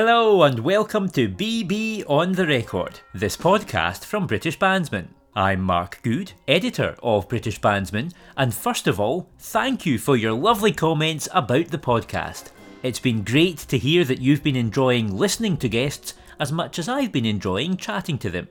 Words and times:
Hello 0.00 0.44
and 0.44 0.60
welcome 0.60 1.08
to 1.08 1.28
BB 1.28 2.04
on 2.06 2.30
the 2.30 2.46
Record, 2.46 3.00
this 3.14 3.36
podcast 3.36 4.04
from 4.04 4.28
British 4.28 4.56
Bandsman. 4.56 5.08
I'm 5.34 5.60
Mark 5.60 5.98
Good, 6.04 6.30
editor 6.46 6.94
of 7.02 7.28
British 7.28 7.60
Bandsman, 7.60 8.12
and 8.36 8.54
first 8.54 8.86
of 8.86 9.00
all, 9.00 9.28
thank 9.40 9.84
you 9.84 9.98
for 9.98 10.16
your 10.16 10.34
lovely 10.34 10.70
comments 10.70 11.28
about 11.34 11.66
the 11.66 11.78
podcast. 11.78 12.50
It's 12.84 13.00
been 13.00 13.24
great 13.24 13.58
to 13.58 13.76
hear 13.76 14.04
that 14.04 14.20
you've 14.20 14.44
been 14.44 14.54
enjoying 14.54 15.16
listening 15.16 15.56
to 15.56 15.68
guests 15.68 16.14
as 16.38 16.52
much 16.52 16.78
as 16.78 16.88
I've 16.88 17.10
been 17.10 17.26
enjoying 17.26 17.76
chatting 17.76 18.18
to 18.18 18.30
them. 18.30 18.46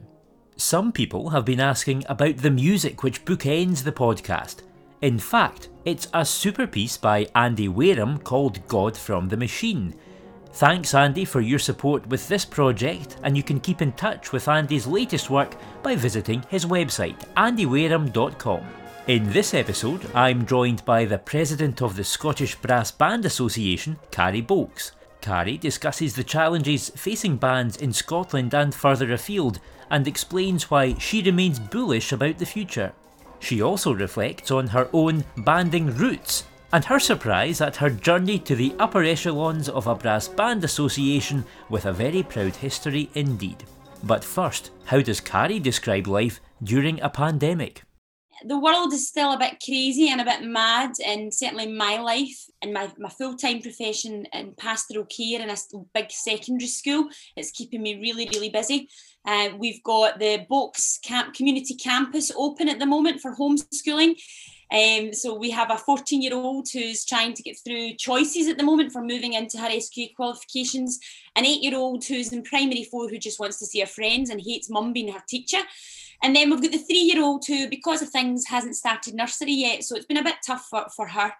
Some 0.58 0.92
people 0.92 1.30
have 1.30 1.46
been 1.46 1.62
asking 1.62 2.04
about 2.10 2.36
the 2.40 2.52
music 2.52 3.04
which 3.04 3.24
bookends 3.24 3.86
the 3.86 3.94
podcast. 3.94 4.64
In 5.02 5.18
fact, 5.18 5.70
it's 5.86 6.10
a 6.14 6.26
super 6.26 6.68
piece 6.68 6.98
by 6.98 7.28
Andy 7.34 7.70
Wareham 7.70 8.18
called 8.18 8.68
God 8.68 8.98
from 8.98 9.30
the 9.30 9.38
Machine. 9.38 9.96
Thanks, 10.58 10.96
Andy, 10.96 11.24
for 11.24 11.40
your 11.40 11.60
support 11.60 12.08
with 12.08 12.28
this 12.28 12.44
project, 12.44 13.18
and 13.22 13.38
you 13.38 13.44
can 13.44 13.60
keep 13.60 13.84
in 13.84 13.92
touch 13.92 14.32
with 14.32 14.48
Andy's 14.48 14.88
latest 14.88 15.30
work 15.30 15.56
by 15.84 15.96
visiting 15.96 16.44
his 16.50 16.66
website, 16.66 17.16
andywareham.com. 17.36 18.66
In 19.06 19.32
this 19.32 19.54
episode, 19.54 20.10
I'm 20.16 20.48
joined 20.48 20.84
by 20.84 21.06
the 21.06 21.20
president 21.20 21.84
of 21.84 21.96
the 21.96 22.04
Scottish 22.04 22.56
Brass 22.56 22.90
Band 22.90 23.24
Association, 23.24 24.00
Carrie 24.10 24.42
Bolks. 24.42 24.94
Carrie 25.22 25.60
discusses 25.60 26.16
the 26.16 26.24
challenges 26.24 26.90
facing 26.90 27.38
bands 27.38 27.78
in 27.78 27.94
Scotland 27.94 28.56
and 28.56 28.74
further 28.74 29.14
afield, 29.14 29.60
and 29.92 30.08
explains 30.08 30.72
why 30.72 30.96
she 30.98 31.22
remains 31.22 31.60
bullish 31.60 32.12
about 32.12 32.40
the 32.40 32.48
future. 32.48 32.94
She 33.40 33.62
also 33.62 33.94
reflects 33.94 34.50
on 34.50 34.66
her 34.66 34.90
own 34.92 35.24
banding 35.38 35.96
roots 35.96 36.46
and 36.74 36.86
her 36.86 37.00
surprise 37.00 37.62
at 37.62 37.76
her 37.78 37.90
journey 37.90 38.40
to 38.40 38.56
the 38.56 38.74
upper 38.80 39.04
echelons 39.04 39.70
of 39.70 39.88
a 39.88 39.96
brass 39.96 40.28
band 40.28 40.64
association 40.64 41.46
with 41.70 41.86
a 41.86 41.94
very 41.94 42.24
proud 42.24 42.56
history 42.56 43.10
indeed. 43.14 43.64
But 44.04 44.24
first, 44.24 44.72
how 44.86 45.02
does 45.02 45.20
Carrie 45.20 45.60
describe 45.60 46.08
life 46.08 46.40
during 46.64 47.02
a 47.02 47.10
pandemic? 47.10 47.84
the 48.46 48.60
world 48.60 48.94
is 48.94 49.08
still 49.08 49.34
a 49.34 49.40
bit 49.40 49.62
crazy 49.64 50.10
and 50.10 50.22
a 50.22 50.26
bit 50.26 50.44
mad, 50.44 50.92
and 51.06 51.34
certainly 51.34 51.72
my 51.72 52.00
life 52.00 52.46
and 52.62 52.74
my, 52.74 52.92
my 52.98 53.10
full 53.10 53.36
time 53.36 53.62
profession 53.62 54.26
in 54.34 54.54
pastoral 54.54 55.06
care 55.06 55.42
in 55.42 55.50
a 55.50 55.56
big 55.94 56.12
secondary 56.12 56.68
school, 56.68 57.10
it's 57.36 57.52
keeping 57.52 57.82
me 57.82 58.00
really, 58.00 58.30
really 58.34 58.50
busy. 58.50 58.90
Uh, 59.26 59.50
we've 59.58 59.84
got 59.84 60.20
the 60.20 60.46
Bolks 60.50 61.02
Camp 61.02 61.34
Community 61.34 61.76
Campus 61.76 62.32
open 62.36 62.70
at 62.70 62.80
the 62.80 62.86
moment 62.86 63.22
for 63.22 63.36
homeschooling. 63.36 64.16
Um, 64.72 65.14
so 65.14 65.34
we 65.34 65.50
have 65.52 65.72
a 65.72 65.78
14 65.78 66.22
year 66.22 66.34
old 66.34 66.68
who's 66.72 67.06
trying 67.06 67.34
to 67.34 67.44
get 67.44 67.58
through 67.58 67.96
choices 67.96 68.48
at 68.48 68.58
the 68.58 68.64
moment 68.64 68.92
for 68.92 69.02
moving 69.02 69.34
into 69.34 69.58
her 69.58 69.80
SQ 69.80 70.16
qualifications, 70.16 71.00
an 71.36 71.46
eight 71.46 71.64
year 71.64 71.78
old 71.78 72.04
who's 72.04 72.34
in 72.34 72.44
primary 72.44 72.84
four 72.84 73.08
who 73.08 73.18
just 73.18 73.40
wants 73.40 73.60
to 73.60 73.66
see 73.66 73.80
her 73.80 73.86
friends 73.86 74.30
and 74.30 74.42
hates 74.42 74.70
mum 74.70 74.94
being 74.94 75.12
her 75.12 75.24
teacher. 75.28 75.60
And 76.24 76.36
then 76.36 76.50
we've 76.50 76.62
got 76.62 76.72
the 76.72 76.80
three 76.80 77.00
year 77.00 77.24
old 77.24 77.46
who, 77.46 77.70
because 77.70 78.02
of 78.02 78.10
things, 78.10 78.46
hasn't 78.48 78.76
started 78.76 79.14
nursery 79.14 79.54
yet. 79.54 79.84
So 79.84 79.96
it's 79.96 80.06
been 80.06 80.18
a 80.18 80.24
bit 80.24 80.38
tough 80.46 80.68
for, 80.70 80.88
for 80.96 81.08
her 81.08 81.34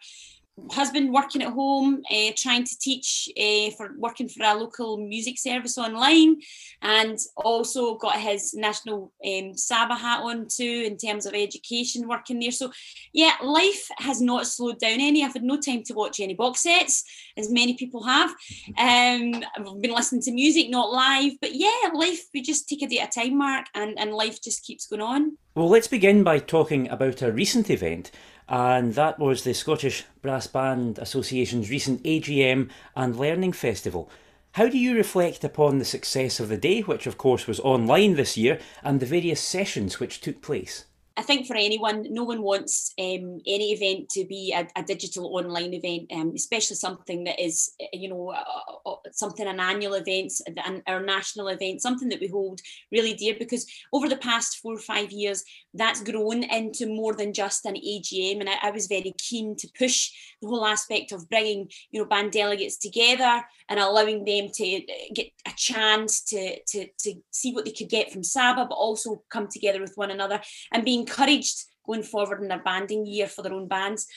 husband 0.72 1.14
working 1.14 1.42
at 1.42 1.54
home, 1.54 2.02
uh, 2.12 2.32
trying 2.36 2.64
to 2.64 2.80
teach 2.80 3.30
uh, 3.38 3.70
for 3.78 3.94
working 3.98 4.28
for 4.28 4.44
a 4.44 4.56
local 4.56 4.98
music 4.98 5.38
service 5.38 5.78
online, 5.78 6.38
and 6.82 7.18
also 7.38 7.96
got 7.96 8.20
his 8.20 8.54
national 8.54 9.14
um, 9.26 9.54
SABA 9.56 9.96
hat 9.96 10.22
on 10.22 10.48
too 10.48 10.84
in 10.86 10.98
terms 10.98 11.26
of 11.26 11.34
education 11.34 12.08
working 12.08 12.40
there. 12.40 12.52
So, 12.52 12.72
yeah, 13.14 13.34
life 13.44 13.88
has 13.98 14.22
not 14.22 14.48
slowed 14.48 14.80
down 14.80 15.00
any. 15.00 15.24
I've 15.24 15.34
had 15.34 15.44
no 15.44 15.60
time 15.60 15.84
to 15.84 15.94
watch 15.94 16.20
any 16.20 16.34
box 16.34 16.64
sets, 16.64 17.04
as 17.38 17.52
many 17.52 17.76
people 17.76 18.04
have. 18.04 18.32
Um, 18.78 19.44
I've 19.56 19.82
been 19.82 19.94
listening 19.94 20.22
to 20.24 20.32
music, 20.32 20.70
not 20.70 20.92
live, 20.92 21.34
but 21.40 21.54
yeah, 21.54 21.90
life 21.94 22.26
we 22.34 22.42
just 22.42 22.68
take 22.68 22.82
a 22.82 22.88
day 22.88 23.00
at 23.00 23.16
a 23.16 23.20
time, 23.20 23.38
Mark, 23.38 23.68
and 23.76 23.98
and 24.00 24.14
life 24.14 24.42
just 24.42 24.64
keeps 24.64 24.88
going 24.88 25.02
on. 25.02 25.38
Well, 25.56 25.70
let's 25.70 25.88
begin 25.88 26.24
by 26.24 26.38
talking 26.40 26.88
about 26.90 27.22
a 27.22 27.32
recent 27.32 27.72
event 27.72 28.12
and 28.50 28.94
that 28.94 29.20
was 29.20 29.44
the 29.44 29.54
Scottish 29.54 30.06
Brass 30.22 30.48
Band 30.48 31.00
Association's 31.00 31.70
recent 31.70 32.04
AGM 32.04 32.70
and 32.96 33.16
Learning 33.16 33.52
Festival. 33.52 34.10
How 34.54 34.68
do 34.68 34.78
you 34.78 34.96
reflect 34.96 35.44
upon 35.44 35.78
the 35.78 35.86
success 35.86 36.40
of 36.40 36.50
the 36.50 36.58
day, 36.58 36.82
which 36.82 37.06
of 37.06 37.18
course 37.18 37.46
was 37.46 37.60
online 37.60 38.16
this 38.16 38.38
year, 38.38 38.60
and 38.84 39.00
the 39.00 39.06
various 39.06 39.42
sessions 39.42 40.00
which 40.00 40.22
took 40.22 40.42
place? 40.42 40.86
I 41.18 41.24
think 41.24 41.48
for 41.48 41.56
anyone, 41.56 42.06
no 42.12 42.24
one 42.24 42.44
wants 42.44 42.94
um, 43.00 43.42
any 43.48 43.74
event 43.74 44.10
to 44.10 44.24
be 44.26 44.54
a, 44.56 44.68
a 44.80 44.84
digital 44.84 45.36
online 45.36 45.74
event, 45.74 46.12
um, 46.14 46.34
especially 46.36 46.76
something 46.76 47.24
that 47.24 47.44
is, 47.44 47.74
you 47.92 48.08
know, 48.08 48.30
uh, 48.30 48.96
something 49.12 49.48
an 49.48 49.60
annual 49.60 49.96
event, 49.96 50.32
an, 50.64 50.84
our 50.86 51.02
national 51.02 51.48
event, 51.48 51.82
something 51.82 52.10
that 52.10 52.20
we 52.20 52.28
hold 52.28 52.62
really 52.92 53.16
dear. 53.16 53.36
Because 53.40 53.66
over 53.92 54.08
the 54.08 54.18
past 54.18 54.60
four 54.60 54.76
or 54.76 54.80
five 54.80 55.12
years, 55.12 55.44
that's 55.74 56.04
grown 56.04 56.44
into 56.44 56.86
more 56.86 57.16
than 57.16 57.34
just 57.34 57.66
an 57.66 57.76
AGM, 57.76 58.40
and 58.40 58.50
I, 58.50 58.58
I 58.62 58.72
was 58.72 58.86
very 58.86 59.14
keen 59.18 59.56
to 59.58 59.68
push 59.76 60.12
the 60.40 60.48
whole 60.48 60.66
aspect 60.66 61.12
of 61.12 61.28
bringing, 61.30 61.68
you 61.90 62.00
know, 62.00 62.08
band 62.08 62.32
delegates 62.32 62.78
together 62.78 63.44
and 63.70 63.80
allowing 63.80 64.24
them 64.24 64.50
to 64.54 64.76
uh, 64.76 65.14
get 65.16 65.32
a 65.48 65.52
chance 65.56 66.22
to 66.26 66.60
to 66.68 66.88
to 67.00 67.16
see 67.32 67.54
what 67.54 67.66
they 67.66 67.72
could 67.72 67.90
get 67.90 68.12
from 68.12 68.22
SABA, 68.22 68.68
but 68.70 68.76
also 68.76 69.24
come 69.30 69.48
together 69.48 69.82
with 69.82 69.94
one 69.96 70.12
another 70.12 70.40
and 70.72 70.86
being 70.86 71.07
encouraged 71.08 71.64
going 71.86 72.04
forward 72.04 72.42
in 72.42 72.50
their 72.50 72.62
banding 72.64 73.06
year 73.06 73.28
for 73.28 73.42
their 73.42 73.54
own 73.54 73.68
bands. 73.68 74.08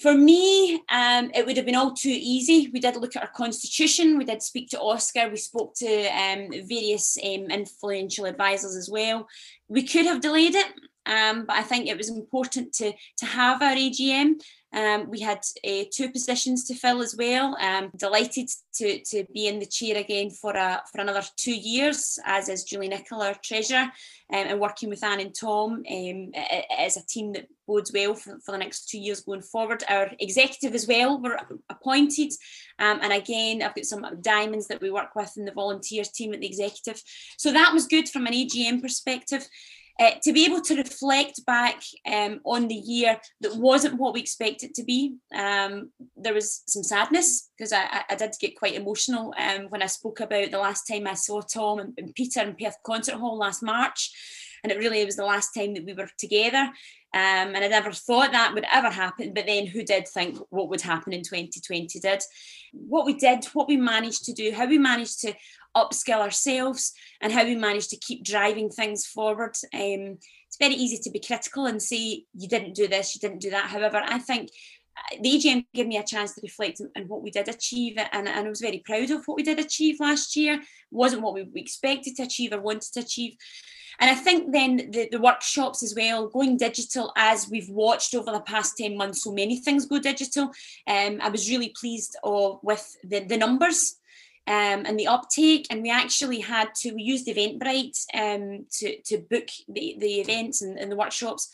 For 0.00 0.14
me, 0.14 0.76
um, 0.90 1.30
it 1.34 1.44
would 1.44 1.56
have 1.58 1.66
been 1.66 1.74
all 1.74 1.92
too 1.92 2.14
easy. 2.14 2.70
We 2.72 2.80
did 2.80 2.96
look 2.96 3.16
at 3.16 3.22
our 3.22 3.28
constitution. 3.28 4.16
We 4.16 4.24
did 4.24 4.42
speak 4.42 4.70
to 4.70 4.78
OSCR. 4.78 5.30
We 5.30 5.36
spoke 5.36 5.74
to 5.76 6.06
um, 6.06 6.48
various 6.66 7.18
um, 7.22 7.50
influential 7.50 8.24
advisors 8.24 8.76
as 8.76 8.88
well. 8.90 9.28
We 9.68 9.82
could 9.82 10.06
have 10.06 10.22
delayed 10.22 10.54
it, 10.54 10.68
um, 11.04 11.44
but 11.44 11.56
I 11.56 11.62
think 11.62 11.86
it 11.86 11.98
was 11.98 12.08
important 12.08 12.72
to 12.74 12.92
to 13.18 13.26
have 13.26 13.60
our 13.60 13.74
AGM. 13.74 14.40
Um, 14.72 15.10
we 15.10 15.20
had 15.20 15.40
uh, 15.66 15.84
two 15.90 16.10
positions 16.10 16.64
to 16.64 16.74
fill 16.74 17.02
as 17.02 17.16
well. 17.16 17.56
Um, 17.60 17.90
delighted 17.96 18.48
to, 18.74 19.00
to 19.00 19.24
be 19.32 19.48
in 19.48 19.58
the 19.58 19.66
chair 19.66 19.96
again 19.96 20.30
for 20.30 20.52
a, 20.52 20.82
for 20.92 21.00
another 21.00 21.22
two 21.36 21.54
years, 21.54 22.18
as 22.24 22.48
is 22.48 22.64
Julie 22.64 22.88
Nichol, 22.88 23.22
our 23.22 23.34
treasurer, 23.42 23.90
um, 24.32 24.46
and 24.46 24.60
working 24.60 24.88
with 24.88 25.02
Anne 25.02 25.20
and 25.20 25.34
Tom 25.34 25.82
um, 25.90 26.30
as 26.78 26.96
a 26.96 27.06
team 27.06 27.32
that 27.32 27.48
bodes 27.66 27.92
well 27.92 28.14
for, 28.14 28.38
for 28.44 28.52
the 28.52 28.58
next 28.58 28.88
two 28.88 28.98
years 28.98 29.20
going 29.20 29.42
forward. 29.42 29.82
Our 29.88 30.10
executive 30.20 30.74
as 30.74 30.86
well 30.86 31.20
were 31.20 31.38
appointed, 31.68 32.32
um, 32.78 33.00
and 33.02 33.12
again, 33.12 33.62
I've 33.62 33.74
got 33.74 33.84
some 33.84 34.06
diamonds 34.20 34.68
that 34.68 34.80
we 34.80 34.90
work 34.90 35.16
with 35.16 35.36
in 35.36 35.44
the 35.44 35.52
volunteers 35.52 36.10
team 36.10 36.32
at 36.32 36.40
the 36.40 36.46
executive. 36.46 37.02
So 37.38 37.52
that 37.52 37.72
was 37.72 37.86
good 37.86 38.08
from 38.08 38.26
an 38.26 38.34
AGM 38.34 38.82
perspective. 38.82 39.46
Uh, 40.00 40.12
to 40.22 40.32
be 40.32 40.46
able 40.46 40.62
to 40.62 40.76
reflect 40.76 41.44
back 41.44 41.82
um, 42.10 42.40
on 42.46 42.68
the 42.68 42.74
year 42.74 43.20
that 43.42 43.54
wasn't 43.56 43.98
what 43.98 44.14
we 44.14 44.20
expected 44.20 44.72
to 44.72 44.82
be, 44.82 45.16
um, 45.34 45.90
there 46.16 46.32
was 46.32 46.62
some 46.66 46.82
sadness 46.82 47.50
because 47.54 47.70
I, 47.70 48.02
I, 48.08 48.14
did 48.14 48.32
get 48.40 48.56
quite 48.56 48.76
emotional 48.76 49.34
um, 49.36 49.66
when 49.68 49.82
I 49.82 49.86
spoke 49.86 50.20
about 50.20 50.50
the 50.50 50.58
last 50.58 50.84
time 50.84 51.06
I 51.06 51.12
saw 51.12 51.42
Tom 51.42 51.80
and, 51.80 51.92
and, 51.98 52.14
Peter 52.14 52.40
in 52.40 52.56
Perth 52.56 52.78
Concert 52.82 53.16
Hall 53.16 53.36
last 53.36 53.62
March. 53.62 54.10
And 54.64 54.72
it 54.72 54.78
really 54.78 55.04
was 55.04 55.16
the 55.16 55.24
last 55.24 55.52
time 55.52 55.74
that 55.74 55.84
we 55.84 55.92
were 55.92 56.08
together. 56.18 56.70
Um, 57.12 57.54
and 57.54 57.58
I 57.58 57.68
never 57.68 57.92
thought 57.92 58.32
that 58.32 58.54
would 58.54 58.66
ever 58.72 58.88
happen. 58.88 59.34
But 59.34 59.46
then 59.46 59.66
who 59.66 59.82
did 59.82 60.08
think 60.08 60.38
what 60.48 60.68
would 60.68 60.80
happen 60.80 61.12
in 61.12 61.22
2020 61.22 61.98
did? 61.98 62.22
What 62.72 63.04
we 63.04 63.14
did, 63.14 63.44
what 63.52 63.68
we 63.68 63.76
managed 63.76 64.24
to 64.26 64.32
do, 64.32 64.52
how 64.52 64.66
we 64.66 64.78
managed 64.78 65.20
to 65.22 65.34
upskill 65.76 66.20
ourselves 66.20 66.92
and 67.20 67.32
how 67.32 67.44
we 67.44 67.54
manage 67.54 67.88
to 67.88 67.96
keep 67.96 68.24
driving 68.24 68.70
things 68.70 69.06
forward. 69.06 69.54
Um, 69.74 70.18
it's 70.46 70.58
very 70.58 70.74
easy 70.74 70.98
to 70.98 71.10
be 71.10 71.20
critical 71.20 71.66
and 71.66 71.82
say 71.82 72.24
you 72.34 72.48
didn't 72.48 72.74
do 72.74 72.88
this, 72.88 73.14
you 73.14 73.20
didn't 73.20 73.40
do 73.40 73.50
that. 73.50 73.70
However, 73.70 74.02
I 74.04 74.18
think 74.18 74.50
uh, 74.96 75.16
the 75.20 75.30
AGM 75.30 75.66
gave 75.72 75.86
me 75.86 75.96
a 75.96 76.04
chance 76.04 76.34
to 76.34 76.40
reflect 76.42 76.80
on 76.96 77.02
what 77.08 77.22
we 77.22 77.30
did 77.30 77.48
achieve, 77.48 77.96
and, 77.98 78.28
and 78.28 78.46
I 78.46 78.48
was 78.48 78.60
very 78.60 78.82
proud 78.84 79.10
of 79.10 79.24
what 79.26 79.36
we 79.36 79.42
did 79.42 79.60
achieve 79.60 80.00
last 80.00 80.34
year. 80.36 80.54
It 80.54 80.66
wasn't 80.90 81.22
what 81.22 81.34
we 81.34 81.48
expected 81.54 82.16
to 82.16 82.24
achieve 82.24 82.52
or 82.52 82.60
wanted 82.60 82.92
to 82.94 83.00
achieve. 83.00 83.36
And 84.00 84.10
I 84.10 84.14
think 84.14 84.50
then 84.50 84.90
the, 84.90 85.08
the 85.12 85.20
workshops 85.20 85.82
as 85.82 85.94
well, 85.94 86.28
going 86.28 86.56
digital 86.56 87.12
as 87.16 87.50
we've 87.50 87.68
watched 87.68 88.14
over 88.14 88.32
the 88.32 88.40
past 88.40 88.78
10 88.78 88.96
months, 88.96 89.22
so 89.22 89.32
many 89.32 89.58
things 89.58 89.84
go 89.84 89.98
digital. 89.98 90.44
Um, 90.86 91.18
I 91.20 91.28
was 91.28 91.50
really 91.50 91.74
pleased 91.78 92.16
uh, 92.24 92.52
with 92.62 92.96
the, 93.04 93.20
the 93.20 93.36
numbers 93.36 93.99
um, 94.50 94.84
and 94.84 94.98
the 94.98 95.06
uptake. 95.06 95.68
And 95.70 95.80
we 95.80 95.90
actually 95.90 96.40
had 96.40 96.74
to, 96.80 96.92
we 96.92 97.02
used 97.02 97.28
Eventbrite 97.28 98.04
um, 98.12 98.66
to, 98.78 99.00
to 99.02 99.18
book 99.18 99.46
the, 99.68 99.96
the 99.98 100.20
events 100.20 100.60
and, 100.60 100.76
and 100.76 100.90
the 100.90 100.96
workshops. 100.96 101.48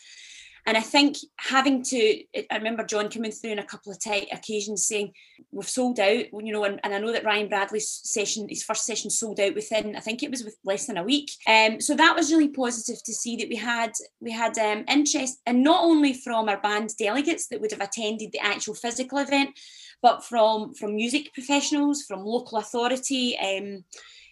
And 0.65 0.75
I 0.75 0.81
think 0.81 1.15
having 1.37 1.81
to, 1.83 2.23
I 2.51 2.57
remember 2.57 2.83
John 2.83 3.09
coming 3.09 3.31
through 3.31 3.51
on 3.51 3.59
a 3.59 3.63
couple 3.63 3.93
of 3.93 3.99
occasions 4.33 4.85
saying, 4.85 5.13
we've 5.49 5.69
sold 5.69 5.97
out, 5.97 6.25
you 6.33 6.51
know, 6.51 6.65
and, 6.65 6.81
and, 6.83 6.93
I 6.93 6.97
know 6.97 7.13
that 7.13 7.23
Ryan 7.23 7.47
Bradley's 7.47 7.89
session, 7.89 8.49
his 8.49 8.63
first 8.63 8.85
session 8.85 9.09
sold 9.09 9.39
out 9.39 9.55
within, 9.55 9.95
I 9.95 10.01
think 10.01 10.23
it 10.23 10.31
was 10.31 10.43
with 10.43 10.57
less 10.65 10.87
than 10.87 10.97
a 10.97 11.03
week. 11.03 11.31
Um, 11.47 11.79
so 11.79 11.95
that 11.95 12.17
was 12.17 12.33
really 12.33 12.49
positive 12.49 13.01
to 13.03 13.13
see 13.13 13.37
that 13.37 13.47
we 13.47 13.55
had, 13.55 13.93
we 14.19 14.31
had 14.31 14.57
um, 14.57 14.83
interest, 14.89 15.39
and 15.45 15.63
not 15.63 15.85
only 15.85 16.13
from 16.13 16.49
our 16.49 16.59
band 16.59 16.89
delegates 16.99 17.47
that 17.47 17.61
would 17.61 17.71
have 17.71 17.79
attended 17.79 18.33
the 18.33 18.43
actual 18.43 18.73
physical 18.73 19.19
event, 19.19 19.57
but 20.01 20.23
from 20.23 20.73
from 20.73 20.95
music 20.95 21.33
professionals, 21.33 22.03
from 22.03 22.23
local 22.23 22.57
authority. 22.57 23.37
Um, 23.37 23.83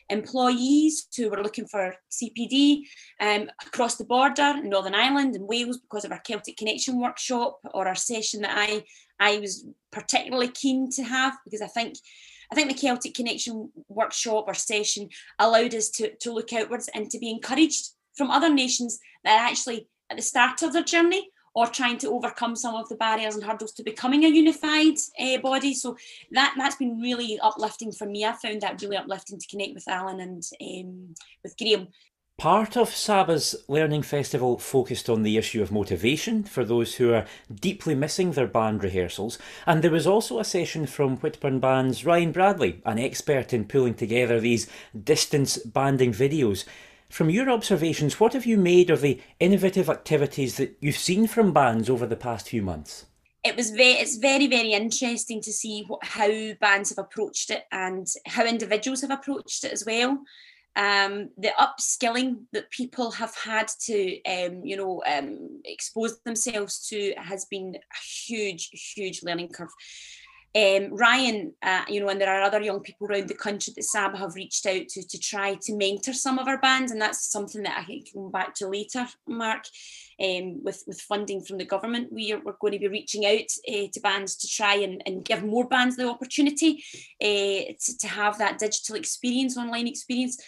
employees 0.10 1.08
who 1.18 1.30
were 1.30 1.42
looking 1.42 1.66
for 1.66 1.96
CPD 2.12 2.82
um, 3.20 3.50
across 3.66 3.96
the 3.96 4.06
border 4.06 4.54
in 4.58 4.70
Northern 4.70 4.94
Ireland 4.94 5.36
and 5.36 5.48
Wales 5.48 5.80
because 5.80 6.06
of 6.06 6.12
our 6.12 6.20
Celtic 6.20 6.58
Connection 6.58 7.02
workshop 7.02 7.60
or 7.74 7.88
our 7.88 7.96
session 7.96 8.42
that 8.42 8.56
I 8.56 8.84
I 9.20 9.40
was 9.40 9.66
particularly 9.92 10.50
keen 10.50 10.92
to 10.92 11.04
have 11.04 11.34
because 11.44 11.62
I 11.62 11.68
think 11.68 11.98
I 12.52 12.56
think 12.56 12.70
the 12.70 12.78
Celtic 12.78 13.16
Connection 13.16 13.72
workshop 13.88 14.46
or 14.48 14.54
session 14.54 15.10
allowed 15.40 15.74
us 15.74 15.90
to, 15.92 16.16
to 16.18 16.32
look 16.32 16.54
outwards 16.54 16.90
and 16.94 17.10
to 17.10 17.18
be 17.18 17.32
encouraged 17.32 17.90
from 18.16 18.30
other 18.30 18.54
nations 18.54 19.00
that 19.24 19.40
are 19.40 19.48
actually 19.48 19.88
at 20.10 20.18
the 20.18 20.24
start 20.24 20.62
of 20.62 20.74
their 20.74 20.84
journey 20.84 21.30
or 21.56 21.68
trying 21.68 21.98
to 21.98 22.12
overcome 22.12 22.56
some 22.56 22.76
of 22.76 22.90
the 22.90 22.96
barriers 22.96 23.36
and 23.36 23.44
hurdles 23.44 23.72
to 23.72 23.84
becoming 23.84 24.26
a 24.26 24.28
unified 24.28 24.98
uh, 25.20 25.38
body. 25.40 25.74
So 25.74 25.98
that 26.32 26.54
that's 26.58 26.76
been 26.76 27.00
really 27.00 27.40
uplifting 27.42 27.92
for 27.92 28.06
me. 28.06 28.26
I 28.26 28.34
found 28.34 28.62
that 28.62 28.82
really 28.82 28.98
uplifting 28.98 29.40
to 29.40 29.48
connect 29.48 29.74
with 29.74 29.88
Alan 29.88 30.20
and 30.20 30.44
um, 30.62 31.16
with 31.44 31.58
Graham. 31.58 31.88
Part 32.38 32.76
of 32.76 32.90
Saba's 32.90 33.56
Learning 33.70 34.02
Festival 34.02 34.58
focused 34.58 35.10
on 35.10 35.24
the 35.24 35.38
issue 35.38 35.62
of 35.62 35.72
motivation 35.72 36.44
for 36.44 36.66
those 36.66 36.96
who 36.96 37.14
are 37.14 37.26
deeply 37.50 37.96
missing 37.96 38.34
their 38.34 38.46
band 38.46 38.84
rehearsals, 38.84 39.40
and 39.66 39.82
there 39.82 39.90
was 39.90 40.06
also 40.06 40.40
a 40.40 40.44
session 40.44 40.86
from 40.86 41.16
Whitburn 41.16 41.62
Band's 41.62 42.06
Ryan 42.06 42.34
Bradley, 42.34 42.82
an 42.86 43.00
expert 43.00 43.54
in 43.54 43.64
pulling 43.64 43.94
together 43.94 44.42
these 44.42 44.68
distance 45.02 45.58
banding 45.60 46.12
videos. 46.12 46.66
From 47.16 47.30
your 47.30 47.50
observations, 47.50 48.20
what 48.20 48.34
have 48.34 48.46
you 48.46 48.58
made 48.58 48.90
of 48.90 49.00
the 49.00 49.22
innovative 49.40 49.90
activities 49.90 50.58
that 50.58 50.76
you've 50.82 50.98
seen 50.98 51.28
from 51.28 51.54
bands 51.54 51.90
over 51.90 52.06
the 52.06 52.18
past 52.18 52.50
few 52.50 52.62
months? 52.62 53.06
It 53.42 53.56
was 53.56 53.70
very, 53.70 53.94
it's 53.94 54.18
very, 54.18 54.48
very 54.48 54.74
interesting 54.74 55.40
to 55.44 55.54
see 55.54 55.86
what, 55.88 56.04
how 56.04 56.30
bands 56.60 56.90
have 56.90 56.98
approached 56.98 57.52
it 57.52 57.64
and 57.72 58.06
how 58.26 58.44
individuals 58.46 59.00
have 59.00 59.12
approached 59.12 59.64
it 59.64 59.72
as 59.72 59.86
well. 59.86 60.20
Um, 60.76 61.30
the 61.38 61.54
upskilling 61.58 62.48
that 62.52 62.70
people 62.70 63.12
have 63.12 63.34
had 63.34 63.70
to, 63.84 64.22
um, 64.24 64.66
you 64.66 64.76
know, 64.76 65.02
um, 65.08 65.62
expose 65.64 66.20
themselves 66.26 66.86
to 66.90 67.14
has 67.16 67.46
been 67.46 67.76
a 67.76 68.26
huge, 68.28 68.68
huge 68.94 69.24
learning 69.24 69.54
curve. 69.54 69.70
Um, 70.56 70.96
Ryan, 70.96 71.54
uh, 71.62 71.84
you 71.90 72.00
know, 72.00 72.08
and 72.08 72.22
there 72.22 72.34
are 72.34 72.42
other 72.42 72.62
young 72.62 72.80
people 72.80 73.08
around 73.08 73.28
the 73.28 73.36
country 73.36 73.74
that 73.76 73.84
SABA 73.84 74.18
have 74.18 74.36
reached 74.36 74.66
out 74.66 74.88
to 74.88 75.04
to 75.06 75.20
try 75.20 75.56
to 75.64 75.76
mentor 75.76 76.14
some 76.14 76.40
of 76.40 76.48
our 76.48 76.60
bands, 76.60 76.92
and 76.92 77.02
that's 77.02 77.30
something 77.30 77.64
that 77.64 77.78
I 77.78 77.84
can 77.84 78.04
come 78.14 78.32
back 78.32 78.56
to 78.56 78.68
later, 78.68 79.06
Mark. 79.28 79.66
Um, 80.24 80.64
with 80.64 80.82
with 80.88 81.02
funding 81.02 81.42
from 81.42 81.58
the 81.58 81.66
government, 81.66 82.14
we 82.14 82.32
are, 82.32 82.40
we're 82.40 82.54
going 82.62 82.72
to 82.72 82.80
be 82.80 82.88
reaching 82.88 83.26
out 83.26 83.52
uh, 83.68 83.88
to 83.92 84.00
bands 84.00 84.38
to 84.38 84.48
try 84.48 84.76
and, 84.76 85.04
and 85.06 85.26
give 85.26 85.44
more 85.44 85.68
bands 85.68 85.98
the 85.98 86.08
opportunity 86.08 86.82
uh, 87.22 87.74
to, 87.78 87.98
to 88.00 88.08
have 88.08 88.38
that 88.38 88.58
digital 88.58 88.96
experience, 88.96 89.58
online 89.58 89.88
experience 89.88 90.42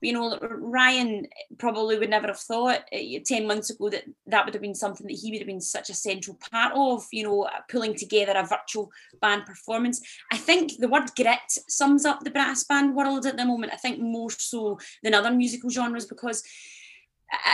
you 0.00 0.12
know, 0.12 0.38
Ryan 0.40 1.26
probably 1.58 1.98
would 1.98 2.10
never 2.10 2.28
have 2.28 2.38
thought 2.38 2.84
uh, 2.92 3.18
10 3.24 3.46
months 3.46 3.70
ago 3.70 3.90
that 3.90 4.04
that 4.26 4.44
would 4.44 4.54
have 4.54 4.62
been 4.62 4.74
something 4.74 5.06
that 5.06 5.18
he 5.18 5.30
would 5.30 5.40
have 5.40 5.46
been 5.46 5.60
such 5.60 5.90
a 5.90 5.94
central 5.94 6.38
part 6.50 6.72
of, 6.74 7.06
you 7.12 7.24
know, 7.24 7.48
pulling 7.68 7.94
together 7.94 8.32
a 8.36 8.46
virtual 8.46 8.90
band 9.20 9.46
performance. 9.46 10.00
I 10.32 10.36
think 10.36 10.78
the 10.78 10.88
word 10.88 11.10
grit 11.16 11.38
sums 11.68 12.04
up 12.04 12.20
the 12.20 12.30
brass 12.30 12.64
band 12.64 12.94
world 12.94 13.26
at 13.26 13.36
the 13.36 13.44
moment, 13.44 13.72
I 13.72 13.76
think 13.76 14.00
more 14.00 14.30
so 14.30 14.78
than 15.02 15.14
other 15.14 15.30
musical 15.30 15.70
genres 15.70 16.06
because 16.06 16.42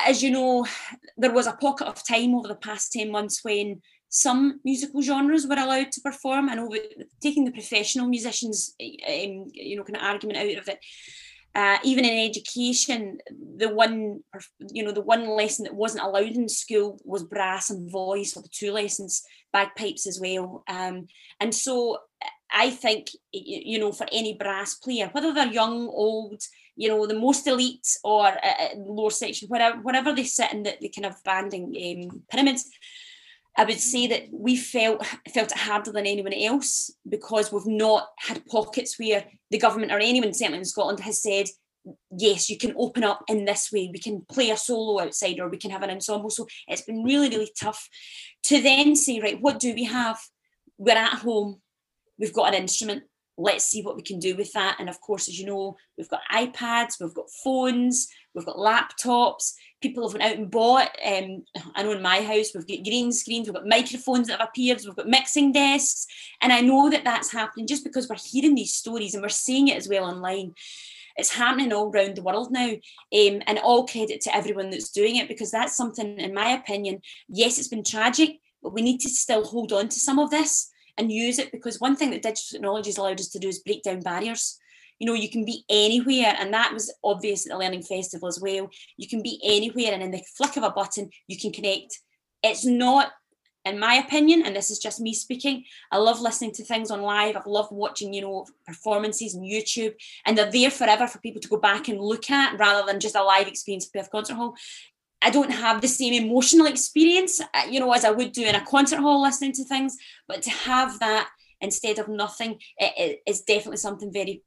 as 0.07 0.23
you 0.23 0.31
know, 0.31 0.67
there 1.17 1.33
was 1.33 1.47
a 1.47 1.53
pocket 1.53 1.87
of 1.87 2.07
time 2.07 2.35
over 2.35 2.49
the 2.49 2.55
past 2.55 2.93
10 2.93 3.11
months 3.11 3.45
when 3.45 3.83
some 4.09 4.61
musical 4.65 5.03
genres 5.03 5.47
were 5.47 5.57
allowed 5.57 5.93
to 5.93 6.01
perform. 6.01 6.49
I 6.49 6.55
know 6.55 6.75
taking 7.21 7.45
the 7.45 7.51
professional 7.51 8.07
musicians, 8.07 8.75
um, 8.81 9.51
you 9.53 9.77
know, 9.77 9.85
kind 9.85 9.97
of 9.97 10.03
argument 10.03 10.39
out 10.39 10.59
of 10.59 10.69
it, 10.69 10.79
uh, 11.57 11.79
even 11.83 12.05
in 12.05 12.29
education, 12.29 13.19
the 13.57 13.71
one 13.71 14.21
you 14.71 14.85
know 14.85 14.93
the 14.93 15.01
one 15.01 15.27
lesson 15.27 15.65
that 15.65 15.75
wasn't 15.75 16.05
allowed 16.05 16.37
in 16.37 16.51
school 16.51 17.01
was 17.03 17.25
brass 17.25 17.71
and 17.71 17.91
voice, 17.91 18.37
or 18.37 18.43
the 18.43 18.51
two 18.51 18.71
lessons, 18.73 19.23
bagpipes 19.55 20.07
as 20.07 20.21
well. 20.21 20.63
Um, 20.69 21.07
and 21.41 21.55
so 21.55 21.97
I 22.53 22.69
think 22.69 23.09
you 23.33 23.79
know 23.79 23.91
for 23.91 24.07
any 24.13 24.35
brass 24.35 24.75
player, 24.75 25.09
whether 25.13 25.33
they're 25.33 25.47
young, 25.47 25.89
old, 25.89 26.43
you 26.77 26.89
know 26.91 27.07
the 27.07 27.19
most 27.19 27.47
elite 27.47 27.89
or 28.05 28.27
uh, 28.27 28.77
lower 28.77 29.11
section, 29.11 29.49
whatever 29.49 29.81
whatever 29.81 30.13
they 30.13 30.25
sit 30.25 30.53
in 30.53 30.63
the, 30.63 30.77
the 30.83 30.91
kind 30.91 31.07
of 31.07 31.25
banding 31.25 32.11
um, 32.13 32.23
pyramids, 32.31 32.69
I 33.57 33.65
would 33.65 33.81
say 33.81 34.07
that 34.09 34.29
we 34.33 34.57
felt 34.57 35.05
felt 35.33 35.53
it 35.53 35.59
harder 35.59 35.91
than 35.91 36.07
anyone 36.07 36.35
else 36.35 36.91
because 37.09 37.51
we've 37.51 37.67
not 37.67 38.09
had 38.19 38.45
pockets 38.47 38.99
where 38.99 39.25
the 39.51 39.59
government 39.59 39.93
or 39.93 39.99
anyone 39.99 40.35
certainly 40.35 40.59
in 40.59 40.65
Scotland 40.65 41.01
has 41.01 41.23
said, 41.23 41.47
yes, 42.17 42.51
you 42.51 42.59
can 42.59 42.75
open 42.77 43.05
up 43.05 43.23
in 43.29 43.45
this 43.45 43.71
way. 43.73 43.91
We 43.93 43.99
can 43.99 44.23
play 44.29 44.51
a 44.51 44.57
solo 44.57 45.03
outside 45.03 45.39
or 45.41 45.49
we 45.49 45.57
can 45.57 45.71
have 45.71 45.83
an 45.83 45.91
ensemble. 45.91 46.31
So 46.31 46.47
it's 46.69 46.83
been 46.83 47.03
really, 47.03 47.29
really 47.29 47.53
tough 47.59 47.89
to 48.45 48.61
then 48.61 48.97
say, 48.97 49.21
right, 49.21 49.41
what 49.41 49.59
do 49.59 49.75
we 49.75 49.85
have? 49.85 50.19
We're 50.79 50.97
at 50.97 51.19
home. 51.21 51.61
We've 52.19 52.33
got 52.33 52.49
an 52.49 52.61
instrument. 52.61 53.05
Let's 53.39 53.67
see 53.67 53.83
what 53.83 53.97
we 53.97 54.03
can 54.03 54.19
do 54.19 54.35
with 54.35 54.53
that. 54.53 54.77
And 54.79 54.89
of 54.89 55.01
course, 55.01 55.29
as 55.29 55.39
you 55.39 55.47
know, 55.47 55.77
we've 55.97 56.09
got 56.09 56.23
iPads, 56.33 56.95
we've 57.01 57.15
got 57.15 57.31
phones, 57.45 58.09
we've 58.37 58.47
got 58.47 58.57
laptops 58.57 59.55
people 59.81 60.09
have 60.09 60.19
went 60.19 60.31
out 60.31 60.39
and 60.39 60.51
bought. 60.51 60.91
Um, 61.05 61.45
I 61.75 61.83
know 61.83 61.93
in 61.93 62.03
my 62.03 62.21
house 62.21 62.53
we've 62.55 62.67
got 62.67 62.85
green 62.85 63.13
screens, 63.13 63.47
we've 63.47 63.55
got 63.55 63.67
microphones 63.67 64.29
that 64.29 64.41
have 64.41 64.49
appeared, 64.49 64.81
we've 64.85 64.97
got 64.97 65.09
mixing 65.09 65.53
desks, 65.53 66.07
and 66.41 66.53
I 66.53 66.61
know 66.61 66.91
that 66.91 67.05
that's 67.05 67.33
happening 67.33 67.67
just 67.67 67.85
because 67.85 68.09
we're 68.09 68.17
hearing 68.17 68.55
these 68.55 68.75
stories 68.75 69.15
and 69.15 69.23
we're 69.23 69.29
seeing 69.29 69.69
it 69.69 69.77
as 69.77 69.89
well 69.89 70.05
online. 70.05 70.55
It's 71.17 71.35
happening 71.35 71.73
all 71.73 71.91
around 71.91 72.17
the 72.17 72.23
world 72.23 72.51
now, 72.51 72.71
um, 72.71 73.43
and 73.47 73.59
all 73.63 73.87
credit 73.87 74.21
to 74.23 74.35
everyone 74.35 74.71
that's 74.71 74.91
doing 74.91 75.17
it 75.17 75.29
because 75.29 75.51
that's 75.51 75.77
something, 75.77 76.19
in 76.19 76.35
my 76.35 76.51
opinion, 76.51 77.01
yes, 77.29 77.59
it's 77.59 77.69
been 77.69 77.85
tragic, 77.85 78.39
but 78.63 78.73
we 78.73 78.83
need 78.83 78.99
to 79.01 79.09
still 79.09 79.45
hold 79.45 79.73
on 79.73 79.89
to 79.89 80.01
some 80.01 80.19
of 80.19 80.31
this 80.31 80.71
and 80.99 81.13
use 81.13 81.39
it 81.39 81.53
because 81.53 81.81
one 81.81 81.97
thing 81.97 82.11
that 82.11 82.23
digital 82.23 82.57
technology 82.57 82.89
has 82.89 82.99
allowed 82.99 83.21
us 83.21 83.29
to 83.29 83.39
do 83.39 83.49
is 83.49 83.59
break 83.61 83.83
down 83.83 84.01
barriers 84.01 84.59
you 84.99 85.07
know 85.07 85.15
you 85.15 85.31
can 85.31 85.45
be 85.45 85.65
anywhere 85.69 86.35
and 86.39 86.53
that 86.53 86.73
was 86.73 86.93
obvious 87.05 87.47
at 87.47 87.53
the 87.53 87.59
learning 87.59 87.83
festival 87.83 88.29
as 88.29 88.41
well 88.41 88.69
you 88.97 89.09
can 89.09 89.23
be 89.23 89.41
anywhere 89.45 89.93
and 89.93 90.03
in 90.03 90.11
the 90.11 90.23
flick 90.37 90.57
of 90.57 90.63
a 90.63 90.71
button 90.71 91.11
you 91.27 91.39
can 91.39 91.53
connect 91.53 92.01
it's 92.43 92.65
not 92.65 93.13
in 93.65 93.79
my 93.79 93.95
opinion 93.95 94.45
and 94.47 94.55
this 94.55 94.71
is 94.71 94.79
just 94.79 95.01
me 95.01 95.13
speaking 95.13 95.65
i 95.91 95.97
love 95.97 96.21
listening 96.21 96.53
to 96.53 96.65
things 96.65 96.91
on 96.91 97.03
live 97.03 97.37
i've 97.37 97.47
loved 97.47 97.73
watching 97.73 98.13
you 98.13 98.23
know 98.23 98.47
performances 98.67 99.35
on 99.35 99.43
youtube 99.43 99.95
and 100.25 100.39
they're 100.39 100.51
there 100.51 100.71
forever 100.71 101.07
for 101.07 101.19
people 101.19 101.41
to 101.41 101.49
go 101.49 101.57
back 101.57 101.89
and 101.89 102.01
look 102.01 102.31
at 102.31 102.59
rather 102.59 102.87
than 102.87 103.01
just 103.01 103.17
a 103.17 103.23
live 103.23 103.49
experience 103.49 103.87
at 103.87 103.93
Perth 103.93 104.11
Concert 104.11 104.35
Hall 104.35 104.55
I 105.23 105.31
don't 105.31 105.51
have 105.51 105.81
the 105.81 105.89
same 105.89 106.13
emotional 106.13 106.67
experience, 106.67 107.41
uh, 107.41 107.63
you 107.69 107.81
know, 107.81 107.91
as 107.93 108.05
I 108.05 108.11
would 108.11 108.33
do 108.33 108.43
in 108.45 108.55
a 108.55 108.65
concert 108.65 109.01
hall 109.01 109.23
listening 109.23 109.53
to 109.53 109.65
things. 109.65 109.97
But 110.29 110.43
to 110.43 110.51
have 110.51 111.01
that 111.01 111.31
instead 111.61 111.99
of 111.99 112.09
nothing 112.09 112.61
is 113.27 113.41
definitely 113.43 113.79
something 113.79 114.13
very 114.13 114.43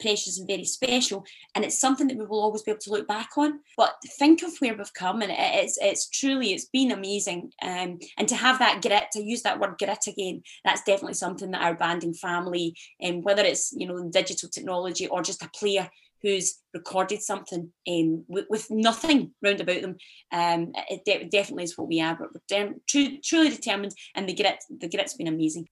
precious 0.00 0.38
and 0.38 0.48
very 0.48 0.64
special 0.64 1.24
and 1.54 1.64
it's 1.64 1.80
something 1.80 2.06
that 2.06 2.16
we 2.16 2.24
will 2.26 2.42
always 2.42 2.62
be 2.62 2.70
able 2.70 2.80
to 2.80 2.90
look 2.90 3.08
back 3.08 3.30
on 3.36 3.60
but 3.76 3.94
think 4.18 4.42
of 4.42 4.56
where 4.58 4.76
we've 4.76 4.94
come 4.94 5.22
and 5.22 5.32
it's 5.36 5.78
it's 5.80 6.08
truly 6.10 6.52
it's 6.52 6.66
been 6.66 6.92
amazing 6.92 7.50
um, 7.62 7.98
and 8.18 8.28
to 8.28 8.36
have 8.36 8.58
that 8.58 8.82
grit 8.82 9.04
to 9.12 9.22
use 9.22 9.42
that 9.42 9.58
word 9.58 9.76
grit 9.78 10.06
again 10.06 10.42
that's 10.64 10.82
definitely 10.82 11.14
something 11.14 11.50
that 11.50 11.62
our 11.62 11.74
banding 11.74 12.14
family 12.14 12.76
and 13.00 13.16
um, 13.16 13.22
whether 13.22 13.42
it's 13.42 13.72
you 13.76 13.86
know 13.86 14.08
digital 14.10 14.48
technology 14.48 15.06
or 15.08 15.22
just 15.22 15.42
a 15.42 15.50
player 15.50 15.88
who's 16.22 16.58
recorded 16.74 17.22
something 17.22 17.70
um, 17.88 18.24
with, 18.26 18.46
with, 18.48 18.70
nothing 18.70 19.32
round 19.42 19.60
about 19.60 19.82
them. 19.82 19.96
Um, 20.32 20.72
it 20.90 21.04
de- 21.04 21.28
definitely 21.28 21.64
is 21.64 21.76
what 21.76 21.88
we 21.88 22.00
are, 22.00 22.16
but 22.18 22.30
we're 22.34 22.74
de- 22.88 23.20
truly 23.22 23.50
determined, 23.50 23.94
and 24.14 24.28
the 24.28 24.34
grit, 24.34 24.64
the 24.70 24.88
grit's 24.88 25.14
been 25.14 25.28
amazing 25.28 25.68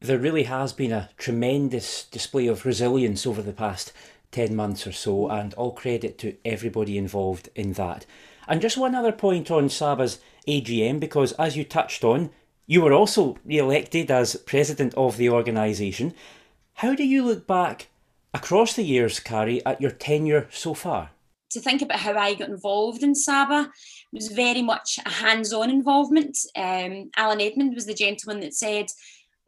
there 0.00 0.18
really 0.18 0.44
has 0.44 0.72
been 0.72 0.92
a 0.92 1.10
tremendous 1.18 2.04
display 2.04 2.46
of 2.46 2.64
resilience 2.64 3.26
over 3.26 3.42
the 3.42 3.52
past 3.52 3.92
10 4.30 4.54
months 4.54 4.86
or 4.86 4.92
so, 4.92 5.28
and 5.28 5.54
all 5.54 5.72
credit 5.72 6.18
to 6.18 6.36
everybody 6.44 6.98
involved 6.98 7.48
in 7.54 7.72
that. 7.72 8.06
And 8.46 8.60
just 8.60 8.76
one 8.76 8.94
other 8.94 9.12
point 9.12 9.50
on 9.50 9.68
Saba's 9.68 10.18
AGM, 10.46 11.00
because 11.00 11.32
as 11.32 11.56
you 11.56 11.64
touched 11.64 12.04
on, 12.04 12.30
you 12.66 12.82
were 12.82 12.92
also 12.92 13.38
re 13.44 13.58
elected 13.58 14.10
as 14.10 14.36
president 14.36 14.94
of 14.94 15.16
the 15.16 15.30
organisation. 15.30 16.14
How 16.74 16.94
do 16.94 17.04
you 17.04 17.24
look 17.24 17.46
back 17.46 17.88
across 18.32 18.74
the 18.74 18.84
years, 18.84 19.18
Carrie, 19.18 19.64
at 19.66 19.80
your 19.80 19.90
tenure 19.90 20.46
so 20.50 20.74
far? 20.74 21.10
To 21.52 21.60
think 21.60 21.80
about 21.80 22.00
how 22.00 22.12
I 22.16 22.34
got 22.34 22.50
involved 22.50 23.02
in 23.02 23.14
Saba 23.14 23.72
was 24.12 24.28
very 24.28 24.60
much 24.60 24.98
a 25.04 25.10
hands 25.10 25.52
on 25.52 25.70
involvement. 25.70 26.36
Um, 26.54 27.10
Alan 27.16 27.40
Edmund 27.40 27.74
was 27.74 27.86
the 27.86 27.94
gentleman 27.94 28.40
that 28.40 28.54
said, 28.54 28.86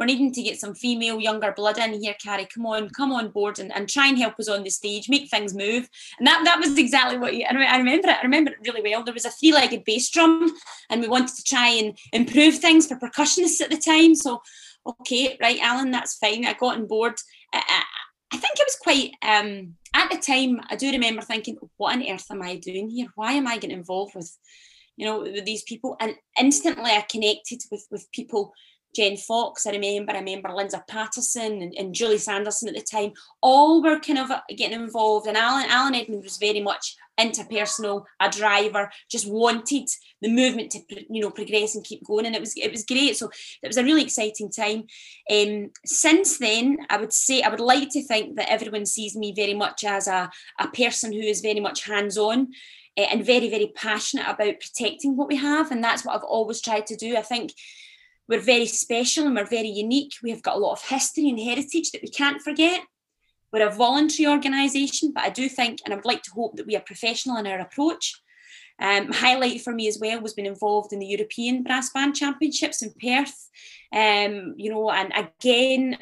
we're 0.00 0.06
needing 0.06 0.32
to 0.32 0.42
get 0.42 0.58
some 0.58 0.74
female 0.74 1.20
younger 1.20 1.52
blood 1.52 1.78
in 1.78 2.02
here 2.02 2.16
carrie 2.22 2.48
come 2.52 2.66
on 2.66 2.88
come 2.88 3.12
on 3.12 3.28
board 3.28 3.58
and, 3.58 3.72
and 3.76 3.88
try 3.88 4.08
and 4.08 4.18
help 4.18 4.34
us 4.40 4.48
on 4.48 4.64
the 4.64 4.70
stage 4.70 5.08
make 5.08 5.28
things 5.28 5.54
move 5.54 5.88
and 6.18 6.26
that 6.26 6.42
that 6.44 6.58
was 6.58 6.76
exactly 6.78 7.18
what 7.18 7.34
you, 7.34 7.44
I 7.48 7.76
remember 7.76 8.08
it 8.08 8.16
I 8.18 8.22
remember 8.22 8.50
it 8.50 8.58
really 8.66 8.82
well 8.82 9.04
there 9.04 9.14
was 9.14 9.26
a 9.26 9.30
three-legged 9.30 9.84
bass 9.84 10.10
drum 10.10 10.50
and 10.88 11.00
we 11.00 11.08
wanted 11.08 11.36
to 11.36 11.44
try 11.44 11.68
and 11.68 11.96
improve 12.12 12.56
things 12.56 12.88
for 12.88 12.96
percussionists 12.96 13.60
at 13.60 13.70
the 13.70 13.76
time 13.76 14.14
so 14.16 14.40
okay, 14.86 15.36
right, 15.40 15.60
Alan, 15.60 15.90
that's 15.90 16.16
fine. 16.16 16.46
I 16.46 16.54
got 16.54 16.76
on 16.76 16.86
board. 16.86 17.14
I, 17.52 17.62
I, 17.66 17.82
I 18.32 18.36
think 18.36 18.58
it 18.58 18.66
was 18.66 18.78
quite, 18.80 19.12
um, 19.22 19.74
at 19.94 20.10
the 20.10 20.18
time, 20.18 20.60
I 20.70 20.76
do 20.76 20.90
remember 20.90 21.22
thinking, 21.22 21.58
what 21.76 21.94
on 21.94 22.08
earth 22.08 22.26
am 22.30 22.42
I 22.42 22.56
doing 22.56 22.88
here? 22.88 23.08
Why 23.14 23.32
am 23.32 23.46
I 23.46 23.58
getting 23.58 23.76
involved 23.76 24.14
with, 24.14 24.36
you 24.96 25.06
know, 25.06 25.20
with 25.20 25.44
these 25.44 25.64
people? 25.64 25.96
And 26.00 26.14
instantly 26.38 26.90
I 26.90 27.04
connected 27.10 27.62
with, 27.70 27.86
with 27.90 28.10
people 28.12 28.52
Jen 28.94 29.16
Fox, 29.16 29.66
I 29.66 29.72
remember, 29.72 30.12
I 30.12 30.18
remember 30.18 30.50
Linda 30.50 30.82
Patterson 30.88 31.62
and, 31.62 31.74
and, 31.78 31.94
Julie 31.94 32.18
Sanderson 32.18 32.68
at 32.68 32.74
the 32.74 32.82
time, 32.82 33.12
all 33.40 33.82
were 33.82 34.00
kind 34.00 34.18
of 34.18 34.30
getting 34.56 34.80
involved. 34.80 35.26
And 35.26 35.36
Alan, 35.36 35.66
Alan 35.68 35.94
Edmund 35.94 36.24
was 36.24 36.38
very 36.38 36.60
much 36.60 36.96
interpersonal, 37.18 38.04
a 38.20 38.28
driver, 38.30 38.90
just 39.10 39.30
wanted 39.30 39.88
the 40.22 40.28
movement 40.28 40.70
to 40.72 40.80
you 40.88 41.20
know 41.20 41.30
progress 41.30 41.74
and 41.74 41.84
keep 41.84 42.04
going. 42.04 42.26
And 42.26 42.34
it 42.34 42.40
was 42.40 42.54
it 42.56 42.70
was 42.70 42.84
great. 42.84 43.16
So 43.16 43.30
it 43.62 43.66
was 43.66 43.76
a 43.76 43.84
really 43.84 44.02
exciting 44.02 44.50
time. 44.50 44.84
Um, 45.30 45.70
since 45.84 46.38
then, 46.38 46.78
I 46.88 46.96
would 46.96 47.12
say 47.12 47.42
I 47.42 47.48
would 47.48 47.60
like 47.60 47.90
to 47.90 48.02
think 48.02 48.36
that 48.36 48.50
everyone 48.50 48.86
sees 48.86 49.16
me 49.16 49.32
very 49.34 49.54
much 49.54 49.84
as 49.84 50.08
a, 50.08 50.30
a 50.58 50.68
person 50.68 51.12
who 51.12 51.20
is 51.20 51.40
very 51.40 51.60
much 51.60 51.84
hands-on 51.84 52.48
uh, 52.98 53.02
and 53.02 53.24
very, 53.24 53.48
very 53.48 53.72
passionate 53.74 54.26
about 54.28 54.60
protecting 54.60 55.16
what 55.16 55.28
we 55.28 55.36
have. 55.36 55.70
And 55.70 55.82
that's 55.82 56.04
what 56.04 56.16
I've 56.16 56.24
always 56.24 56.60
tried 56.60 56.86
to 56.86 56.96
do. 56.96 57.16
I 57.16 57.22
think 57.22 57.52
we're 58.30 58.40
very 58.40 58.66
special 58.66 59.26
and 59.26 59.34
we're 59.34 59.44
very 59.44 59.68
unique. 59.68 60.12
We 60.22 60.30
have 60.30 60.42
got 60.42 60.54
a 60.54 60.60
lot 60.60 60.74
of 60.74 60.82
history 60.82 61.28
and 61.28 61.38
heritage 61.38 61.90
that 61.90 62.00
we 62.00 62.08
can't 62.08 62.40
forget. 62.40 62.80
We're 63.52 63.66
a 63.66 63.72
voluntary 63.72 64.28
organisation, 64.28 65.10
but 65.12 65.24
I 65.24 65.30
do 65.30 65.48
think, 65.48 65.80
and 65.84 65.92
I 65.92 65.96
would 65.96 66.06
like 66.06 66.22
to 66.22 66.30
hope 66.30 66.56
that 66.56 66.66
we 66.66 66.76
are 66.76 66.80
professional 66.80 67.38
in 67.38 67.48
our 67.48 67.58
approach. 67.58 68.22
Um, 68.80 69.12
highlight 69.12 69.60
for 69.60 69.72
me 69.72 69.88
as 69.88 69.98
well 70.00 70.20
was 70.20 70.34
being 70.34 70.46
involved 70.46 70.92
in 70.92 70.98
the 70.98 71.06
European 71.06 71.62
Brass 71.62 71.90
Band 71.90 72.14
Championships 72.14 72.82
in 72.82 72.92
Perth. 73.00 73.50
Um, 73.92 74.54
you 74.56 74.70
know, 74.70 74.90
and 74.90 75.12
again, 75.14 75.98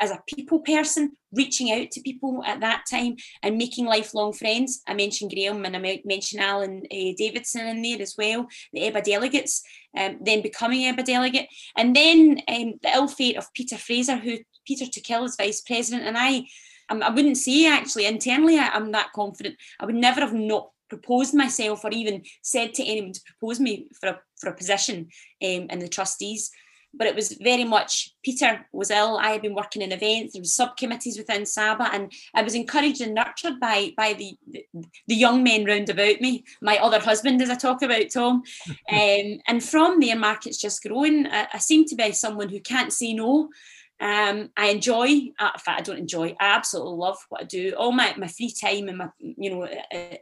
as 0.00 0.10
a 0.10 0.22
people 0.26 0.60
person, 0.60 1.12
reaching 1.32 1.70
out 1.70 1.90
to 1.90 2.00
people 2.00 2.42
at 2.44 2.60
that 2.60 2.84
time 2.90 3.16
and 3.42 3.58
making 3.58 3.86
lifelong 3.86 4.32
friends. 4.32 4.82
I 4.86 4.94
mentioned 4.94 5.32
Graham 5.32 5.64
and 5.64 5.76
I 5.76 6.02
mentioned 6.04 6.42
Alan 6.42 6.82
uh, 6.90 7.12
Davidson 7.16 7.66
in 7.66 7.82
there 7.82 8.00
as 8.00 8.14
well, 8.16 8.48
the 8.72 8.80
EBA 8.80 9.04
delegates, 9.04 9.62
um, 9.96 10.18
then 10.22 10.42
becoming 10.42 10.80
EBA 10.80 11.04
delegate. 11.04 11.48
And 11.76 11.94
then 11.94 12.40
um, 12.48 12.74
the 12.82 12.90
ill 12.94 13.08
fate 13.08 13.36
of 13.36 13.52
Peter 13.52 13.76
Fraser, 13.76 14.16
who 14.16 14.38
Peter 14.66 14.86
took 14.86 15.10
as 15.10 15.36
vice 15.36 15.60
president, 15.60 16.04
and 16.04 16.16
I 16.18 16.46
I 16.88 17.10
wouldn't 17.10 17.36
say 17.36 17.66
actually 17.66 18.06
internally 18.06 18.58
I, 18.58 18.76
am 18.76 18.92
that 18.92 19.12
confident. 19.12 19.56
I 19.80 19.86
would 19.86 19.96
never 19.96 20.20
have 20.20 20.34
not 20.34 20.70
proposed 20.88 21.34
myself 21.34 21.84
or 21.84 21.90
even 21.90 22.22
said 22.42 22.74
to 22.74 22.84
anyone 22.84 23.12
to 23.12 23.20
propose 23.26 23.60
me 23.60 23.88
for 24.00 24.08
a, 24.10 24.20
for 24.40 24.50
a 24.50 24.56
position 24.56 25.08
um, 25.42 25.66
in 25.70 25.78
the 25.78 25.88
trustees. 25.88 26.50
But 26.94 27.08
it 27.08 27.14
was 27.14 27.32
very 27.42 27.64
much 27.64 28.14
Peter 28.24 28.64
was 28.72 28.90
ill. 28.90 29.18
I 29.18 29.30
had 29.30 29.42
been 29.42 29.54
working 29.54 29.82
in 29.82 29.92
events. 29.92 30.32
There 30.32 30.40
was 30.40 30.54
subcommittees 30.54 31.18
within 31.18 31.44
SABA, 31.44 31.90
and 31.92 32.10
I 32.34 32.42
was 32.42 32.54
encouraged 32.54 33.02
and 33.02 33.14
nurtured 33.14 33.60
by 33.60 33.92
by 33.98 34.14
the 34.14 34.34
the, 34.50 34.64
the 35.06 35.14
young 35.14 35.42
men 35.42 35.66
round 35.66 35.90
about 35.90 36.22
me. 36.22 36.44
My 36.62 36.78
other 36.78 36.98
husband, 36.98 37.42
as 37.42 37.50
I 37.50 37.54
talk 37.54 37.82
about 37.82 38.10
Tom, 38.10 38.42
um, 38.90 39.40
and 39.46 39.62
from 39.62 40.00
there, 40.00 40.16
market's 40.16 40.56
just 40.56 40.82
growing. 40.82 41.26
I, 41.26 41.48
I 41.52 41.58
seem 41.58 41.84
to 41.86 41.96
be 41.96 42.12
someone 42.12 42.48
who 42.48 42.60
can't 42.60 42.92
say 42.92 43.12
no. 43.12 43.50
Um, 43.98 44.50
I 44.56 44.66
enjoy, 44.66 45.06
uh, 45.38 45.50
in 45.54 45.60
fact, 45.60 45.68
I 45.68 45.80
don't 45.80 45.98
enjoy, 45.98 46.36
I 46.38 46.54
absolutely 46.54 46.96
love 46.96 47.16
what 47.30 47.42
I 47.42 47.44
do. 47.44 47.74
All 47.78 47.92
my, 47.92 48.14
my 48.18 48.26
free 48.26 48.52
time 48.52 48.88
and 48.88 48.98
my, 48.98 49.08
you 49.18 49.50
know, 49.50 49.68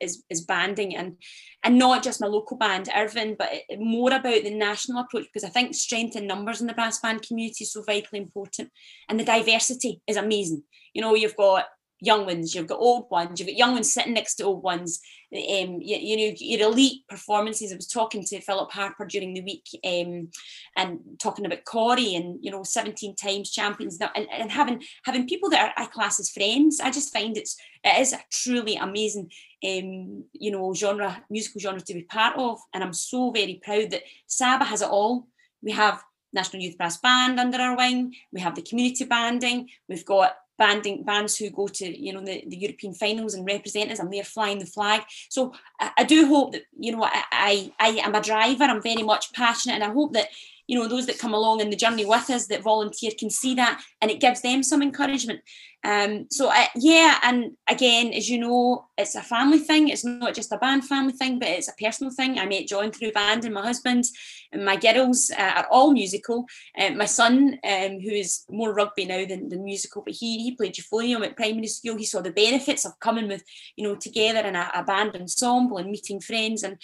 is, 0.00 0.22
is 0.30 0.42
banding 0.42 0.94
and, 0.94 1.16
and 1.64 1.76
not 1.78 2.04
just 2.04 2.20
my 2.20 2.28
local 2.28 2.56
band, 2.56 2.88
Irvine, 2.94 3.34
but 3.36 3.50
more 3.78 4.12
about 4.12 4.44
the 4.44 4.54
national 4.54 5.00
approach 5.00 5.26
because 5.32 5.48
I 5.48 5.50
think 5.50 5.74
strength 5.74 6.14
in 6.14 6.26
numbers 6.26 6.60
in 6.60 6.68
the 6.68 6.74
brass 6.74 7.00
band 7.00 7.22
community 7.22 7.64
is 7.64 7.72
so 7.72 7.82
vitally 7.82 8.20
important. 8.20 8.70
And 9.08 9.18
the 9.18 9.24
diversity 9.24 10.00
is 10.06 10.16
amazing. 10.16 10.62
You 10.92 11.02
know, 11.02 11.14
you've 11.14 11.36
got 11.36 11.64
young 12.04 12.26
ones, 12.26 12.54
you've 12.54 12.66
got 12.66 12.78
old 12.78 13.06
ones, 13.10 13.38
you've 13.38 13.48
got 13.48 13.56
young 13.56 13.72
ones 13.72 13.92
sitting 13.92 14.14
next 14.14 14.36
to 14.36 14.44
old 14.44 14.62
ones. 14.62 15.00
Um, 15.32 15.80
you, 15.80 15.96
you 15.96 16.16
know, 16.16 16.34
your 16.38 16.70
elite 16.70 17.08
performances. 17.08 17.72
I 17.72 17.76
was 17.76 17.88
talking 17.88 18.22
to 18.24 18.40
Philip 18.40 18.70
Harper 18.70 19.04
during 19.04 19.34
the 19.34 19.40
week 19.40 19.66
um, 19.84 20.28
and 20.76 21.00
talking 21.18 21.44
about 21.44 21.64
Cory 21.64 22.14
and 22.14 22.38
you 22.40 22.52
know, 22.52 22.62
17 22.62 23.16
times 23.16 23.50
champions 23.50 23.98
now, 23.98 24.10
and, 24.14 24.28
and 24.30 24.52
having 24.52 24.82
having 25.04 25.26
people 25.26 25.50
that 25.50 25.72
are 25.76 25.82
I 25.82 25.86
class 25.86 26.20
as 26.20 26.30
friends. 26.30 26.78
I 26.78 26.90
just 26.90 27.12
find 27.12 27.36
it's 27.36 27.56
it 27.82 28.00
is 28.00 28.12
a 28.12 28.20
truly 28.30 28.76
amazing 28.76 29.30
um, 29.64 30.24
you 30.32 30.50
know, 30.50 30.74
genre, 30.74 31.22
musical 31.30 31.60
genre 31.60 31.80
to 31.80 31.94
be 31.94 32.02
part 32.02 32.36
of. 32.36 32.58
And 32.72 32.84
I'm 32.84 32.92
so 32.92 33.30
very 33.30 33.60
proud 33.64 33.90
that 33.90 34.02
Saba 34.26 34.64
has 34.64 34.82
it 34.82 34.88
all. 34.88 35.26
We 35.62 35.72
have 35.72 36.02
National 36.32 36.62
Youth 36.62 36.76
Brass 36.76 36.98
Band 36.98 37.40
under 37.40 37.58
our 37.58 37.76
wing. 37.76 38.14
We 38.32 38.40
have 38.40 38.54
the 38.54 38.62
community 38.62 39.04
banding. 39.04 39.70
We've 39.88 40.04
got 40.04 40.36
banding 40.58 41.02
bands 41.02 41.36
who 41.36 41.50
go 41.50 41.66
to 41.68 41.86
you 41.86 42.12
know 42.12 42.20
the, 42.20 42.44
the 42.46 42.56
European 42.56 42.94
finals 42.94 43.34
and 43.34 43.46
represent 43.46 43.90
us 43.90 43.98
and 43.98 44.12
they're 44.12 44.24
flying 44.24 44.58
the 44.58 44.66
flag. 44.66 45.02
So 45.28 45.52
I, 45.80 45.90
I 45.98 46.04
do 46.04 46.26
hope 46.26 46.52
that 46.52 46.62
you 46.78 46.92
know 46.92 47.04
I, 47.04 47.22
I 47.32 47.72
I 47.78 47.88
am 48.04 48.14
a 48.14 48.20
driver. 48.20 48.64
I'm 48.64 48.82
very 48.82 49.02
much 49.02 49.32
passionate, 49.32 49.74
and 49.74 49.84
I 49.84 49.90
hope 49.92 50.12
that 50.12 50.28
you 50.66 50.78
know 50.78 50.88
those 50.88 51.06
that 51.06 51.18
come 51.18 51.34
along 51.34 51.60
in 51.60 51.70
the 51.70 51.76
journey 51.76 52.04
with 52.04 52.30
us 52.30 52.46
that 52.46 52.62
volunteer 52.62 53.10
can 53.18 53.30
see 53.30 53.54
that 53.54 53.82
and 54.00 54.10
it 54.10 54.20
gives 54.20 54.40
them 54.40 54.62
some 54.62 54.82
encouragement. 54.82 55.40
Um, 55.86 56.28
so 56.30 56.48
uh, 56.48 56.64
yeah 56.76 57.18
and 57.22 57.52
again 57.68 58.14
as 58.14 58.30
you 58.30 58.38
know 58.38 58.86
it's 58.96 59.14
a 59.14 59.22
family 59.22 59.58
thing. 59.58 59.88
It's 59.88 60.04
not 60.04 60.34
just 60.34 60.52
a 60.52 60.56
band 60.56 60.86
family 60.86 61.12
thing 61.12 61.38
but 61.38 61.48
it's 61.48 61.68
a 61.68 61.74
personal 61.78 62.10
thing. 62.10 62.38
I 62.38 62.46
met 62.46 62.66
john 62.66 62.90
through 62.90 63.12
band 63.12 63.44
and 63.44 63.52
my 63.52 63.62
husband 63.62 64.04
and 64.52 64.64
my 64.64 64.76
girls 64.76 65.30
uh, 65.36 65.52
are 65.56 65.66
all 65.70 65.92
musical. 65.92 66.46
Uh, 66.78 66.90
my 66.90 67.04
son 67.04 67.58
um, 67.64 68.00
who 68.00 68.12
is 68.12 68.44
more 68.48 68.72
rugby 68.72 69.04
now 69.04 69.26
than, 69.26 69.50
than 69.50 69.64
musical 69.64 70.02
but 70.02 70.14
he, 70.14 70.42
he 70.42 70.56
played 70.56 70.74
euphonium 70.74 71.24
at 71.24 71.36
primary 71.36 71.66
school. 71.66 71.98
He 71.98 72.06
saw 72.06 72.22
the 72.22 72.32
benefits 72.32 72.86
of 72.86 72.98
coming 73.00 73.28
with 73.28 73.44
you 73.76 73.86
know 73.86 73.96
together 73.96 74.40
in 74.48 74.56
a, 74.56 74.70
a 74.74 74.82
band 74.82 75.14
ensemble 75.14 75.76
and 75.76 75.90
meeting 75.90 76.20
friends. 76.20 76.62
And 76.62 76.78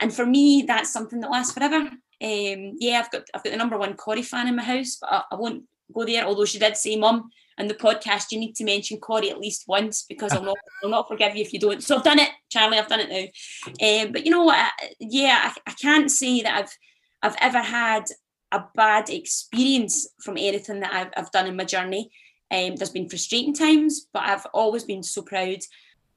and 0.00 0.14
for 0.14 0.26
me 0.26 0.62
that's 0.62 0.92
something 0.92 1.18
that 1.20 1.30
lasts 1.30 1.52
forever 1.52 1.90
um, 2.22 2.76
yeah, 2.78 3.00
I've 3.00 3.10
got 3.10 3.22
I've 3.34 3.42
got 3.42 3.50
the 3.50 3.56
number 3.56 3.78
one 3.78 3.94
Cory 3.94 4.22
fan 4.22 4.48
in 4.48 4.56
my 4.56 4.62
house, 4.62 4.96
but 5.00 5.10
I, 5.12 5.22
I 5.32 5.34
won't 5.36 5.64
go 5.92 6.04
there. 6.04 6.24
Although 6.24 6.44
she 6.44 6.58
did 6.58 6.76
say, 6.76 6.96
"Mum, 6.96 7.30
in 7.58 7.68
the 7.68 7.74
podcast, 7.74 8.30
you 8.30 8.38
need 8.38 8.54
to 8.56 8.64
mention 8.64 8.98
Cory 8.98 9.30
at 9.30 9.40
least 9.40 9.64
once 9.66 10.04
because 10.08 10.32
I'll 10.32 10.42
not 10.42 10.56
I'll 10.82 10.90
not 10.90 11.08
forgive 11.08 11.34
you 11.36 11.42
if 11.42 11.52
you 11.52 11.60
don't." 11.60 11.82
So 11.82 11.96
I've 11.96 12.04
done 12.04 12.18
it, 12.18 12.30
Charlie. 12.48 12.78
I've 12.78 12.88
done 12.88 13.00
it 13.00 13.10
now. 13.10 14.04
Um, 14.04 14.12
but 14.12 14.24
you 14.24 14.30
know 14.30 14.44
what? 14.44 14.70
Yeah, 15.00 15.52
I, 15.52 15.70
I 15.70 15.74
can't 15.74 16.10
say 16.10 16.42
that 16.42 16.56
I've 16.56 16.78
I've 17.22 17.36
ever 17.40 17.60
had 17.60 18.04
a 18.52 18.64
bad 18.74 19.10
experience 19.10 20.06
from 20.20 20.36
anything 20.36 20.80
that 20.80 20.92
I've, 20.92 21.12
I've 21.16 21.32
done 21.32 21.46
in 21.46 21.56
my 21.56 21.64
journey. 21.64 22.10
Um, 22.50 22.76
there's 22.76 22.90
been 22.90 23.08
frustrating 23.08 23.54
times, 23.54 24.06
but 24.12 24.22
I've 24.22 24.46
always 24.54 24.84
been 24.84 25.02
so 25.02 25.22
proud. 25.22 25.58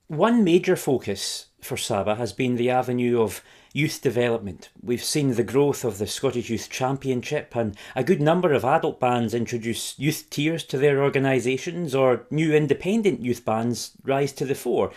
One 0.08 0.44
major 0.44 0.76
focus 0.76 1.48
for 1.62 1.78
Saba 1.78 2.16
has 2.16 2.34
been 2.34 2.56
the 2.56 2.70
avenue 2.70 3.22
of 3.22 3.42
youth 3.78 4.02
development. 4.02 4.70
We've 4.82 5.04
seen 5.04 5.36
the 5.36 5.44
growth 5.44 5.86
of 5.86 6.00
the 6.00 6.08
Scottish 6.08 6.50
Youth 6.50 6.68
Championship, 6.68 7.56
and 7.56 7.78
a 7.96 8.04
good 8.04 8.20
number 8.20 8.52
of 8.52 8.66
adult 8.66 9.00
bands 9.00 9.36
introduce 9.36 9.98
youth 10.00 10.28
tiers 10.32 10.64
to 10.66 10.80
their 10.80 11.04
organisations, 11.04 11.94
or 11.94 12.26
new 12.32 12.56
independent 12.56 13.22
youth 13.22 13.46
bands 13.46 13.92
rise 14.04 14.32
to 14.34 14.46
the 14.46 14.56
fore. 14.56 14.92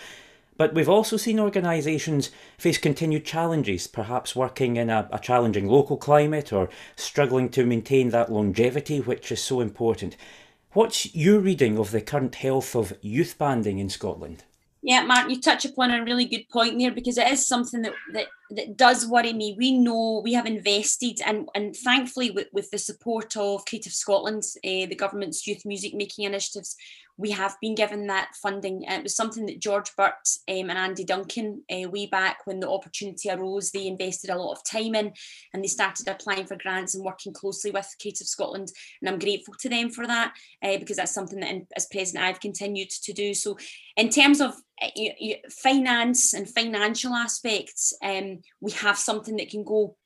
But 0.56 0.72
we've 0.72 0.88
also 0.88 1.18
seen 1.18 1.38
organisations 1.38 2.30
face 2.56 2.78
continued 2.78 3.26
challenges, 3.26 3.86
perhaps 3.86 4.34
working 4.34 4.76
in 4.76 4.88
a, 4.88 5.08
a, 5.12 5.18
challenging 5.18 5.68
local 5.68 5.98
climate 5.98 6.50
or 6.50 6.70
struggling 6.96 7.50
to 7.50 7.66
maintain 7.66 8.08
that 8.10 8.32
longevity 8.32 9.00
which 9.00 9.30
is 9.30 9.42
so 9.42 9.60
important. 9.60 10.16
What's 10.72 11.14
your 11.14 11.40
reading 11.40 11.76
of 11.78 11.90
the 11.90 12.00
current 12.00 12.36
health 12.36 12.74
of 12.74 12.96
youth 13.02 13.36
banding 13.36 13.78
in 13.78 13.90
Scotland? 13.90 14.44
Yeah, 14.82 15.02
Mark, 15.02 15.28
you 15.28 15.38
touch 15.38 15.66
upon 15.66 15.90
a 15.90 16.02
really 16.02 16.24
good 16.24 16.48
point 16.48 16.78
there 16.78 16.90
because 16.90 17.18
it 17.18 17.28
is 17.28 17.44
something 17.44 17.82
that 17.82 17.92
that, 18.14 18.26
that 18.50 18.76
does 18.76 19.06
worry 19.06 19.32
me. 19.32 19.54
We 19.56 19.78
know 19.78 20.20
we 20.24 20.32
have 20.34 20.46
invested, 20.46 21.20
and 21.24 21.48
and 21.54 21.74
thankfully 21.76 22.30
with, 22.30 22.48
with 22.52 22.70
the 22.70 22.78
support 22.78 23.36
of 23.36 23.64
Creative 23.64 23.92
Scotland, 23.92 24.42
uh, 24.64 24.86
the 24.86 24.96
government's 24.96 25.46
youth 25.46 25.64
music 25.64 25.94
making 25.94 26.24
initiatives, 26.24 26.76
we 27.20 27.30
have 27.30 27.54
been 27.60 27.74
given 27.74 28.06
that 28.06 28.32
funding. 28.42 28.86
And 28.86 29.00
it 29.00 29.02
was 29.02 29.14
something 29.14 29.44
that 29.46 29.60
George 29.60 29.94
Burt 29.94 30.14
um, 30.48 30.70
and 30.70 30.78
Andy 30.78 31.04
Duncan, 31.04 31.62
uh, 31.70 31.88
way 31.90 32.06
back 32.06 32.38
when 32.46 32.60
the 32.60 32.70
opportunity 32.70 33.28
arose, 33.30 33.70
they 33.70 33.86
invested 33.86 34.30
a 34.30 34.36
lot 34.38 34.52
of 34.52 34.64
time 34.64 34.94
in 34.94 35.12
and 35.52 35.62
they 35.62 35.68
started 35.68 36.08
applying 36.08 36.46
for 36.46 36.56
grants 36.56 36.94
and 36.94 37.04
working 37.04 37.34
closely 37.34 37.70
with 37.70 37.94
Creative 38.00 38.26
Scotland. 38.26 38.72
And 39.00 39.10
I'm 39.10 39.18
grateful 39.18 39.54
to 39.60 39.68
them 39.68 39.90
for 39.90 40.06
that 40.06 40.32
uh, 40.62 40.78
because 40.78 40.96
that's 40.96 41.12
something 41.12 41.40
that, 41.40 41.50
in, 41.50 41.66
as 41.76 41.86
president, 41.92 42.24
I've 42.24 42.40
continued 42.40 42.90
to 42.90 43.12
do. 43.12 43.34
So, 43.34 43.58
in 43.96 44.08
terms 44.08 44.40
of 44.40 44.54
finance 45.50 46.32
and 46.32 46.48
financial 46.48 47.14
aspects, 47.14 47.92
um, 48.02 48.39
we 48.60 48.72
have 48.72 48.98
something 48.98 49.36
that 49.36 49.50
can 49.50 49.64
go 49.64 49.96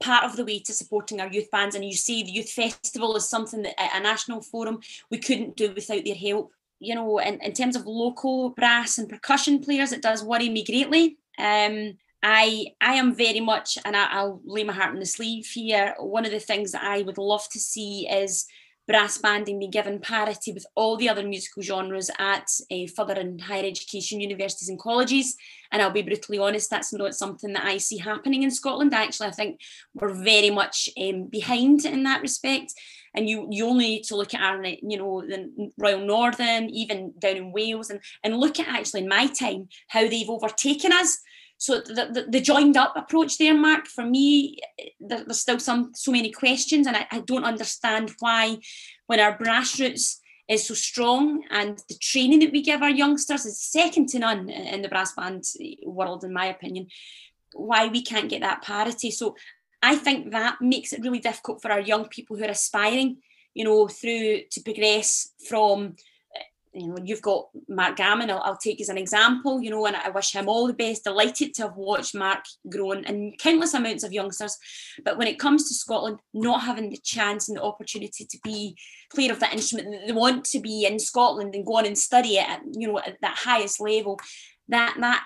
part 0.00 0.24
of 0.24 0.36
the 0.36 0.44
way 0.44 0.60
to 0.60 0.72
supporting 0.72 1.20
our 1.20 1.28
youth 1.28 1.50
bands. 1.50 1.74
And 1.74 1.84
you 1.84 1.94
see, 1.94 2.22
the 2.22 2.30
youth 2.30 2.50
festival 2.50 3.16
is 3.16 3.28
something 3.28 3.62
that 3.62 3.74
a 3.78 4.00
national 4.00 4.42
forum 4.42 4.80
we 5.10 5.18
couldn't 5.18 5.56
do 5.56 5.72
without 5.74 6.04
their 6.04 6.14
help. 6.14 6.52
You 6.80 6.94
know, 6.94 7.18
in, 7.18 7.40
in 7.40 7.52
terms 7.52 7.74
of 7.74 7.86
local 7.86 8.50
brass 8.50 8.98
and 8.98 9.08
percussion 9.08 9.60
players, 9.60 9.92
it 9.92 10.02
does 10.02 10.22
worry 10.22 10.48
me 10.48 10.64
greatly. 10.64 11.18
Um, 11.38 11.98
I 12.22 12.66
I 12.80 12.94
am 12.94 13.14
very 13.14 13.40
much, 13.40 13.78
and 13.84 13.96
I, 13.96 14.22
will 14.22 14.40
lay 14.44 14.64
my 14.64 14.72
heart 14.72 14.90
on 14.90 14.98
the 14.98 15.06
sleeve 15.06 15.46
here. 15.46 15.94
One 15.98 16.24
of 16.24 16.32
the 16.32 16.40
things 16.40 16.72
that 16.72 16.82
I 16.82 17.02
would 17.02 17.18
love 17.18 17.48
to 17.50 17.60
see 17.60 18.08
is 18.08 18.46
brass 18.88 19.18
banding 19.18 19.58
be 19.58 19.68
given 19.68 20.00
parity 20.00 20.50
with 20.50 20.66
all 20.74 20.96
the 20.96 21.10
other 21.10 21.22
musical 21.22 21.62
genres 21.62 22.10
at 22.18 22.48
uh, 22.72 22.86
further 22.96 23.20
and 23.20 23.42
higher 23.42 23.66
education 23.66 24.18
universities 24.18 24.70
and 24.70 24.78
colleges. 24.78 25.36
And 25.70 25.82
I'll 25.82 25.90
be 25.90 26.02
brutally 26.02 26.38
honest, 26.38 26.70
that's 26.70 26.92
not 26.94 27.14
something 27.14 27.52
that 27.52 27.66
I 27.66 27.76
see 27.76 27.98
happening 27.98 28.42
in 28.42 28.50
Scotland. 28.50 28.94
Actually, 28.94 29.28
I 29.28 29.32
think 29.32 29.60
we're 29.94 30.14
very 30.14 30.50
much 30.50 30.88
um, 30.98 31.26
behind 31.26 31.84
in 31.84 32.02
that 32.04 32.22
respect. 32.22 32.72
And 33.14 33.28
you 33.28 33.46
you 33.50 33.66
only 33.66 33.88
need 33.88 34.04
to 34.04 34.16
look 34.16 34.32
at 34.32 34.40
our, 34.40 34.64
you 34.64 34.98
know, 34.98 35.20
the 35.20 35.70
Royal 35.76 36.00
Northern, 36.00 36.70
even 36.70 37.12
down 37.18 37.36
in 37.36 37.52
Wales, 37.52 37.90
and, 37.90 38.00
and 38.24 38.36
look 38.36 38.58
at 38.58 38.68
actually 38.68 39.02
in 39.02 39.08
my 39.08 39.26
time 39.26 39.68
how 39.88 40.08
they've 40.08 40.28
overtaken 40.30 40.92
us. 40.92 41.18
So 41.58 41.80
the, 41.80 42.08
the, 42.12 42.26
the, 42.28 42.40
joined 42.40 42.76
up 42.76 42.96
approach 42.96 43.36
there, 43.36 43.54
Mark, 43.54 43.88
for 43.88 44.04
me, 44.04 44.58
there, 45.00 45.24
there's 45.24 45.40
still 45.40 45.58
some 45.58 45.90
so 45.94 46.12
many 46.12 46.30
questions, 46.30 46.86
and 46.86 46.96
I, 46.96 47.06
I 47.10 47.20
don't 47.20 47.44
understand 47.44 48.12
why, 48.20 48.58
when 49.06 49.18
our 49.18 49.36
grassroots 49.36 50.18
is 50.48 50.66
so 50.66 50.74
strong 50.74 51.42
and 51.50 51.78
the 51.88 51.96
training 52.00 52.38
that 52.40 52.52
we 52.52 52.62
give 52.62 52.80
our 52.80 52.90
youngsters 52.90 53.44
is 53.44 53.60
second 53.60 54.08
to 54.08 54.18
none 54.18 54.48
in 54.48 54.82
the 54.82 54.88
brass 54.88 55.12
band 55.12 55.44
world, 55.84 56.24
in 56.24 56.32
my 56.32 56.46
opinion, 56.46 56.86
why 57.52 57.88
we 57.88 58.02
can't 58.02 58.30
get 58.30 58.40
that 58.40 58.62
parity. 58.62 59.10
So 59.10 59.34
I 59.82 59.96
think 59.96 60.30
that 60.30 60.60
makes 60.60 60.92
it 60.92 61.02
really 61.02 61.18
difficult 61.18 61.60
for 61.60 61.70
our 61.70 61.80
young 61.80 62.08
people 62.08 62.36
who 62.36 62.44
are 62.44 62.50
aspiring, 62.50 63.18
you 63.52 63.64
know, 63.64 63.88
through 63.88 64.42
to 64.50 64.60
progress 64.62 65.32
from 65.48 65.96
you 66.80 66.88
know, 66.88 66.98
you've 67.02 67.22
got 67.22 67.48
Mark 67.68 67.96
Gammon, 67.96 68.30
I'll, 68.30 68.42
I'll, 68.42 68.56
take 68.56 68.80
as 68.80 68.88
an 68.88 68.98
example, 68.98 69.62
you 69.62 69.70
know, 69.70 69.86
and 69.86 69.96
I 69.96 70.10
wish 70.10 70.32
him 70.32 70.48
all 70.48 70.66
the 70.66 70.72
best. 70.72 71.04
Delighted 71.04 71.54
to 71.54 71.62
have 71.62 71.76
watched 71.76 72.14
Mark 72.14 72.44
grown 72.68 73.04
and 73.04 73.38
countless 73.38 73.74
amounts 73.74 74.04
of 74.04 74.12
youngsters. 74.12 74.56
But 75.04 75.18
when 75.18 75.28
it 75.28 75.38
comes 75.38 75.68
to 75.68 75.74
Scotland, 75.74 76.18
not 76.34 76.62
having 76.62 76.90
the 76.90 76.98
chance 76.98 77.48
and 77.48 77.56
the 77.56 77.62
opportunity 77.62 78.24
to 78.24 78.38
be 78.42 78.76
player 79.12 79.32
of 79.32 79.40
that 79.40 79.54
instrument, 79.54 79.90
that 79.90 80.06
they 80.06 80.12
want 80.12 80.44
to 80.46 80.60
be 80.60 80.86
in 80.86 80.98
Scotland 80.98 81.54
and 81.54 81.66
go 81.66 81.76
on 81.76 81.86
and 81.86 81.96
study 81.96 82.36
it 82.36 82.48
at, 82.48 82.60
you 82.72 82.88
know, 82.88 82.98
at 82.98 83.16
that 83.20 83.36
highest 83.38 83.80
level, 83.80 84.18
that 84.68 84.96
that 85.00 85.24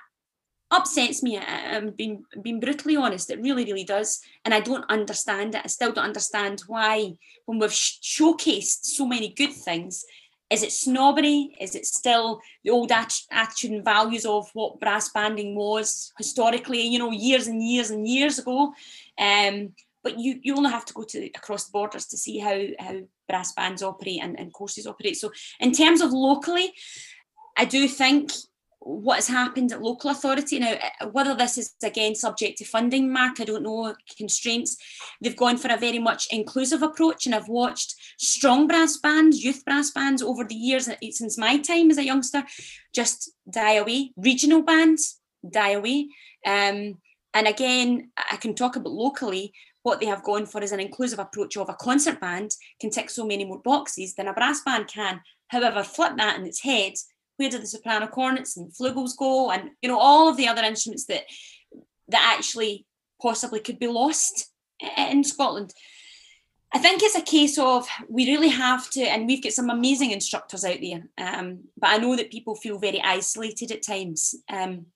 upsets 0.72 1.22
me. 1.22 1.38
I'm 1.38 1.90
being 1.90 2.24
being 2.42 2.58
brutally 2.58 2.96
honest. 2.96 3.30
It 3.30 3.40
really, 3.40 3.64
really 3.64 3.84
does, 3.84 4.20
and 4.44 4.54
I 4.54 4.60
don't 4.60 4.84
understand 4.88 5.54
it. 5.54 5.62
I 5.64 5.68
still 5.68 5.92
don't 5.92 6.04
understand 6.04 6.62
why, 6.66 7.12
when 7.46 7.58
we've 7.58 7.70
showcased 7.70 8.84
so 8.84 9.06
many 9.06 9.28
good 9.28 9.52
things, 9.52 10.04
is 10.52 10.62
it 10.62 10.72
snobbery? 10.72 11.56
Is 11.58 11.74
it 11.74 11.86
still 11.86 12.40
the 12.62 12.70
old 12.70 12.92
attitude 12.92 13.70
and 13.70 13.84
values 13.84 14.26
of 14.26 14.50
what 14.52 14.78
brass 14.80 15.08
banding 15.08 15.56
was 15.56 16.12
historically, 16.18 16.82
you 16.82 16.98
know, 16.98 17.10
years 17.10 17.46
and 17.46 17.62
years 17.62 17.90
and 17.90 18.06
years 18.06 18.38
ago? 18.38 18.74
Um, 19.18 19.72
but 20.04 20.18
you, 20.18 20.38
you 20.42 20.54
only 20.54 20.70
have 20.70 20.84
to 20.84 20.94
go 20.94 21.04
to 21.04 21.26
across 21.34 21.64
the 21.64 21.72
borders 21.72 22.06
to 22.06 22.18
see 22.18 22.38
how, 22.38 22.60
how 22.78 23.00
brass 23.28 23.52
bands 23.52 23.82
operate 23.82 24.20
and, 24.22 24.38
and 24.38 24.52
courses 24.52 24.86
operate. 24.86 25.16
So 25.16 25.30
in 25.60 25.72
terms 25.72 26.00
of 26.00 26.12
locally, 26.12 26.72
I 27.56 27.64
do 27.64 27.88
think 27.88 28.32
what 28.84 29.16
has 29.16 29.28
happened 29.28 29.72
at 29.72 29.82
local 29.82 30.10
authority. 30.10 30.58
Now 30.58 30.74
uh, 31.00 31.08
whether 31.08 31.34
this 31.34 31.58
is 31.58 31.74
again 31.82 32.14
subject 32.14 32.58
to 32.58 32.64
funding 32.64 33.12
mark 33.12 33.40
i 33.40 33.44
don't 33.44 33.62
know 33.62 33.94
constraints. 34.16 34.76
They've 35.20 35.36
gone 35.36 35.56
for 35.56 35.72
a 35.72 35.76
very 35.76 35.98
much 35.98 36.28
inclusive 36.30 36.82
approach 36.82 37.26
and 37.26 37.34
i've 37.34 37.48
watched 37.48 37.94
strong 38.18 38.66
brass 38.66 38.96
bands 38.96 39.42
youth 39.44 39.64
brass 39.64 39.90
bands 39.90 40.22
over 40.22 40.44
the 40.44 40.54
years 40.54 40.88
uh, 40.88 40.96
since 41.10 41.38
my 41.38 41.58
time 41.58 41.90
as 41.90 41.98
a 41.98 42.04
youngster 42.04 42.44
just 42.94 43.30
die 43.48 43.74
away. 43.74 44.12
Regional 44.16 44.62
bands 44.62 45.20
die 45.48 45.72
away. 45.72 46.08
Um, 46.44 46.98
and 47.34 47.46
again 47.46 48.10
i 48.30 48.36
can 48.36 48.54
talk 48.54 48.76
about 48.76 48.92
locally 48.92 49.54
what 49.82 50.00
they 50.00 50.06
have 50.06 50.22
gone 50.22 50.46
for 50.46 50.62
is 50.62 50.72
an 50.72 50.80
inclusive 50.80 51.18
approach 51.18 51.56
of 51.56 51.68
a 51.68 51.74
concert 51.74 52.20
band 52.20 52.52
can 52.80 52.90
tick 52.90 53.10
so 53.10 53.26
many 53.26 53.44
more 53.44 53.60
boxes 53.60 54.14
than 54.14 54.28
a 54.28 54.32
brass 54.32 54.60
band 54.60 54.86
can. 54.86 55.20
However 55.48 55.82
flip 55.82 56.16
that 56.16 56.38
in 56.38 56.46
its 56.46 56.62
head 56.62 56.94
where 57.42 57.50
do 57.50 57.58
the 57.58 57.66
soprano 57.66 58.06
cornets 58.06 58.56
and 58.56 58.72
flugels 58.72 59.16
go 59.16 59.50
and 59.50 59.70
you 59.82 59.88
know 59.88 59.98
all 59.98 60.28
of 60.28 60.36
the 60.36 60.48
other 60.48 60.62
instruments 60.62 61.06
that 61.06 61.24
that 62.08 62.36
actually 62.36 62.86
possibly 63.20 63.60
could 63.60 63.78
be 63.78 63.86
lost 63.86 64.50
in 64.96 65.24
Scotland. 65.24 65.72
I 66.74 66.78
think 66.78 67.02
it's 67.02 67.14
a 67.14 67.22
case 67.22 67.58
of 67.58 67.86
we 68.08 68.26
really 68.26 68.48
have 68.48 68.88
to, 68.90 69.02
and 69.02 69.26
we've 69.26 69.42
got 69.42 69.52
some 69.52 69.68
amazing 69.68 70.10
instructors 70.10 70.64
out 70.64 70.78
there, 70.80 71.06
um, 71.18 71.64
but 71.78 71.90
I 71.90 71.98
know 71.98 72.16
that 72.16 72.32
people 72.32 72.54
feel 72.54 72.78
very 72.78 73.00
isolated 73.00 73.70
at 73.72 73.82
times. 73.82 74.34
Um, 74.48 74.86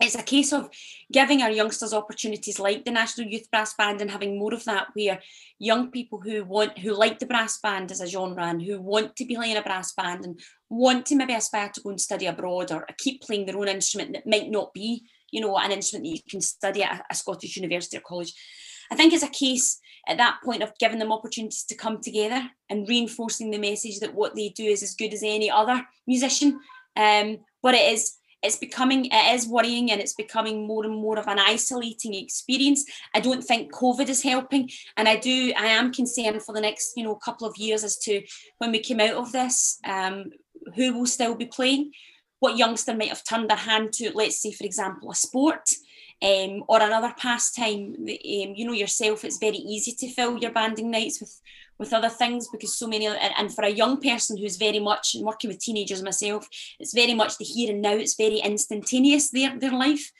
it's 0.00 0.14
a 0.14 0.22
case 0.22 0.52
of 0.52 0.68
giving 1.12 1.42
our 1.42 1.50
youngsters 1.50 1.92
opportunities 1.92 2.58
like 2.58 2.84
the 2.84 2.90
National 2.90 3.28
Youth 3.28 3.50
Brass 3.50 3.74
Band 3.74 4.00
and 4.00 4.10
having 4.10 4.38
more 4.38 4.54
of 4.54 4.64
that 4.64 4.88
where 4.94 5.20
young 5.58 5.90
people 5.90 6.20
who 6.20 6.44
want 6.44 6.78
who 6.78 6.92
like 6.92 7.18
the 7.18 7.26
brass 7.26 7.58
band 7.60 7.92
as 7.92 8.00
a 8.00 8.06
genre 8.06 8.44
and 8.44 8.62
who 8.62 8.80
want 8.80 9.14
to 9.16 9.24
be 9.24 9.36
playing 9.36 9.56
a 9.56 9.62
brass 9.62 9.92
band 9.92 10.24
and 10.24 10.40
want 10.68 11.06
to 11.06 11.14
maybe 11.14 11.34
aspire 11.34 11.70
to 11.72 11.80
go 11.82 11.90
and 11.90 12.00
study 12.00 12.26
abroad 12.26 12.72
or 12.72 12.86
keep 12.98 13.22
playing 13.22 13.46
their 13.46 13.58
own 13.58 13.68
instrument 13.68 14.12
that 14.12 14.26
might 14.26 14.50
not 14.50 14.72
be, 14.72 15.04
you 15.30 15.40
know, 15.40 15.56
an 15.56 15.70
instrument 15.70 16.04
that 16.04 16.16
you 16.16 16.22
can 16.28 16.40
study 16.40 16.82
at 16.82 17.04
a 17.10 17.14
Scottish 17.14 17.56
university 17.56 17.96
or 17.96 18.00
college. 18.00 18.32
I 18.90 18.96
think 18.96 19.12
it's 19.12 19.22
a 19.22 19.28
case 19.28 19.78
at 20.08 20.18
that 20.18 20.38
point 20.44 20.62
of 20.62 20.76
giving 20.78 20.98
them 20.98 21.12
opportunities 21.12 21.64
to 21.64 21.76
come 21.76 22.00
together 22.00 22.50
and 22.68 22.88
reinforcing 22.88 23.50
the 23.50 23.58
message 23.58 24.00
that 24.00 24.14
what 24.14 24.34
they 24.34 24.48
do 24.48 24.64
is 24.64 24.82
as 24.82 24.94
good 24.94 25.14
as 25.14 25.22
any 25.22 25.50
other 25.50 25.86
musician. 26.06 26.58
Um, 26.96 27.38
but 27.62 27.74
it 27.74 27.92
is 27.92 28.16
it's 28.42 28.56
becoming 28.56 29.06
it 29.06 29.34
is 29.34 29.46
worrying 29.46 29.90
and 29.90 30.00
it's 30.00 30.14
becoming 30.14 30.66
more 30.66 30.84
and 30.84 30.94
more 30.94 31.18
of 31.18 31.28
an 31.28 31.38
isolating 31.38 32.14
experience. 32.14 32.84
I 33.14 33.20
don't 33.20 33.42
think 33.42 33.72
covid 33.72 34.08
is 34.08 34.22
helping 34.22 34.70
and 34.96 35.08
i 35.08 35.16
do 35.16 35.52
i 35.56 35.66
am 35.66 35.92
concerned 35.92 36.42
for 36.42 36.54
the 36.54 36.60
next 36.60 36.92
you 36.96 37.04
know 37.04 37.14
couple 37.14 37.46
of 37.46 37.56
years 37.56 37.84
as 37.84 37.98
to 37.98 38.22
when 38.58 38.72
we 38.72 38.82
come 38.82 39.00
out 39.00 39.14
of 39.14 39.32
this 39.32 39.78
um, 39.84 40.26
who 40.76 40.94
will 40.94 41.06
still 41.06 41.34
be 41.34 41.46
playing 41.46 41.92
what 42.40 42.56
youngster 42.56 42.94
might 42.94 43.08
have 43.08 43.24
turned 43.24 43.48
their 43.48 43.56
hand 43.56 43.92
to 43.92 44.10
let's 44.14 44.40
say 44.40 44.52
for 44.52 44.64
example 44.64 45.10
a 45.10 45.14
sport 45.14 45.70
um, 46.22 46.62
or 46.68 46.80
another 46.80 47.12
pastime. 47.18 47.96
Um, 47.98 48.06
you 48.56 48.64
know 48.64 48.72
yourself 48.72 49.24
it's 49.24 49.38
very 49.38 49.56
easy 49.56 49.92
to 49.92 50.14
fill 50.14 50.38
your 50.38 50.52
banding 50.52 50.90
nights 50.90 51.20
with 51.20 51.40
with 51.78 51.92
other 51.92 52.08
things 52.08 52.48
because 52.48 52.76
so 52.76 52.86
many 52.86 53.06
and 53.06 53.54
for 53.54 53.64
a 53.64 53.70
young 53.70 54.00
person 54.00 54.36
who's 54.36 54.56
very 54.56 54.78
much 54.78 55.16
working 55.20 55.48
with 55.48 55.58
teenagers 55.58 56.02
myself 56.02 56.48
it's 56.78 56.94
very 56.94 57.14
much 57.14 57.38
the 57.38 57.44
here 57.44 57.72
and 57.72 57.82
now 57.82 57.92
it's 57.92 58.14
very 58.14 58.38
instantaneous 58.38 59.30
their 59.30 59.58
their 59.58 59.72
life. 59.72 60.12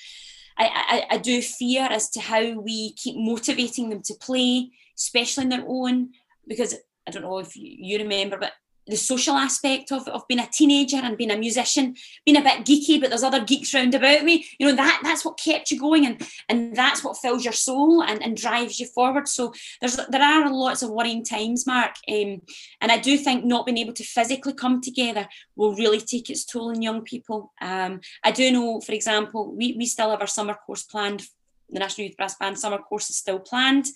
I, 0.58 1.06
I, 1.10 1.14
I 1.14 1.18
do 1.18 1.40
fear 1.40 1.88
as 1.90 2.10
to 2.10 2.20
how 2.20 2.60
we 2.60 2.92
keep 2.94 3.16
motivating 3.16 3.90
them 3.90 4.02
to 4.02 4.14
play 4.14 4.70
especially 4.96 5.44
in 5.44 5.50
their 5.50 5.64
own 5.66 6.10
because 6.46 6.74
I 7.06 7.10
don't 7.10 7.22
know 7.22 7.38
if 7.38 7.52
you 7.54 7.98
remember 7.98 8.38
but 8.38 8.52
the 8.86 8.96
social 8.96 9.36
aspect 9.36 9.92
of, 9.92 10.06
of 10.08 10.26
being 10.26 10.40
a 10.40 10.46
teenager 10.46 10.96
and 10.96 11.16
being 11.16 11.30
a 11.30 11.36
musician, 11.36 11.94
being 12.24 12.36
a 12.36 12.42
bit 12.42 12.64
geeky, 12.64 13.00
but 13.00 13.10
there's 13.10 13.22
other 13.22 13.44
geeks 13.44 13.72
round 13.74 13.94
about 13.94 14.24
me. 14.24 14.46
You 14.58 14.66
know, 14.66 14.76
that 14.76 15.00
that's 15.02 15.24
what 15.24 15.38
kept 15.38 15.70
you 15.70 15.78
going 15.78 16.06
and 16.06 16.26
and 16.48 16.74
that's 16.74 17.04
what 17.04 17.16
fills 17.16 17.44
your 17.44 17.52
soul 17.52 18.02
and, 18.02 18.22
and 18.22 18.36
drives 18.36 18.80
you 18.80 18.86
forward. 18.86 19.28
So 19.28 19.52
there's 19.80 19.96
there 20.08 20.22
are 20.22 20.52
lots 20.52 20.82
of 20.82 20.90
worrying 20.90 21.24
times, 21.24 21.66
Mark. 21.66 21.94
Um, 22.10 22.42
and 22.80 22.90
I 22.90 22.98
do 22.98 23.16
think 23.16 23.44
not 23.44 23.66
being 23.66 23.78
able 23.78 23.94
to 23.94 24.04
physically 24.04 24.54
come 24.54 24.80
together 24.80 25.28
will 25.54 25.74
really 25.74 26.00
take 26.00 26.28
its 26.28 26.44
toll 26.44 26.70
on 26.70 26.82
young 26.82 27.02
people. 27.02 27.52
Um, 27.60 28.00
I 28.24 28.32
do 28.32 28.50
know, 28.50 28.80
for 28.80 28.92
example, 28.92 29.54
we, 29.54 29.74
we 29.76 29.86
still 29.86 30.10
have 30.10 30.20
our 30.20 30.26
summer 30.26 30.54
course 30.54 30.82
planned. 30.82 31.22
The 31.70 31.78
National 31.78 32.06
Youth 32.06 32.16
Brass 32.16 32.36
Band 32.36 32.58
summer 32.58 32.78
course 32.78 33.08
is 33.10 33.16
still 33.16 33.38
planned. 33.38 33.86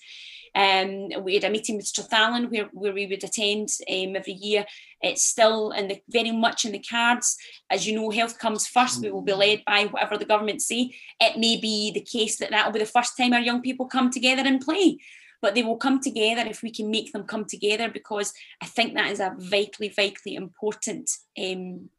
Um, 0.56 1.10
we 1.22 1.34
had 1.34 1.44
a 1.44 1.50
meeting 1.50 1.76
with 1.76 1.84
Strathallan 1.84 2.50
where, 2.50 2.70
where 2.72 2.94
we 2.94 3.06
would 3.06 3.22
attend 3.22 3.68
um, 3.90 4.16
every 4.16 4.32
year. 4.32 4.64
It's 5.02 5.22
still 5.22 5.70
in 5.72 5.88
the 5.88 6.00
very 6.08 6.32
much 6.32 6.64
in 6.64 6.72
the 6.72 6.78
cards. 6.78 7.36
As 7.68 7.86
you 7.86 7.94
know, 7.94 8.10
health 8.10 8.38
comes 8.38 8.66
first. 8.66 9.02
We 9.02 9.10
will 9.10 9.20
be 9.20 9.34
led 9.34 9.62
by 9.66 9.84
whatever 9.84 10.16
the 10.16 10.24
government 10.24 10.62
say. 10.62 10.94
It 11.20 11.38
may 11.38 11.60
be 11.60 11.92
the 11.92 12.00
case 12.00 12.38
that 12.38 12.50
that 12.50 12.64
will 12.64 12.72
be 12.72 12.78
the 12.78 12.86
first 12.86 13.18
time 13.18 13.34
our 13.34 13.40
young 13.40 13.60
people 13.60 13.86
come 13.86 14.10
together 14.10 14.42
and 14.46 14.60
play 14.60 14.98
but 15.42 15.54
they 15.54 15.62
will 15.62 15.76
come 15.76 16.00
together 16.00 16.42
if 16.48 16.62
we 16.62 16.70
can 16.70 16.90
make 16.90 17.12
them 17.12 17.24
come 17.24 17.44
together 17.44 17.90
because 17.90 18.32
I 18.62 18.66
think 18.66 18.94
that 18.94 19.10
is 19.10 19.20
a 19.20 19.34
vitally, 19.38 19.90
vitally 19.90 20.34
important 20.34 21.10
um, 21.38 21.90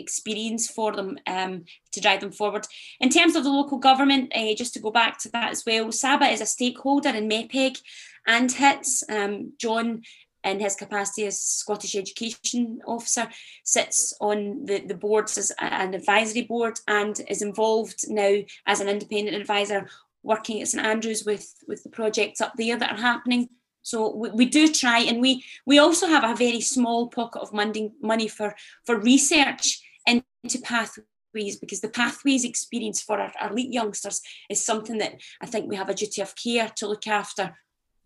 experience 0.00 0.68
for 0.68 0.92
them 0.92 1.18
um, 1.26 1.64
to 1.92 2.00
drive 2.00 2.20
them 2.20 2.32
forward. 2.32 2.66
In 3.00 3.10
terms 3.10 3.36
of 3.36 3.44
the 3.44 3.50
local 3.50 3.78
government, 3.78 4.32
uh, 4.34 4.54
just 4.54 4.74
to 4.74 4.80
go 4.80 4.90
back 4.90 5.18
to 5.20 5.30
that 5.30 5.50
as 5.50 5.64
well, 5.66 5.92
SABA 5.92 6.26
is 6.32 6.40
a 6.40 6.46
stakeholder 6.46 7.10
in 7.10 7.28
MEPEG 7.28 7.80
and 8.26 8.50
HITS. 8.50 9.04
Um, 9.08 9.52
John, 9.58 10.02
in 10.42 10.60
his 10.60 10.74
capacity 10.74 11.26
as 11.26 11.38
Scottish 11.38 11.94
Education 11.94 12.80
Officer, 12.86 13.28
sits 13.62 14.14
on 14.20 14.64
the, 14.64 14.80
the 14.80 14.94
boards 14.94 15.38
as 15.38 15.52
an 15.60 15.94
advisory 15.94 16.42
board 16.42 16.80
and 16.88 17.20
is 17.28 17.42
involved 17.42 18.04
now 18.08 18.38
as 18.66 18.80
an 18.80 18.88
independent 18.88 19.36
advisor 19.36 19.88
working 20.22 20.60
at 20.60 20.68
St 20.68 20.84
Andrews 20.84 21.24
with, 21.24 21.54
with 21.68 21.82
the 21.82 21.90
projects 21.90 22.40
up 22.40 22.54
there 22.56 22.76
that 22.76 22.92
are 22.92 23.02
happening. 23.02 23.48
So 23.82 24.14
we, 24.14 24.30
we 24.30 24.46
do 24.46 24.68
try, 24.68 25.00
and 25.00 25.20
we 25.20 25.44
we 25.64 25.78
also 25.78 26.06
have 26.06 26.24
a 26.24 26.36
very 26.36 26.60
small 26.60 27.08
pocket 27.08 27.40
of 27.40 27.52
money 27.52 27.92
money 28.02 28.28
for 28.28 28.54
for 28.84 28.98
research 28.98 29.80
into 30.42 30.58
pathways 30.58 31.58
because 31.60 31.80
the 31.80 31.88
pathways 31.88 32.44
experience 32.44 33.00
for 33.00 33.20
our, 33.20 33.32
our 33.40 33.50
elite 33.50 33.72
youngsters 33.72 34.20
is 34.48 34.64
something 34.64 34.98
that 34.98 35.20
I 35.40 35.46
think 35.46 35.68
we 35.68 35.76
have 35.76 35.88
a 35.88 35.94
duty 35.94 36.22
of 36.22 36.34
care 36.36 36.70
to 36.76 36.88
look 36.88 37.06
after 37.06 37.54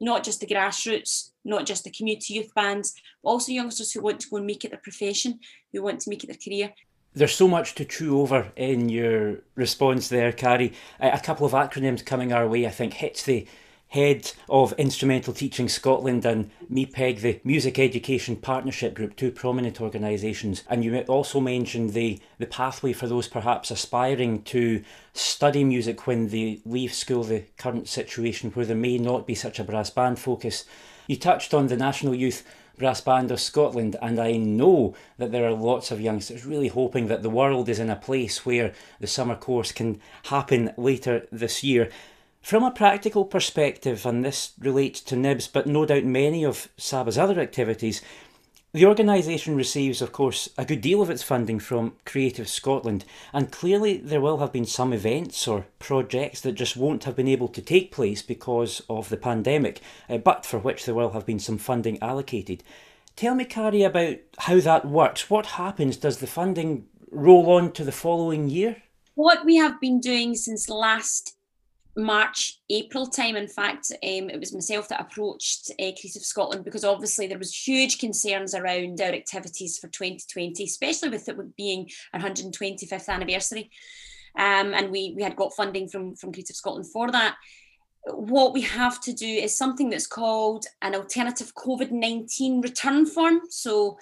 not 0.00 0.24
just 0.24 0.40
the 0.40 0.46
grassroots, 0.46 1.30
not 1.44 1.66
just 1.66 1.84
the 1.84 1.90
community 1.90 2.34
youth 2.34 2.54
bands, 2.54 2.94
but 3.22 3.30
also 3.30 3.52
youngsters 3.52 3.92
who 3.92 4.00
want 4.00 4.20
to 4.20 4.28
go 4.28 4.36
and 4.36 4.46
make 4.46 4.64
it 4.64 4.70
their 4.70 4.80
profession, 4.80 5.38
who 5.72 5.82
want 5.82 6.00
to 6.00 6.10
make 6.10 6.24
it 6.24 6.26
their 6.26 6.36
career. 6.36 6.74
There's 7.14 7.34
so 7.34 7.46
much 7.46 7.76
to 7.76 7.84
chew 7.84 8.20
over 8.20 8.52
in 8.56 8.88
your 8.88 9.38
response 9.54 10.08
there, 10.08 10.32
Carrie. 10.32 10.72
A 10.98 11.20
couple 11.20 11.46
of 11.46 11.52
acronyms 11.52 12.04
coming 12.04 12.32
our 12.32 12.48
way, 12.48 12.66
I 12.66 12.70
think, 12.70 12.94
HITSE 12.94 13.46
head 13.94 14.32
of 14.48 14.72
Instrumental 14.72 15.32
Teaching 15.32 15.68
Scotland 15.68 16.26
and 16.26 16.50
MEPEG, 16.68 17.20
the 17.20 17.40
Music 17.44 17.78
Education 17.78 18.34
Partnership 18.34 18.92
Group, 18.92 19.14
two 19.14 19.30
prominent 19.30 19.80
organisations. 19.80 20.64
And 20.68 20.84
you 20.84 20.98
also 21.02 21.38
mentioned 21.38 21.92
the, 21.92 22.18
the 22.38 22.46
pathway 22.46 22.92
for 22.92 23.06
those 23.06 23.28
perhaps 23.28 23.70
aspiring 23.70 24.42
to 24.42 24.82
study 25.12 25.62
music 25.62 26.08
when 26.08 26.30
they 26.30 26.60
leave 26.66 26.92
school, 26.92 27.22
the 27.22 27.44
current 27.56 27.86
situation 27.86 28.50
where 28.50 28.66
there 28.66 28.74
may 28.74 28.98
not 28.98 29.28
be 29.28 29.36
such 29.36 29.60
a 29.60 29.64
brass 29.64 29.90
band 29.90 30.18
focus. 30.18 30.64
You 31.06 31.16
touched 31.16 31.54
on 31.54 31.68
the 31.68 31.76
National 31.76 32.16
Youth 32.16 32.44
Brass 32.76 33.00
Band 33.00 33.30
of 33.30 33.40
Scotland, 33.40 33.94
and 34.02 34.18
I 34.18 34.32
know 34.32 34.96
that 35.18 35.30
there 35.30 35.46
are 35.46 35.52
lots 35.52 35.92
of 35.92 36.00
youngsters 36.00 36.44
really 36.44 36.66
hoping 36.66 37.06
that 37.06 37.22
the 37.22 37.30
world 37.30 37.68
is 37.68 37.78
in 37.78 37.90
a 37.90 37.94
place 37.94 38.44
where 38.44 38.72
the 38.98 39.06
summer 39.06 39.36
course 39.36 39.70
can 39.70 40.00
happen 40.24 40.74
later 40.76 41.28
this 41.30 41.62
year. 41.62 41.90
From 42.44 42.62
a 42.62 42.70
practical 42.70 43.24
perspective, 43.24 44.04
and 44.04 44.22
this 44.22 44.52
relates 44.58 45.00
to 45.00 45.16
NIBS, 45.16 45.50
but 45.50 45.66
no 45.66 45.86
doubt 45.86 46.04
many 46.04 46.44
of 46.44 46.68
SABA's 46.76 47.16
other 47.16 47.40
activities, 47.40 48.02
the 48.74 48.84
organisation 48.84 49.56
receives, 49.56 50.02
of 50.02 50.12
course, 50.12 50.50
a 50.58 50.66
good 50.66 50.82
deal 50.82 51.00
of 51.00 51.08
its 51.08 51.22
funding 51.22 51.58
from 51.58 51.96
Creative 52.04 52.46
Scotland, 52.46 53.06
and 53.32 53.50
clearly 53.50 53.96
there 53.96 54.20
will 54.20 54.36
have 54.38 54.52
been 54.52 54.66
some 54.66 54.92
events 54.92 55.48
or 55.48 55.64
projects 55.78 56.42
that 56.42 56.52
just 56.52 56.76
won't 56.76 57.04
have 57.04 57.16
been 57.16 57.28
able 57.28 57.48
to 57.48 57.62
take 57.62 57.90
place 57.90 58.20
because 58.20 58.82
of 58.90 59.08
the 59.08 59.16
pandemic, 59.16 59.80
uh, 60.10 60.18
but 60.18 60.44
for 60.44 60.58
which 60.58 60.84
there 60.84 60.94
will 60.94 61.12
have 61.12 61.24
been 61.24 61.40
some 61.40 61.56
funding 61.56 61.98
allocated. 62.02 62.62
Tell 63.16 63.34
me, 63.34 63.46
Carrie, 63.46 63.84
about 63.84 64.18
how 64.36 64.60
that 64.60 64.84
works. 64.84 65.30
What 65.30 65.46
happens? 65.46 65.96
Does 65.96 66.18
the 66.18 66.26
funding 66.26 66.88
roll 67.10 67.50
on 67.52 67.72
to 67.72 67.84
the 67.84 67.90
following 67.90 68.50
year? 68.50 68.82
What 69.14 69.46
we 69.46 69.56
have 69.56 69.80
been 69.80 69.98
doing 69.98 70.34
since 70.34 70.68
last 70.68 71.33
March, 71.96 72.60
April 72.70 73.06
time. 73.06 73.36
In 73.36 73.48
fact, 73.48 73.92
um, 73.92 74.30
it 74.30 74.40
was 74.40 74.52
myself 74.52 74.88
that 74.88 75.00
approached 75.00 75.70
uh, 75.72 75.92
Creative 76.00 76.22
Scotland 76.22 76.64
because 76.64 76.84
obviously 76.84 77.26
there 77.26 77.38
was 77.38 77.56
huge 77.56 77.98
concerns 77.98 78.54
around 78.54 79.00
our 79.00 79.12
activities 79.12 79.78
for 79.78 79.88
2020, 79.88 80.64
especially 80.64 81.10
with 81.10 81.28
it 81.28 81.56
being 81.56 81.88
our 82.12 82.20
125th 82.20 83.08
anniversary. 83.08 83.70
Um, 84.36 84.74
and 84.74 84.90
we, 84.90 85.14
we 85.16 85.22
had 85.22 85.36
got 85.36 85.54
funding 85.54 85.88
from, 85.88 86.16
from 86.16 86.32
Creative 86.32 86.56
Scotland 86.56 86.90
for 86.90 87.10
that. 87.12 87.36
What 88.06 88.52
we 88.52 88.62
have 88.62 89.00
to 89.02 89.12
do 89.12 89.26
is 89.26 89.56
something 89.56 89.88
that's 89.88 90.06
called 90.06 90.66
an 90.82 90.94
alternative 90.94 91.54
COVID 91.54 91.90
19 91.92 92.60
return 92.60 93.06
form. 93.06 93.40
So 93.48 93.98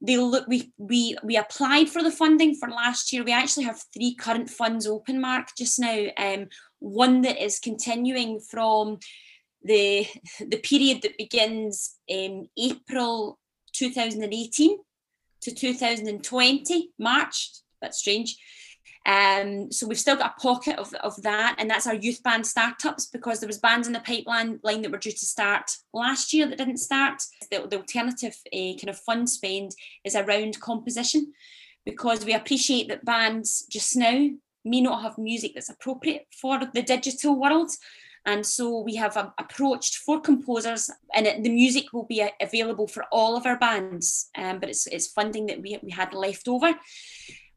they 0.00 0.16
look 0.16 0.46
we 0.46 0.72
we 0.78 1.16
we 1.24 1.36
applied 1.36 1.88
for 1.88 2.02
the 2.02 2.10
funding 2.10 2.54
for 2.54 2.68
last 2.68 3.12
year 3.12 3.24
we 3.24 3.32
actually 3.32 3.64
have 3.64 3.82
three 3.92 4.14
current 4.14 4.48
funds 4.48 4.86
open 4.86 5.20
mark 5.20 5.48
just 5.56 5.80
now 5.80 6.06
um 6.16 6.46
one 6.80 7.22
that 7.22 7.42
is 7.42 7.58
continuing 7.58 8.40
from 8.40 8.98
the 9.62 10.06
the 10.40 10.58
period 10.58 11.02
that 11.02 11.18
begins 11.18 11.96
in 12.06 12.48
April 12.56 13.38
2018 13.72 14.78
to 15.40 15.54
2020 15.54 16.90
March. 16.98 17.50
That's 17.80 17.98
strange. 17.98 18.36
Um, 19.06 19.72
so 19.72 19.86
we've 19.86 19.98
still 19.98 20.16
got 20.16 20.34
a 20.36 20.40
pocket 20.40 20.78
of, 20.78 20.92
of 20.94 21.22
that, 21.22 21.56
and 21.58 21.70
that's 21.70 21.86
our 21.86 21.94
youth 21.94 22.22
band 22.22 22.46
startups 22.46 23.06
because 23.06 23.40
there 23.40 23.46
was 23.46 23.58
bands 23.58 23.86
in 23.86 23.94
the 23.94 24.00
pipeline 24.00 24.60
line 24.62 24.82
that 24.82 24.90
were 24.90 24.98
due 24.98 25.12
to 25.12 25.26
start 25.26 25.70
last 25.94 26.32
year 26.32 26.46
that 26.46 26.58
didn't 26.58 26.78
start. 26.78 27.22
The, 27.50 27.66
the 27.70 27.78
alternative 27.78 28.36
uh, 28.52 28.76
kind 28.76 28.88
of 28.88 28.98
fund 28.98 29.30
spend 29.30 29.72
is 30.04 30.14
around 30.14 30.60
composition 30.60 31.32
because 31.86 32.24
we 32.24 32.34
appreciate 32.34 32.88
that 32.88 33.04
bands 33.04 33.64
just 33.70 33.96
now 33.96 34.28
may 34.64 34.80
not 34.80 35.02
have 35.02 35.18
music 35.18 35.52
that's 35.54 35.70
appropriate 35.70 36.26
for 36.40 36.60
the 36.72 36.82
digital 36.82 37.38
world. 37.38 37.70
And 38.26 38.44
so 38.44 38.80
we 38.80 38.96
have 38.96 39.16
um, 39.16 39.32
approached 39.38 39.96
four 39.98 40.20
composers, 40.20 40.90
and 41.14 41.26
it, 41.26 41.42
the 41.42 41.50
music 41.50 41.92
will 41.92 42.04
be 42.04 42.22
uh, 42.22 42.28
available 42.40 42.86
for 42.86 43.04
all 43.10 43.36
of 43.36 43.46
our 43.46 43.58
bands, 43.58 44.28
um, 44.36 44.60
but 44.60 44.68
it's, 44.68 44.86
it's 44.86 45.06
funding 45.06 45.46
that 45.46 45.62
we, 45.62 45.78
we 45.82 45.90
had 45.90 46.12
left 46.12 46.46
over. 46.46 46.74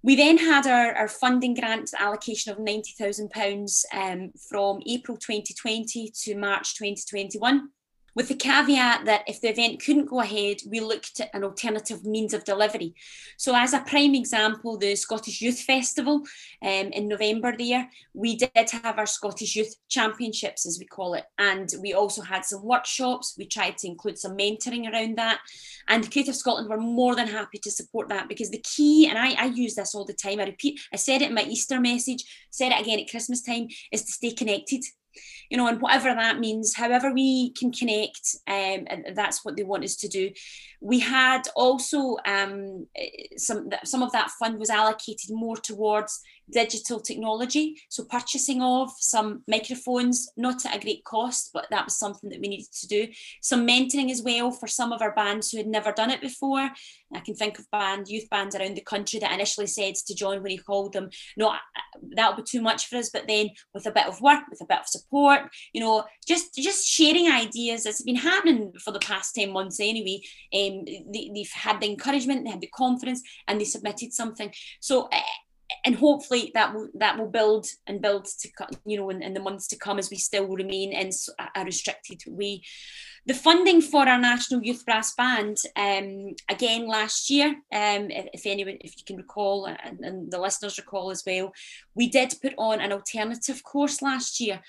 We 0.03 0.15
then 0.15 0.37
had 0.37 0.65
our, 0.67 0.93
our 0.93 1.07
funding 1.07 1.55
grant 1.55 1.91
allocation 1.97 2.51
of 2.51 2.57
£90,000 2.59 3.85
um, 3.93 4.31
from 4.49 4.81
April 4.87 5.17
2020 5.17 6.11
to 6.23 6.35
March 6.35 6.75
2021 6.75 7.69
with 8.15 8.27
the 8.27 8.35
caveat 8.35 9.05
that 9.05 9.23
if 9.27 9.41
the 9.41 9.49
event 9.49 9.83
couldn't 9.83 10.09
go 10.09 10.19
ahead, 10.19 10.57
we 10.67 10.79
looked 10.79 11.19
at 11.19 11.29
an 11.33 11.43
alternative 11.43 12.05
means 12.05 12.33
of 12.33 12.43
delivery. 12.43 12.93
So, 13.37 13.55
as 13.55 13.73
a 13.73 13.81
prime 13.81 14.15
example, 14.15 14.77
the 14.77 14.95
Scottish 14.95 15.41
Youth 15.41 15.61
Festival 15.61 16.23
um, 16.61 16.87
in 16.91 17.07
November 17.07 17.55
there, 17.57 17.89
we 18.13 18.35
did 18.35 18.51
have 18.83 18.97
our 18.97 19.05
Scottish 19.05 19.55
Youth 19.55 19.75
Championships, 19.89 20.65
as 20.65 20.77
we 20.79 20.85
call 20.85 21.13
it, 21.13 21.25
and 21.37 21.69
we 21.81 21.93
also 21.93 22.21
had 22.21 22.45
some 22.45 22.63
workshops. 22.63 23.35
We 23.37 23.47
tried 23.47 23.77
to 23.79 23.87
include 23.87 24.17
some 24.17 24.37
mentoring 24.37 24.91
around 24.91 25.17
that, 25.17 25.39
and 25.87 26.11
Creative 26.11 26.35
Scotland 26.35 26.69
were 26.69 26.77
more 26.77 27.15
than 27.15 27.27
happy 27.27 27.59
to 27.59 27.71
support 27.71 28.09
that 28.09 28.27
because 28.27 28.51
the 28.51 28.63
key, 28.63 29.07
and 29.07 29.17
I, 29.17 29.33
I 29.33 29.45
use 29.45 29.75
this 29.75 29.95
all 29.95 30.05
the 30.05 30.13
time, 30.13 30.39
I 30.39 30.45
repeat, 30.45 30.79
I 30.93 30.97
said 30.97 31.21
it 31.21 31.29
in 31.29 31.35
my 31.35 31.43
Easter 31.43 31.79
message, 31.79 32.23
said 32.49 32.71
it 32.71 32.81
again 32.81 32.99
at 32.99 33.09
Christmas 33.09 33.41
time, 33.41 33.67
is 33.91 34.03
to 34.03 34.11
stay 34.11 34.31
connected 34.31 34.83
you 35.49 35.57
know, 35.57 35.67
and 35.67 35.81
whatever 35.81 36.13
that 36.13 36.39
means, 36.39 36.75
however 36.75 37.13
we 37.13 37.51
can 37.51 37.71
connect, 37.71 38.35
um, 38.47 38.87
and 38.87 39.05
that's 39.15 39.43
what 39.43 39.55
they 39.55 39.63
want 39.63 39.83
us 39.83 39.95
to 39.97 40.07
do. 40.07 40.31
We 40.79 40.99
had 40.99 41.43
also 41.55 42.17
um, 42.25 42.87
some 43.37 43.69
some 43.83 44.03
of 44.03 44.11
that 44.13 44.31
fund 44.31 44.59
was 44.59 44.69
allocated 44.69 45.29
more 45.29 45.57
towards 45.57 46.21
digital 46.51 46.99
technology, 46.99 47.81
so 47.89 48.03
purchasing 48.03 48.61
of 48.61 48.91
some 48.99 49.43
microphones, 49.47 50.29
not 50.37 50.65
at 50.65 50.75
a 50.75 50.79
great 50.79 51.03
cost, 51.03 51.51
but 51.53 51.67
that 51.71 51.85
was 51.85 51.97
something 51.97 52.29
that 52.29 52.41
we 52.41 52.49
needed 52.49 52.71
to 52.81 52.87
do. 52.87 53.07
Some 53.41 53.67
mentoring 53.67 54.11
as 54.11 54.21
well 54.21 54.51
for 54.51 54.67
some 54.67 54.91
of 54.91 55.01
our 55.01 55.13
bands 55.13 55.51
who 55.51 55.57
had 55.57 55.67
never 55.67 55.91
done 55.91 56.09
it 56.09 56.21
before. 56.21 56.69
I 57.13 57.19
can 57.19 57.35
think 57.35 57.59
of 57.59 57.69
band 57.71 58.07
youth 58.07 58.29
bands 58.29 58.55
around 58.55 58.75
the 58.75 58.81
country 58.81 59.19
that 59.19 59.33
initially 59.33 59.67
said 59.67 59.95
to 59.95 60.15
John 60.15 60.41
when 60.41 60.51
he 60.51 60.57
called 60.57 60.93
them, 60.93 61.09
"No, 61.35 61.53
that'll 62.15 62.37
be 62.37 62.43
too 62.43 62.61
much 62.61 62.87
for 62.87 62.97
us," 62.97 63.09
but 63.09 63.27
then 63.27 63.49
with 63.73 63.85
a 63.85 63.91
bit 63.91 64.07
of 64.07 64.21
work, 64.21 64.43
with 64.49 64.61
a 64.61 64.65
bit 64.65 64.79
of 64.79 64.87
support, 64.87 65.41
you 65.73 65.81
know, 65.81 66.05
just 66.27 66.55
just 66.55 66.87
sharing 66.87 67.29
ideas. 67.29 67.85
It's 67.85 68.01
been 68.01 68.15
happening 68.15 68.73
for 68.83 68.91
the 68.91 68.99
past 68.99 69.35
ten 69.35 69.51
months 69.51 69.79
anyway. 69.79 70.21
Um, 70.53 70.85
they, 70.85 71.31
have 71.37 71.73
had 71.73 71.81
the 71.81 71.89
encouragement, 71.89 72.45
they 72.45 72.51
had 72.51 72.61
the 72.61 72.67
confidence, 72.67 73.21
and 73.47 73.59
they 73.59 73.65
submitted 73.65 74.13
something. 74.13 74.53
So 74.79 75.07
eh, 75.11 75.21
and 75.83 75.95
hopefully 75.95 76.51
that 76.53 76.73
will 76.73 76.89
that 76.95 77.17
will 77.17 77.29
build 77.29 77.65
and 77.87 78.01
build 78.01 78.25
to 78.25 78.49
you 78.85 78.97
know 78.97 79.09
in, 79.09 79.21
in 79.21 79.33
the 79.33 79.39
months 79.39 79.67
to 79.67 79.77
come 79.77 79.97
as 79.97 80.09
we 80.09 80.17
still 80.17 80.47
remain 80.47 80.93
in 80.93 81.11
a 81.55 81.63
restricted 81.65 82.21
way. 82.27 82.61
The 83.27 83.33
funding 83.35 83.81
for 83.81 84.07
our 84.07 84.17
National 84.17 84.63
Youth 84.63 84.83
Brass 84.83 85.13
Band, 85.13 85.57
um, 85.75 86.33
again 86.49 86.87
last 86.87 87.29
year, 87.29 87.49
um, 87.49 88.09
if, 88.09 88.47
anyone, 88.47 88.77
if 88.81 88.97
you 88.97 89.03
can 89.05 89.17
recall, 89.17 89.67
and, 89.67 89.99
and 89.99 90.31
the 90.31 90.39
listeners 90.39 90.79
recall 90.79 91.11
as 91.11 91.23
well, 91.23 91.53
we 91.93 92.09
did 92.09 92.33
put 92.41 92.55
on 92.57 92.81
an 92.81 92.91
alternative 92.91 93.63
course 93.63 94.01
last 94.01 94.39
year 94.39 94.61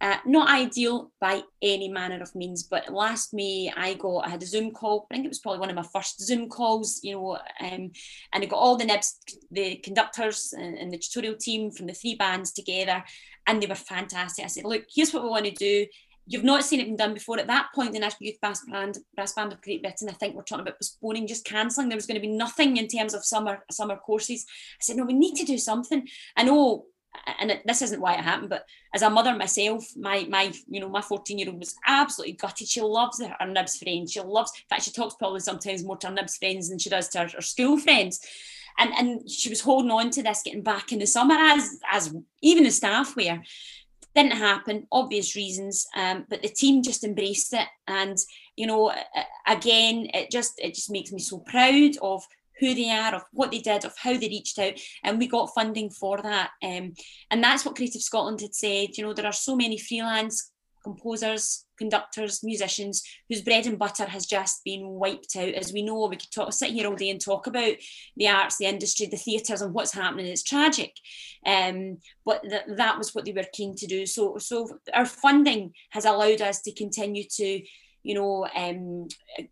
uh, 0.00 0.16
not 0.24 0.48
ideal 0.48 1.10
by 1.20 1.42
any 1.60 1.88
manner 1.88 2.22
of 2.22 2.34
means, 2.34 2.62
but 2.62 2.92
last 2.92 3.34
May 3.34 3.72
I 3.76 3.94
got 3.94 4.26
I 4.26 4.30
had 4.30 4.42
a 4.42 4.46
Zoom 4.46 4.70
call. 4.70 5.06
I 5.10 5.14
think 5.14 5.24
it 5.24 5.28
was 5.28 5.40
probably 5.40 5.60
one 5.60 5.70
of 5.70 5.76
my 5.76 5.86
first 5.92 6.20
Zoom 6.20 6.48
calls, 6.48 7.00
you 7.02 7.14
know, 7.14 7.38
um, 7.60 7.90
and 8.32 8.42
I 8.42 8.46
got 8.46 8.58
all 8.58 8.76
the 8.76 8.84
nibs, 8.84 9.18
the 9.50 9.76
conductors 9.76 10.54
and, 10.56 10.92
the 10.92 10.98
tutorial 10.98 11.36
team 11.36 11.70
from 11.70 11.86
the 11.86 11.92
three 11.94 12.14
bands 12.14 12.52
together, 12.52 13.02
and 13.46 13.62
they 13.62 13.66
were 13.66 13.74
fantastic. 13.74 14.44
I 14.44 14.48
said, 14.48 14.64
look, 14.64 14.84
here's 14.94 15.12
what 15.12 15.24
we 15.24 15.30
want 15.30 15.46
to 15.46 15.50
do. 15.50 15.86
You've 16.26 16.44
not 16.44 16.62
seen 16.62 16.80
it 16.80 16.84
been 16.84 16.96
done 16.96 17.14
before. 17.14 17.38
At 17.38 17.46
that 17.46 17.68
point, 17.74 17.92
the 17.92 17.98
National 17.98 18.26
Youth 18.26 18.40
Brass 18.40 18.62
Band, 18.70 18.98
Brass 19.16 19.32
Band 19.32 19.52
of 19.52 19.62
Great 19.62 19.82
Britain, 19.82 20.08
I 20.10 20.12
think 20.12 20.36
we're 20.36 20.42
talking 20.42 20.62
about 20.62 20.78
postponing, 20.78 21.26
just 21.26 21.46
cancelling. 21.46 21.88
There 21.88 21.96
was 21.96 22.06
going 22.06 22.20
to 22.20 22.26
be 22.26 22.32
nothing 22.32 22.76
in 22.76 22.86
terms 22.86 23.14
of 23.14 23.24
summer 23.24 23.64
summer 23.70 23.96
courses. 23.96 24.44
I 24.74 24.82
said, 24.82 24.96
no, 24.96 25.04
we 25.04 25.14
need 25.14 25.36
to 25.36 25.46
do 25.46 25.56
something. 25.56 26.06
I 26.36 26.44
know 26.44 26.84
and 27.38 27.50
it, 27.50 27.62
this 27.66 27.82
isn't 27.82 28.00
why 28.00 28.14
it 28.14 28.24
happened, 28.24 28.50
but 28.50 28.66
as 28.94 29.02
a 29.02 29.10
mother 29.10 29.34
myself, 29.34 29.84
my 29.96 30.26
my 30.28 30.52
you 30.68 30.80
know 30.80 30.88
my 30.88 31.00
14 31.00 31.38
year 31.38 31.48
old 31.48 31.58
was 31.58 31.74
absolutely 31.86 32.34
gutted. 32.34 32.68
She 32.68 32.80
loves 32.80 33.20
her, 33.20 33.34
her 33.38 33.46
nibs 33.46 33.78
friends. 33.78 34.12
She 34.12 34.20
loves, 34.20 34.52
in 34.56 34.68
fact, 34.68 34.82
she 34.82 34.90
talks 34.90 35.14
probably 35.14 35.40
sometimes 35.40 35.84
more 35.84 35.96
to 35.98 36.08
her 36.08 36.14
nibs 36.14 36.36
friends 36.36 36.68
than 36.68 36.78
she 36.78 36.90
does 36.90 37.08
to 37.10 37.20
her, 37.20 37.28
her 37.28 37.40
school 37.40 37.78
friends. 37.78 38.20
And 38.78 38.92
and 38.94 39.30
she 39.30 39.48
was 39.48 39.60
holding 39.60 39.90
on 39.90 40.10
to 40.10 40.22
this 40.22 40.42
getting 40.44 40.62
back 40.62 40.92
in 40.92 40.98
the 40.98 41.06
summer 41.06 41.34
as 41.34 41.78
as 41.90 42.14
even 42.42 42.64
the 42.64 42.70
staff 42.70 43.16
were. 43.16 43.40
Didn't 44.14 44.32
happen, 44.32 44.86
obvious 44.90 45.36
reasons. 45.36 45.86
Um, 45.94 46.24
but 46.28 46.42
the 46.42 46.48
team 46.48 46.82
just 46.82 47.04
embraced 47.04 47.52
it, 47.52 47.68
and 47.86 48.16
you 48.56 48.66
know, 48.66 48.92
again, 49.46 50.08
it 50.14 50.30
just 50.30 50.58
it 50.58 50.74
just 50.74 50.90
makes 50.90 51.12
me 51.12 51.20
so 51.20 51.38
proud 51.38 51.96
of 52.02 52.26
who 52.58 52.74
they 52.74 52.90
are, 52.90 53.14
of 53.14 53.22
what 53.32 53.50
they 53.50 53.60
did, 53.60 53.84
of 53.84 53.94
how 53.96 54.12
they 54.12 54.28
reached 54.28 54.58
out, 54.58 54.74
and 55.04 55.18
we 55.18 55.26
got 55.26 55.54
funding 55.54 55.90
for 55.90 56.20
that. 56.22 56.50
Um, 56.62 56.94
and 57.30 57.42
that's 57.42 57.64
what 57.64 57.76
Creative 57.76 58.02
Scotland 58.02 58.40
had 58.40 58.54
said. 58.54 58.96
You 58.96 59.04
know, 59.04 59.12
there 59.12 59.26
are 59.26 59.32
so 59.32 59.56
many 59.56 59.78
freelance 59.78 60.50
composers, 60.82 61.66
conductors, 61.76 62.42
musicians 62.42 63.02
whose 63.28 63.42
bread 63.42 63.66
and 63.66 63.78
butter 63.78 64.06
has 64.06 64.26
just 64.26 64.64
been 64.64 64.88
wiped 64.88 65.36
out. 65.36 65.54
As 65.54 65.72
we 65.72 65.82
know, 65.82 66.06
we 66.06 66.16
could 66.16 66.30
talk, 66.30 66.52
sit 66.52 66.70
here 66.70 66.86
all 66.86 66.94
day 66.94 67.10
and 67.10 67.20
talk 67.20 67.46
about 67.46 67.74
the 68.16 68.28
arts, 68.28 68.56
the 68.56 68.66
industry, 68.66 69.06
the 69.06 69.16
theatres, 69.16 69.60
and 69.60 69.74
what's 69.74 69.92
happening. 69.92 70.26
It's 70.26 70.42
tragic, 70.42 70.92
um, 71.44 71.98
but 72.24 72.42
th- 72.42 72.62
that 72.76 72.98
was 72.98 73.14
what 73.14 73.24
they 73.24 73.32
were 73.32 73.44
keen 73.52 73.74
to 73.76 73.86
do. 73.86 74.06
So, 74.06 74.38
so 74.38 74.78
our 74.94 75.06
funding 75.06 75.72
has 75.90 76.04
allowed 76.04 76.40
us 76.40 76.62
to 76.62 76.72
continue 76.72 77.24
to 77.24 77.62
you 78.02 78.14
know, 78.14 78.46
um, 78.54 79.08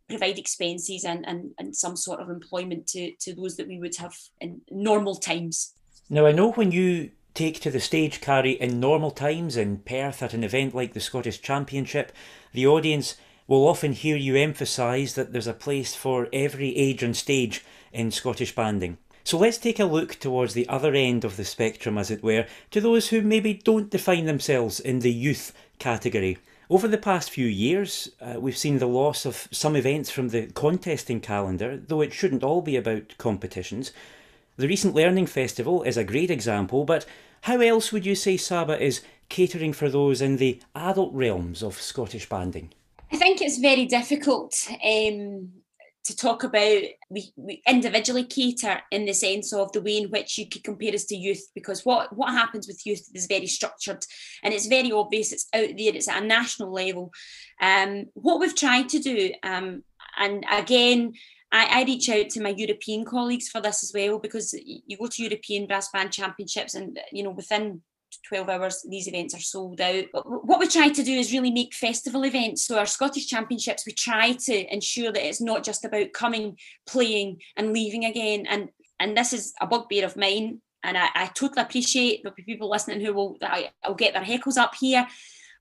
provide 0.09 0.39
expenses 0.39 1.05
and, 1.05 1.27
and, 1.27 1.53
and 1.59 1.77
some 1.77 1.97
sort 1.97 2.21
of 2.21 2.31
employment 2.31 2.87
to, 2.89 3.13
to 3.21 3.35
those 3.35 3.57
that 3.57 3.69
we 3.69 3.79
would 3.79 3.97
have 3.97 4.17
in 4.41 4.61
normal 4.71 5.17
times. 5.17 5.75
Now, 6.09 6.27
I 6.27 6.33
know 6.33 6.53
when 6.53 6.73
you 6.73 7.11
take 7.35 7.61
to 7.61 7.71
the 7.71 7.81
stage, 7.81 8.21
Carrie, 8.21 8.53
in 8.53 8.81
normal 8.81 9.11
times 9.11 9.57
in 9.57 9.79
Perth 9.79 10.23
at 10.23 10.35
an 10.35 10.45
event 10.45 10.75
like 10.75 10.95
the 10.95 11.01
Scottish 11.01 11.43
Championship, 11.43 12.13
the 12.53 12.67
audience 12.67 13.17
will 13.47 13.69
often 13.69 13.93
hear 13.93 14.17
you 14.17 14.37
emphasise 14.37 15.13
that 15.15 15.33
there's 15.33 15.47
a 15.47 15.53
place 15.53 15.95
for 15.95 16.29
every 16.33 16.77
age 16.77 17.03
and 17.03 17.17
stage 17.17 17.65
in 17.93 18.11
Scottish 18.11 18.55
banding. 18.55 18.99
So 19.23 19.39
let's 19.39 19.59
take 19.59 19.81
a 19.81 19.85
look 19.85 20.15
towards 20.15 20.55
the 20.55 20.69
other 20.69 20.95
end 20.95 21.25
of 21.25 21.37
the 21.37 21.45
spectrum, 21.45 21.99
as 21.99 22.11
it 22.11 22.23
were, 22.23 22.47
to 22.71 22.81
those 22.81 23.09
who 23.09 23.23
maybe 23.23 23.55
don't 23.55 23.91
define 23.91 24.25
themselves 24.25 24.79
in 24.79 25.01
the 25.01 25.13
youth 25.13 25.53
category. 25.79 26.39
Over 26.69 26.89
the 26.89 26.99
past 26.99 27.31
few 27.31 27.47
years, 27.47 28.11
uh, 28.21 28.41
we've 28.41 28.57
seen 28.57 28.79
the 28.79 28.89
loss 28.89 29.25
of 29.25 29.47
some 29.53 29.77
events 29.77 30.11
from 30.11 30.31
the 30.31 30.49
contesting 30.49 31.21
calendar, 31.21 31.77
though 31.77 32.01
it 32.01 32.13
shouldn't 32.13 32.43
all 32.43 32.61
be 32.61 32.75
about 32.75 33.15
competitions. 33.19 33.93
The 34.57 34.67
recent 34.67 34.95
Learning 34.95 35.27
Festival 35.27 35.85
is 35.85 35.97
a 35.97 36.03
great 36.03 36.31
example, 36.31 36.85
but 36.85 37.07
how 37.43 37.61
else 37.61 37.93
would 37.93 38.05
you 38.05 38.17
say 38.17 38.37
Saba 38.37 38.83
is 38.83 39.03
catering 39.29 39.73
for 39.73 39.89
those 39.89 40.21
in 40.21 40.39
the 40.39 40.61
adult 40.75 41.13
realms 41.15 41.63
of 41.63 41.81
Scottish 41.81 42.29
banding? 42.29 42.73
I 43.13 43.17
think 43.17 43.41
it's 43.41 43.59
very 43.59 43.87
difficult 43.87 44.69
um, 44.85 45.53
to 46.07 46.17
talk 46.17 46.45
about 46.45 46.83
we, 47.11 47.33
we 47.37 47.63
individually 47.67 48.25
cater 48.25 48.81
in 48.93 49.05
the 49.05 49.13
sense 49.13 49.53
of 49.53 49.73
the 49.73 49.81
way 49.81 49.99
in 49.99 50.11
which 50.11 50.39
you 50.39 50.49
could 50.49 50.63
compare 50.63 50.95
us 50.95 51.05
to 51.05 51.17
youth 51.17 51.51
because 51.55 51.85
what 51.85 52.17
what 52.17 52.31
happens 52.31 52.69
with 52.69 52.87
youth 52.87 53.09
is 53.13 53.27
very 53.27 53.47
structured 53.47 54.05
and 54.43 54.55
it's 54.55 54.67
very 54.67 54.93
obvious 54.93 55.33
it's 55.33 55.49
out 55.53 55.69
there 55.77 55.95
it's 55.95 56.09
at 56.09 56.23
a 56.23 56.27
national 56.27 56.73
level. 56.73 57.13
Um, 57.61 58.07
what 58.15 58.39
we've 58.39 58.55
tried 58.55 58.89
to 58.91 59.01
do 59.01 59.33
um, 59.43 59.83
and 60.17 60.45
again 60.51 61.15
I, 61.53 61.81
I, 61.81 61.85
reach 61.85 62.09
out 62.09 62.29
to 62.31 62.43
my 62.43 62.51
European 62.51 63.05
colleagues 63.05 63.49
for 63.49 63.61
this 63.61 63.83
as 63.83 63.93
well 63.95 64.19
because 64.19 64.53
you 64.53 64.97
go 64.97 65.07
to 65.07 65.23
European 65.23 65.67
brass 65.67 65.91
band 65.91 66.13
championships 66.13 66.75
and 66.75 66.99
you 67.13 67.23
know 67.23 67.31
within 67.31 67.83
12 68.25 68.49
hours, 68.49 68.85
these 68.89 69.09
events 69.09 69.35
are 69.35 69.41
sold 69.41 69.81
out. 69.81 70.05
What 70.25 70.61
we 70.61 70.69
try 70.69 70.89
to 70.89 71.03
do 71.03 71.13
is 71.13 71.33
really 71.33 71.51
make 71.51 71.75
festival 71.75 72.25
events. 72.25 72.67
So, 72.67 72.79
our 72.79 72.87
Scottish 72.87 73.27
Championships, 73.27 73.87
we 73.87 73.93
try 73.93 74.33
to 74.33 74.73
ensure 74.73 75.13
that 75.13 75.27
it's 75.27 75.41
not 75.41 75.65
just 75.65 75.85
about 75.85 76.13
coming, 76.13 76.57
playing, 76.87 77.41
and 77.57 77.73
leaving 77.73 78.05
again. 78.05 78.47
And 78.47 78.71
and 78.99 79.17
this 79.17 79.33
is 79.33 79.53
a 79.61 79.67
bugbear 79.67 80.05
of 80.05 80.17
mine. 80.17 80.61
And 80.83 80.97
I, 80.97 81.09
I 81.15 81.27
totally 81.27 81.63
appreciate 81.63 82.23
the 82.23 82.31
people 82.31 82.71
listening 82.71 83.01
who 83.01 83.13
will 83.13 83.37
I, 83.43 83.71
will 83.87 83.95
get 83.95 84.15
their 84.15 84.23
heckles 84.23 84.57
up 84.57 84.75
here. 84.75 85.07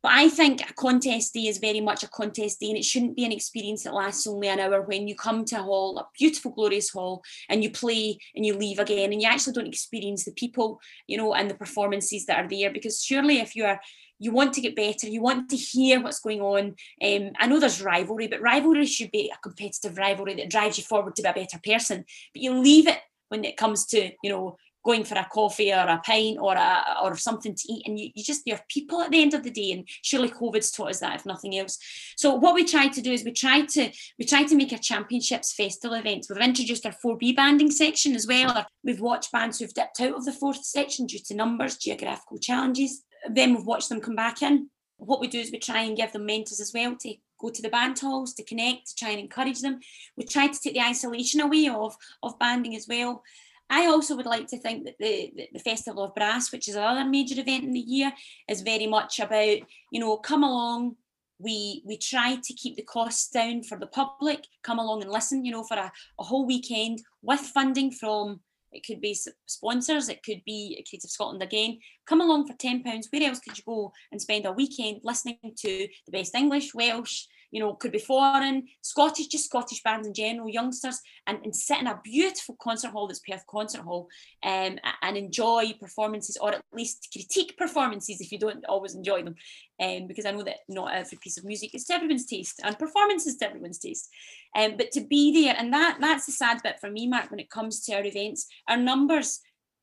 But 0.06 0.14
I 0.14 0.30
think 0.30 0.62
a 0.62 0.72
contest 0.72 1.34
day 1.34 1.48
is 1.48 1.58
very 1.58 1.82
much 1.82 2.04
a 2.04 2.08
contest 2.08 2.60
day, 2.60 2.68
and 2.68 2.78
it 2.78 2.86
shouldn't 2.86 3.16
be 3.16 3.26
an 3.26 3.32
experience 3.32 3.86
that 3.86 3.94
lasts 3.96 4.28
only 4.28 4.50
an 4.50 4.60
hour 4.60 4.84
when 4.84 5.08
you 5.08 5.16
come 5.16 5.46
to 5.46 5.60
a 5.60 5.64
hall, 5.64 5.98
a 5.98 6.08
beautiful, 6.16 6.52
glorious 6.52 6.92
hall, 6.92 7.24
and 7.50 7.64
you 7.64 7.72
play 7.72 8.20
and 8.36 8.46
you 8.46 8.54
leave 8.54 8.78
again, 8.78 9.12
and 9.12 9.20
you 9.20 9.28
actually 9.28 9.54
don't 9.54 9.66
experience 9.66 10.24
the 10.24 10.32
people, 10.34 10.80
you 11.08 11.18
know, 11.18 11.34
and 11.34 11.50
the 11.50 11.56
performances 11.56 12.28
that 12.28 12.38
are 12.38 12.48
there. 12.48 12.72
Because 12.72 13.04
surely, 13.04 13.40
if 13.40 13.56
you 13.56 13.66
are 13.66 13.82
you 14.20 14.32
want 14.32 14.54
to 14.54 14.62
get 14.62 14.76
better, 14.76 15.08
you 15.08 15.24
want 15.24 15.50
to 15.50 15.58
hear 15.58 16.00
what's 16.00 16.20
going 16.20 16.40
on. 16.40 16.76
Um, 17.04 17.32
I 17.40 17.48
know 17.48 17.60
there's 17.60 17.82
rivalry, 17.82 18.28
but 18.28 18.42
rivalry 18.42 18.86
should 18.86 19.10
be 19.10 19.32
a 19.34 19.42
competitive 19.42 19.98
rivalry 19.98 20.36
that 20.36 20.52
drives 20.52 20.78
you 20.78 20.84
forward 20.84 21.16
to 21.16 21.24
be 21.24 21.30
a 21.30 21.34
better 21.34 21.60
person. 21.66 22.06
But 22.32 22.44
you 22.44 22.54
leave 22.54 22.88
it 22.88 23.00
when 23.30 23.44
it 23.44 23.58
comes 23.58 23.88
to, 23.88 24.12
you 24.22 24.30
know, 24.30 24.58
going 24.86 25.04
for 25.04 25.16
a 25.16 25.28
coffee 25.32 25.74
or 25.74 25.88
a 25.88 26.02
pint 26.06 26.38
or 26.40 26.56
a 26.56 26.84
or 27.04 27.16
something 27.18 27.56
to 27.56 27.74
eat 27.74 27.84
and 27.88 28.00
you, 28.00 28.10
you 28.14 28.24
just 28.24 28.44
you're 28.46 28.60
people 28.70 29.02
at 29.02 29.12
the 29.12 29.22
end 29.22 29.34
of 29.34 29.44
the 29.44 29.52
day 29.52 29.72
and 29.72 29.88
surely 30.04 30.30
covid's 30.30 30.72
taught 30.72 30.92
us 30.92 31.00
that 31.00 31.16
if 31.16 31.26
nothing 31.26 31.58
else. 31.58 31.78
So 32.18 32.36
what 32.36 32.56
we 32.56 32.64
try 32.64 32.88
to 32.88 33.02
do 33.02 33.12
is 33.12 33.24
we 33.24 33.32
try 33.32 33.62
to 33.62 33.92
we 34.20 34.26
try 34.26 34.44
to 34.44 34.56
make 34.56 34.72
a 34.72 34.78
championships 34.78 35.54
festival 35.54 35.98
event. 35.98 36.28
We've 36.30 36.40
introduced 36.40 36.86
our 36.86 36.94
4b 37.04 37.36
banding 37.36 37.72
section 37.72 38.16
as 38.16 38.28
well 38.28 38.66
we've 38.84 39.02
watched 39.02 39.32
bands 39.32 39.60
who've 39.60 39.74
dipped 39.74 40.00
out 40.00 40.16
of 40.16 40.26
the 40.26 40.32
fourth 40.32 40.64
section 40.64 41.08
due 41.08 41.20
to 41.26 41.36
numbers 41.36 41.78
geographical 41.78 42.38
challenges. 42.38 43.04
Then 43.30 43.56
we've 43.56 43.66
watched 43.66 43.90
them 43.90 44.00
come 44.00 44.16
back 44.16 44.42
in. 44.42 44.70
What 44.98 45.20
we 45.20 45.28
do 45.28 45.40
is 45.40 45.52
we 45.52 45.60
try 45.60 45.82
and 45.82 45.98
give 45.98 46.14
them 46.14 46.26
mentors 46.26 46.62
as 46.62 46.72
well 46.74 46.96
to 47.02 47.16
go 47.40 47.50
to 47.50 47.62
the 47.62 47.70
band 47.70 48.00
halls 48.00 48.34
to 48.36 48.46
connect 48.46 48.88
to 48.88 48.96
try 48.96 49.10
and 49.10 49.20
encourage 49.20 49.62
them. 49.62 49.80
We 50.16 50.24
try 50.24 50.48
to 50.48 50.60
take 50.60 50.74
the 50.74 50.82
isolation 50.82 51.42
away 51.42 51.68
of 51.68 51.96
of 52.24 52.40
banding 52.40 52.76
as 52.76 52.88
well 52.88 53.24
I 53.70 53.88
also 53.88 54.16
would 54.16 54.26
like 54.26 54.48
to 54.48 54.60
think 54.60 54.86
that 54.86 54.96
the, 55.00 55.50
the 55.54 55.60
Festival 55.60 56.04
of 56.04 56.16
Brass, 56.16 56.52
which 56.52 56.68
is 56.68 56.76
another 56.76 57.04
major 57.04 57.40
event 57.40 57.64
in 57.64 57.74
the 57.74 57.80
year, 57.80 58.12
is 58.48 58.62
very 58.62 58.88
much 58.88 59.20
about, 59.20 59.58
you 59.92 60.00
know, 60.00 60.18
come 60.18 60.44
along. 60.44 60.96
We 61.40 61.84
we 61.86 61.98
try 61.98 62.38
to 62.42 62.54
keep 62.54 62.78
the 62.78 62.84
costs 62.84 63.30
down 63.30 63.64
for 63.64 63.78
the 63.78 63.88
public. 63.88 64.46
Come 64.64 64.80
along 64.80 65.02
and 65.02 65.12
listen, 65.12 65.44
you 65.44 65.52
know, 65.52 65.64
for 65.64 65.76
a, 65.78 65.92
a 66.20 66.24
whole 66.24 66.46
weekend 66.46 67.02
with 67.22 67.42
funding 67.42 67.92
from 67.92 68.40
it 68.76 68.86
could 68.86 69.00
be 69.02 69.18
sponsors, 69.46 70.10
it 70.10 70.22
could 70.22 70.42
be 70.46 70.84
Creative 70.88 71.10
Scotland 71.10 71.42
again. 71.42 71.80
Come 72.06 72.20
along 72.20 72.48
for 72.48 72.54
£10. 72.54 72.84
Where 73.10 73.30
else 73.30 73.40
could 73.40 73.58
you 73.58 73.64
go 73.66 73.94
and 74.12 74.22
spend 74.22 74.46
a 74.46 74.52
weekend 74.52 75.00
listening 75.04 75.38
to 75.44 75.88
the 76.06 76.12
best 76.12 76.36
English, 76.36 76.76
Welsh, 76.76 77.26
you 77.56 77.62
know, 77.62 77.74
could 77.74 77.94
be 77.94 78.00
foreign, 78.00 78.68
Scottish, 78.82 79.28
just 79.28 79.46
Scottish 79.46 79.82
bands 79.82 80.06
in 80.06 80.14
general, 80.14 80.50
youngsters, 80.50 81.00
and, 81.26 81.40
and 81.46 81.56
sit 81.56 81.80
in 81.80 81.88
a 81.88 82.02
beautiful 82.04 82.58
concert 82.62 82.92
hall 82.92 83.08
that's 83.08 83.22
Perth 83.22 83.48
Concert 83.48 83.80
Hall 83.80 84.10
um, 84.44 84.78
and 85.02 85.16
enjoy 85.16 85.72
performances 85.80 86.36
or 86.42 86.56
at 86.56 86.62
least 86.74 87.08
critique 87.14 87.58
performances 87.58 88.20
if 88.20 88.30
you 88.30 88.38
don't 88.38 88.66
always 88.66 88.94
enjoy 88.94 89.24
them. 89.24 89.36
Um, 89.82 90.06
because 90.06 90.26
I 90.26 90.32
know 90.32 90.44
that 90.44 90.58
not 90.68 90.94
every 90.94 91.18
piece 91.22 91.38
of 91.38 91.46
music 91.46 91.74
is 91.74 91.86
to 91.86 91.94
everyone's 91.94 92.26
taste 92.26 92.60
and 92.62 92.78
performance 92.78 93.26
is 93.26 93.38
to 93.38 93.46
everyone's 93.48 93.80
taste. 93.80 94.10
Um, 94.54 94.76
but 94.76 94.92
to 94.92 95.00
be 95.00 95.42
there, 95.42 95.56
and 95.58 95.72
that 95.72 96.00
that's 96.02 96.26
the 96.26 96.34
sad 96.34 96.62
bit 96.62 96.82
for 96.82 96.92
me, 96.92 97.08
Mark, 97.08 97.32
when 97.32 97.40
it 97.40 97.50
comes 97.50 97.86
to 97.86 97.96
our 97.96 98.04
events, 98.04 98.48
our 98.68 98.76
numbers 98.76 99.40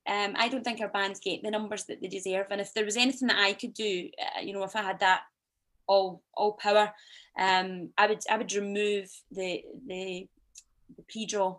um, 0.06 0.34
I 0.36 0.48
don't 0.48 0.64
think 0.64 0.80
our 0.80 0.88
bands 0.88 1.20
get 1.20 1.42
the 1.42 1.50
numbers 1.50 1.84
that 1.84 2.02
they 2.02 2.08
deserve. 2.08 2.46
And 2.50 2.60
if 2.60 2.74
there 2.74 2.84
was 2.84 2.96
anything 2.96 3.28
that 3.28 3.38
I 3.38 3.52
could 3.52 3.72
do, 3.72 4.08
uh, 4.20 4.40
you 4.40 4.52
know, 4.52 4.64
if 4.64 4.74
I 4.74 4.82
had 4.82 4.98
that 4.98 5.22
all 5.86 6.22
all 6.34 6.52
power. 6.52 6.92
Um, 7.38 7.90
I 7.96 8.06
would 8.06 8.22
I 8.30 8.36
would 8.36 8.52
remove 8.52 9.10
the 9.30 9.62
the, 9.86 10.28
the 10.96 11.02
pre-draw, 11.10 11.58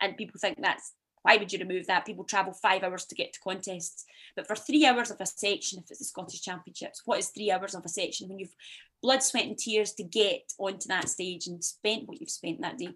and 0.00 0.16
people 0.16 0.40
think 0.40 0.58
that's 0.60 0.92
why 1.22 1.36
would 1.36 1.52
you 1.52 1.58
remove 1.58 1.86
that? 1.86 2.06
People 2.06 2.24
travel 2.24 2.52
five 2.52 2.82
hours 2.82 3.04
to 3.06 3.14
get 3.14 3.32
to 3.32 3.40
contests, 3.40 4.04
but 4.36 4.46
for 4.46 4.56
three 4.56 4.86
hours 4.86 5.10
of 5.10 5.20
a 5.20 5.26
section, 5.26 5.78
if 5.78 5.90
it's 5.90 5.98
the 5.98 6.04
Scottish 6.04 6.42
Championships, 6.42 7.02
what 7.04 7.18
is 7.18 7.28
three 7.28 7.50
hours 7.50 7.74
of 7.74 7.84
a 7.84 7.88
section 7.88 8.28
when 8.28 8.38
you've 8.38 8.54
blood, 9.02 9.22
sweat, 9.22 9.44
and 9.44 9.58
tears 9.58 9.92
to 9.92 10.02
get 10.02 10.52
onto 10.58 10.88
that 10.88 11.08
stage 11.08 11.46
and 11.46 11.62
spent 11.62 12.08
what 12.08 12.20
you've 12.20 12.30
spent 12.30 12.60
that 12.60 12.78
day? 12.78 12.94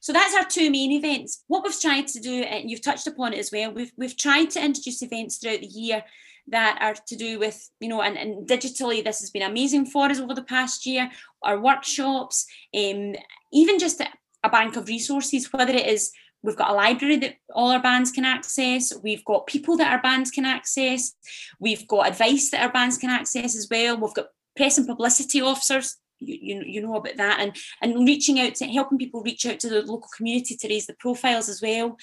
So 0.00 0.12
that's 0.12 0.36
our 0.36 0.44
two 0.44 0.70
main 0.70 0.92
events. 0.92 1.42
What 1.48 1.64
we've 1.64 1.80
tried 1.80 2.06
to 2.08 2.20
do, 2.20 2.42
and 2.42 2.70
you've 2.70 2.82
touched 2.82 3.06
upon 3.06 3.32
it 3.32 3.38
as 3.38 3.50
well, 3.50 3.72
we've 3.72 3.92
we've 3.96 4.16
tried 4.16 4.50
to 4.50 4.64
introduce 4.64 5.02
events 5.02 5.38
throughout 5.38 5.60
the 5.60 5.66
year 5.66 6.04
that 6.48 6.78
are 6.80 6.94
to 7.06 7.16
do 7.16 7.38
with, 7.38 7.68
you 7.80 7.88
know, 7.88 8.02
and, 8.02 8.16
and 8.16 8.46
digitally, 8.46 9.02
this 9.02 9.20
has 9.20 9.30
been 9.30 9.42
amazing 9.42 9.86
for 9.86 10.06
us 10.06 10.20
over 10.20 10.34
the 10.34 10.42
past 10.42 10.86
year. 10.86 11.10
Our 11.42 11.60
workshops, 11.60 12.46
um, 12.76 13.14
even 13.52 13.78
just 13.78 14.00
a, 14.00 14.08
bank 14.48 14.76
of 14.76 14.86
resources, 14.86 15.52
whether 15.52 15.72
it 15.72 15.88
is 15.88 16.12
we've 16.46 16.56
got 16.56 16.70
a 16.70 16.72
library 16.72 17.16
that 17.16 17.34
all 17.52 17.72
our 17.72 17.82
bands 17.82 18.12
can 18.12 18.24
access 18.24 18.92
we've 19.02 19.24
got 19.24 19.48
people 19.48 19.76
that 19.76 19.90
our 19.90 20.00
bands 20.00 20.30
can 20.30 20.44
access 20.44 21.14
we've 21.58 21.88
got 21.88 22.06
advice 22.06 22.50
that 22.50 22.62
our 22.62 22.70
bands 22.70 22.96
can 22.96 23.10
access 23.10 23.56
as 23.56 23.66
well 23.68 23.98
we've 23.98 24.14
got 24.14 24.28
press 24.54 24.78
and 24.78 24.86
publicity 24.86 25.40
officers 25.40 25.96
you, 26.20 26.38
you, 26.40 26.62
you 26.64 26.80
know 26.80 26.94
about 26.94 27.16
that 27.16 27.40
and 27.40 27.56
and 27.82 28.06
reaching 28.06 28.38
out 28.40 28.54
to 28.54 28.66
helping 28.66 28.98
people 28.98 29.22
reach 29.22 29.44
out 29.46 29.58
to 29.58 29.68
the 29.68 29.82
local 29.82 30.08
community 30.16 30.56
to 30.56 30.68
raise 30.68 30.86
the 30.86 30.94
profiles 30.94 31.48
as 31.48 31.60
well 31.60 31.96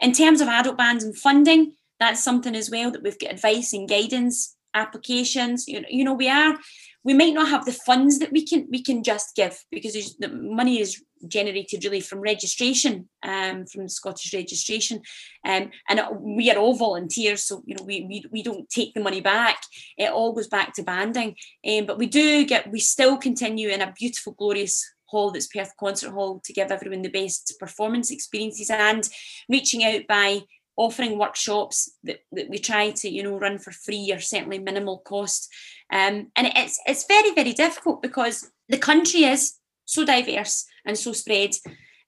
in 0.00 0.12
terms 0.12 0.40
of 0.40 0.48
adult 0.48 0.76
bands 0.76 1.02
and 1.02 1.16
funding 1.16 1.72
that's 1.98 2.22
something 2.22 2.54
as 2.54 2.70
well 2.70 2.90
that 2.90 3.02
we've 3.02 3.18
got 3.18 3.32
advice 3.32 3.72
and 3.72 3.88
guidance 3.88 4.56
applications. 4.74 5.66
You 5.66 5.80
know, 5.80 5.88
you 5.90 6.04
know 6.04 6.14
we 6.14 6.28
are 6.28 6.56
we 7.02 7.14
might 7.14 7.34
not 7.34 7.48
have 7.48 7.64
the 7.64 7.72
funds 7.72 8.18
that 8.18 8.32
we 8.32 8.44
can 8.44 8.66
we 8.70 8.82
can 8.82 9.02
just 9.02 9.34
give 9.36 9.64
because 9.70 10.16
the 10.18 10.28
money 10.28 10.80
is 10.80 11.02
generated 11.28 11.82
really 11.84 12.00
from 12.00 12.20
registration 12.20 13.08
um, 13.22 13.64
from 13.64 13.88
Scottish 13.88 14.34
registration 14.34 15.00
um, 15.46 15.70
and 15.88 16.00
we 16.20 16.50
are 16.50 16.58
all 16.58 16.74
volunteers 16.74 17.44
so 17.44 17.62
you 17.64 17.74
know 17.74 17.84
we, 17.84 18.02
we 18.02 18.24
we 18.30 18.42
don't 18.42 18.68
take 18.68 18.92
the 18.94 19.02
money 19.02 19.20
back. 19.20 19.58
It 19.96 20.10
all 20.10 20.32
goes 20.32 20.48
back 20.48 20.74
to 20.74 20.82
banding. 20.82 21.36
Um, 21.66 21.86
but 21.86 21.98
we 21.98 22.06
do 22.06 22.44
get 22.44 22.70
we 22.70 22.80
still 22.80 23.16
continue 23.16 23.70
in 23.70 23.80
a 23.80 23.94
beautiful 23.98 24.34
glorious 24.34 24.84
hall 25.06 25.30
that's 25.30 25.46
Perth 25.46 25.72
Concert 25.78 26.10
Hall 26.10 26.40
to 26.44 26.52
give 26.52 26.70
everyone 26.70 27.02
the 27.02 27.08
best 27.08 27.54
performance 27.58 28.10
experiences 28.10 28.70
and 28.70 29.08
reaching 29.48 29.84
out 29.84 30.02
by 30.08 30.40
offering 30.76 31.18
workshops 31.18 31.90
that, 32.04 32.20
that 32.32 32.48
we 32.48 32.58
try 32.58 32.90
to 32.90 33.08
you 33.08 33.22
know 33.22 33.38
run 33.38 33.58
for 33.58 33.70
free 33.70 34.10
or 34.12 34.20
certainly 34.20 34.58
minimal 34.58 34.98
cost 34.98 35.48
Um, 35.92 36.32
and 36.36 36.50
it's 36.56 36.78
it's 36.86 37.06
very 37.06 37.32
very 37.34 37.52
difficult 37.52 38.02
because 38.02 38.50
the 38.68 38.78
country 38.78 39.24
is 39.24 39.54
so 39.84 40.04
diverse 40.04 40.66
and 40.84 40.98
so 40.98 41.12
spread 41.12 41.50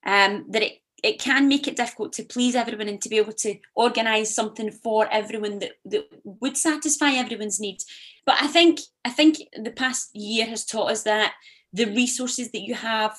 um, 0.05 0.47
that 0.51 0.63
it 0.63 0.83
it 1.03 1.21
can 1.21 1.47
make 1.47 1.69
it 1.69 1.77
difficult 1.77 2.13
to 2.15 2.25
please 2.25 2.57
everyone 2.57 2.89
and 2.89 3.01
to 3.01 3.09
be 3.09 3.19
able 3.19 3.33
to 3.33 3.57
organise 3.77 4.35
something 4.35 4.71
for 4.71 5.09
everyone 5.13 5.61
that, 5.61 5.73
that 5.85 6.05
would 6.25 6.57
satisfy 6.57 7.13
everyone's 7.13 7.61
needs. 7.61 7.87
But 8.27 8.37
I 8.41 8.49
think 8.49 8.81
I 9.05 9.11
think 9.11 9.39
the 9.53 9.71
past 9.71 10.11
year 10.15 10.47
has 10.47 10.65
taught 10.65 10.91
us 10.91 11.05
that 11.05 11.35
the 11.73 11.85
resources 11.85 12.51
that 12.51 12.63
you 12.63 12.75
have 12.75 13.17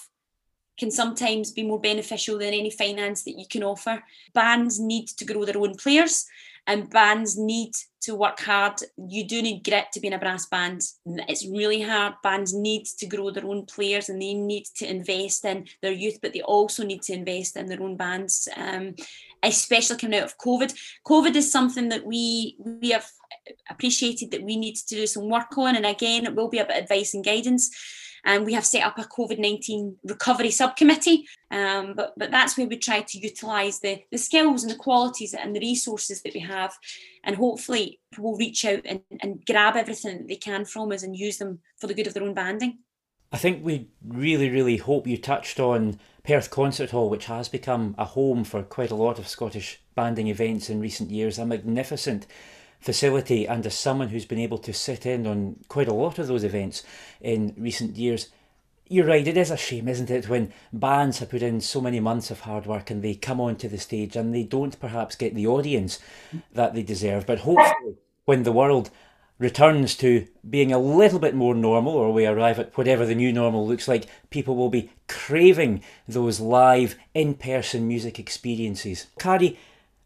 can 0.80 0.92
sometimes 0.92 1.52
be 1.52 1.64
more 1.64 1.80
beneficial 1.80 2.38
than 2.38 2.54
any 2.54 2.72
finance 2.72 3.24
that 3.24 3.38
you 3.38 3.46
can 3.50 3.64
offer. 3.64 4.02
Bands 4.34 4.80
need 4.80 5.08
to 5.10 5.26
grow 5.26 5.46
their 5.46 5.58
own 5.58 5.76
players 5.76 6.26
and 6.70 6.90
bands 6.90 7.38
need 7.38 7.72
to 8.02 8.16
work 8.16 8.40
hard. 8.40 8.76
You 8.96 9.28
do 9.28 9.42
need 9.42 9.64
grit 9.64 9.92
to 9.92 10.00
be 10.00 10.08
in 10.08 10.14
a 10.14 10.20
brass 10.20 10.46
band. 10.46 10.84
It's 11.28 11.48
really 11.48 11.82
hard. 11.82 12.14
Bands 12.22 12.54
need 12.54 12.86
to 13.00 13.08
grow 13.08 13.32
their 13.32 13.46
own 13.46 13.66
players 13.66 14.08
and 14.08 14.22
they 14.22 14.36
need 14.36 14.66
to 14.76 14.90
invest 14.90 15.46
in 15.46 15.66
their 15.82 15.92
youth, 15.92 16.20
but 16.22 16.32
they 16.32 16.42
also 16.42 16.86
need 16.86 17.02
to 17.04 17.14
invest 17.14 17.58
in 17.58 17.66
their 17.66 17.82
own 17.82 17.98
bands, 17.98 18.48
um, 18.56 18.96
especially 19.42 19.98
coming 19.98 20.20
out 20.20 20.26
of 20.26 20.38
COVID. 20.38 20.74
COVID 21.08 21.36
is 21.36 21.52
something 21.52 21.90
that 21.90 22.06
we 22.06 22.56
we 22.60 22.92
have 22.92 23.10
appreciated 23.70 24.30
that 24.32 24.44
we 24.44 24.56
need 24.56 24.76
to 24.76 24.96
do 24.96 25.08
some 25.08 25.28
work 25.28 25.58
on, 25.58 25.76
and 25.76 25.86
again, 25.86 26.26
it 26.26 26.36
will 26.36 26.50
be 26.50 26.60
about 26.60 26.78
advice 26.78 27.16
and 27.16 27.26
guidance 27.26 27.72
and 28.26 28.46
we 28.46 28.54
have 28.54 28.66
set 28.66 28.84
up 28.84 28.98
a 28.98 29.04
COVID 29.04 29.40
19 29.40 29.98
recovery 30.04 30.52
subcommittee. 30.52 31.26
Um, 31.52 31.94
but, 31.96 32.14
but 32.18 32.32
that's 32.32 32.58
where 32.58 32.68
we 32.68 32.78
try 32.78 33.02
to 33.02 33.20
utilise 33.20 33.80
the, 33.80 34.04
the 34.12 34.18
skills 34.18 34.64
and 34.64 34.72
the 34.72 34.78
qualities 34.78 35.34
and 35.34 35.56
the 35.56 35.60
resources 35.60 36.22
that 36.22 36.34
we 36.34 36.42
have. 36.42 36.74
And 37.24 37.36
hopefully, 37.36 38.00
we'll 38.18 38.38
reach 38.38 38.66
out 38.66 38.82
and, 38.86 39.02
and 39.22 39.46
grab 39.46 39.76
everything 39.76 40.20
that 40.20 40.28
they 40.28 40.36
can 40.36 40.66
from 40.66 40.92
us 40.92 41.04
and 41.04 41.16
use 41.16 41.38
them 41.38 41.60
for 41.80 41.88
the 41.88 41.94
good 41.94 42.08
of 42.08 42.14
their 42.14 42.24
own 42.24 42.34
banding. 42.34 42.80
I 43.32 43.38
think 43.38 43.64
we 43.64 43.90
really, 44.04 44.50
really 44.50 44.78
hope 44.78 45.06
you 45.06 45.18
touched 45.18 45.60
on 45.60 46.00
Perth 46.24 46.50
Concert 46.50 46.90
Hall, 46.90 47.10
which 47.10 47.26
has 47.26 47.48
become 47.48 47.94
a 47.98 48.06
home 48.06 48.44
for 48.44 48.64
quite 48.64 48.90
a 48.90 48.96
lot 48.96 49.20
of 49.20 49.28
Scottish 49.28 49.82
banding 49.94 50.28
events 50.28 50.70
in 50.70 50.80
recent 50.80 51.12
years. 51.12 51.38
A 51.38 51.46
magnificent 51.46 52.26
facility 52.80 53.48
and 53.48 53.66
as 53.66 53.78
someone 53.78 54.10
who's 54.10 54.26
been 54.26 54.40
able 54.40 54.58
to 54.60 54.74
sit 54.74 55.06
in 55.06 55.28
on 55.28 55.58
quite 55.68 55.88
a 55.88 55.94
lot 55.94 56.18
of 56.20 56.28
those 56.28 56.44
events 56.44 56.84
in 57.22 57.54
recent 57.58 57.96
years, 57.96 58.30
you're 58.88 59.06
right, 59.06 59.28
it 59.28 59.38
is 59.38 59.52
a 59.52 59.58
shame, 59.58 59.88
isn't 59.88 60.10
it, 60.10 60.28
when 60.28 60.52
bands 60.74 61.20
have 61.20 61.30
put 61.30 61.44
in 61.44 61.62
so 61.62 61.80
many 61.80 62.00
months 62.00 62.32
of 62.32 62.42
hard 62.42 62.66
work 62.66 62.90
and 62.90 63.04
they 63.04 63.14
come 63.14 63.40
onto 63.40 63.68
the 63.68 63.78
stage 63.78 64.16
and 64.16 64.34
they 64.34 64.44
don't 64.44 64.80
perhaps 64.80 65.16
get 65.16 65.36
the 65.36 65.46
audience 65.46 66.00
that 66.54 66.74
they 66.74 66.82
deserve. 66.82 67.28
But 67.28 67.40
hopefully, 67.40 67.98
when 68.26 68.44
the 68.44 68.52
world 68.52 68.90
returns 69.38 69.96
to 69.96 70.28
being 70.50 70.74
a 70.74 70.80
little 70.80 71.20
bit 71.20 71.36
more 71.36 71.56
normal, 71.56 71.94
or 71.94 72.12
we 72.12 72.26
arrive 72.26 72.60
at 72.60 72.76
whatever 72.78 73.06
the 73.06 73.16
new 73.16 73.32
normal 73.32 73.66
looks 73.66 73.88
like, 73.88 74.06
people 74.32 74.56
will 74.56 74.70
be 74.70 74.92
craving 75.08 75.82
those 76.08 76.40
live, 76.40 76.96
in 77.14 77.36
person 77.36 77.88
music 77.88 78.20
experiences. 78.20 79.08
Carrie, 79.20 79.58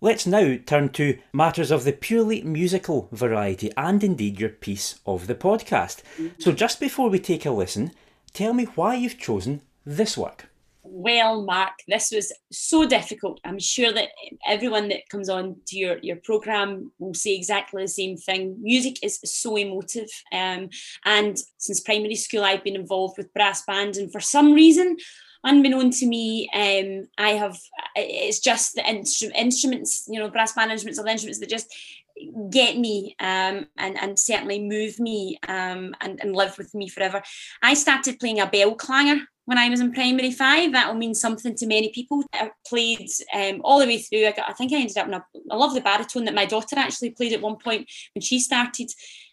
Let's 0.03 0.27
now 0.27 0.57
turn 0.65 0.89
to 0.89 1.17
matters 1.31 1.71
of 1.71 1.85
the 1.85 1.93
purely 1.93 2.41
musical 2.41 3.07
variety 3.13 3.71
and 3.77 4.03
indeed 4.03 4.37
your 4.37 4.49
piece 4.49 4.99
of 5.05 5.27
the 5.27 5.33
podcast. 5.33 6.01
So, 6.39 6.51
just 6.51 6.81
before 6.81 7.09
we 7.09 7.19
take 7.19 7.45
a 7.45 7.51
listen, 7.51 7.93
tell 8.33 8.53
me 8.53 8.65
why 8.65 8.95
you've 8.95 9.17
chosen 9.17 9.61
this 9.85 10.17
work. 10.17 10.49
Well, 10.83 11.43
Mark, 11.43 11.71
this 11.87 12.11
was 12.11 12.33
so 12.51 12.85
difficult. 12.85 13.39
I'm 13.45 13.59
sure 13.59 13.93
that 13.93 14.09
everyone 14.45 14.89
that 14.89 15.07
comes 15.07 15.29
on 15.29 15.55
to 15.67 15.77
your, 15.77 15.99
your 16.01 16.17
program 16.17 16.91
will 16.99 17.13
say 17.13 17.33
exactly 17.33 17.83
the 17.83 17.87
same 17.87 18.17
thing. 18.17 18.57
Music 18.59 19.01
is 19.05 19.21
so 19.23 19.55
emotive. 19.55 20.09
Um, 20.33 20.67
and 21.05 21.37
since 21.59 21.79
primary 21.79 22.15
school, 22.15 22.43
I've 22.43 22.65
been 22.65 22.75
involved 22.75 23.17
with 23.17 23.33
brass 23.33 23.63
bands, 23.65 23.97
and 23.97 24.11
for 24.11 24.19
some 24.19 24.51
reason, 24.51 24.97
unbeknown 25.43 25.91
to 25.91 26.05
me, 26.05 26.49
um, 26.53 27.07
I 27.17 27.31
have 27.31 27.59
it's 27.95 28.39
just 28.39 28.75
the 28.75 28.81
instru- 28.81 29.35
instruments, 29.35 30.07
you 30.07 30.19
know, 30.19 30.29
brass 30.29 30.53
band 30.53 30.71
instruments 30.71 30.99
are 30.99 31.03
the 31.03 31.11
instruments 31.11 31.39
that 31.39 31.49
just 31.49 31.73
get 32.49 32.77
me 32.77 33.15
um, 33.19 33.67
and 33.77 33.97
and 33.99 34.17
certainly 34.17 34.59
move 34.59 34.99
me 34.99 35.39
um, 35.47 35.95
and 36.01 36.19
and 36.21 36.35
live 36.35 36.57
with 36.57 36.73
me 36.73 36.87
forever. 36.87 37.21
I 37.61 37.73
started 37.73 38.19
playing 38.19 38.39
a 38.39 38.47
bell 38.47 38.75
clanger 38.75 39.21
when 39.45 39.57
I 39.57 39.69
was 39.69 39.81
in 39.81 39.91
primary 39.91 40.31
five. 40.31 40.71
That 40.71 40.87
will 40.87 40.99
mean 40.99 41.15
something 41.15 41.55
to 41.55 41.67
many 41.67 41.89
people. 41.89 42.23
I 42.33 42.51
played 42.67 43.09
um, 43.33 43.61
all 43.63 43.79
the 43.79 43.85
way 43.85 43.97
through. 43.97 44.27
I, 44.27 44.31
got, 44.31 44.49
I 44.49 44.53
think 44.53 44.71
I 44.71 44.77
ended 44.77 44.97
up 44.97 45.07
in 45.07 45.13
a, 45.13 45.25
a 45.51 45.57
lovely 45.57 45.81
baritone 45.81 46.25
that 46.25 46.35
my 46.35 46.45
daughter 46.45 46.77
actually 46.77 47.11
played 47.11 47.33
at 47.33 47.41
one 47.41 47.57
point 47.57 47.89
when 48.13 48.21
she 48.21 48.39
started. 48.39 48.89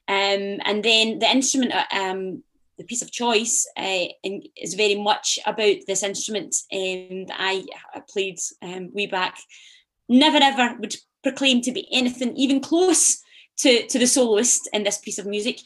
Um, 0.08 0.58
and 0.64 0.82
then 0.82 1.20
the 1.20 1.30
instrument 1.30 1.72
uh, 1.72 1.84
um, 1.92 2.42
the 2.80 2.86
piece 2.86 3.02
of 3.02 3.12
choice 3.12 3.66
uh, 3.76 4.06
is 4.56 4.72
very 4.74 4.94
much 4.94 5.38
about 5.44 5.76
this 5.86 6.02
instrument 6.02 6.56
um, 6.72 7.26
that 7.26 7.36
I 7.38 7.66
played 8.08 8.38
um, 8.62 8.90
way 8.94 9.06
back. 9.06 9.36
Never 10.08 10.38
ever 10.38 10.76
would 10.80 10.96
proclaim 11.22 11.60
to 11.60 11.72
be 11.72 11.86
anything 11.92 12.34
even 12.36 12.60
close 12.60 13.22
to, 13.58 13.86
to 13.86 13.98
the 13.98 14.06
soloist 14.06 14.66
in 14.72 14.82
this 14.84 14.96
piece 14.96 15.18
of 15.18 15.26
music. 15.26 15.60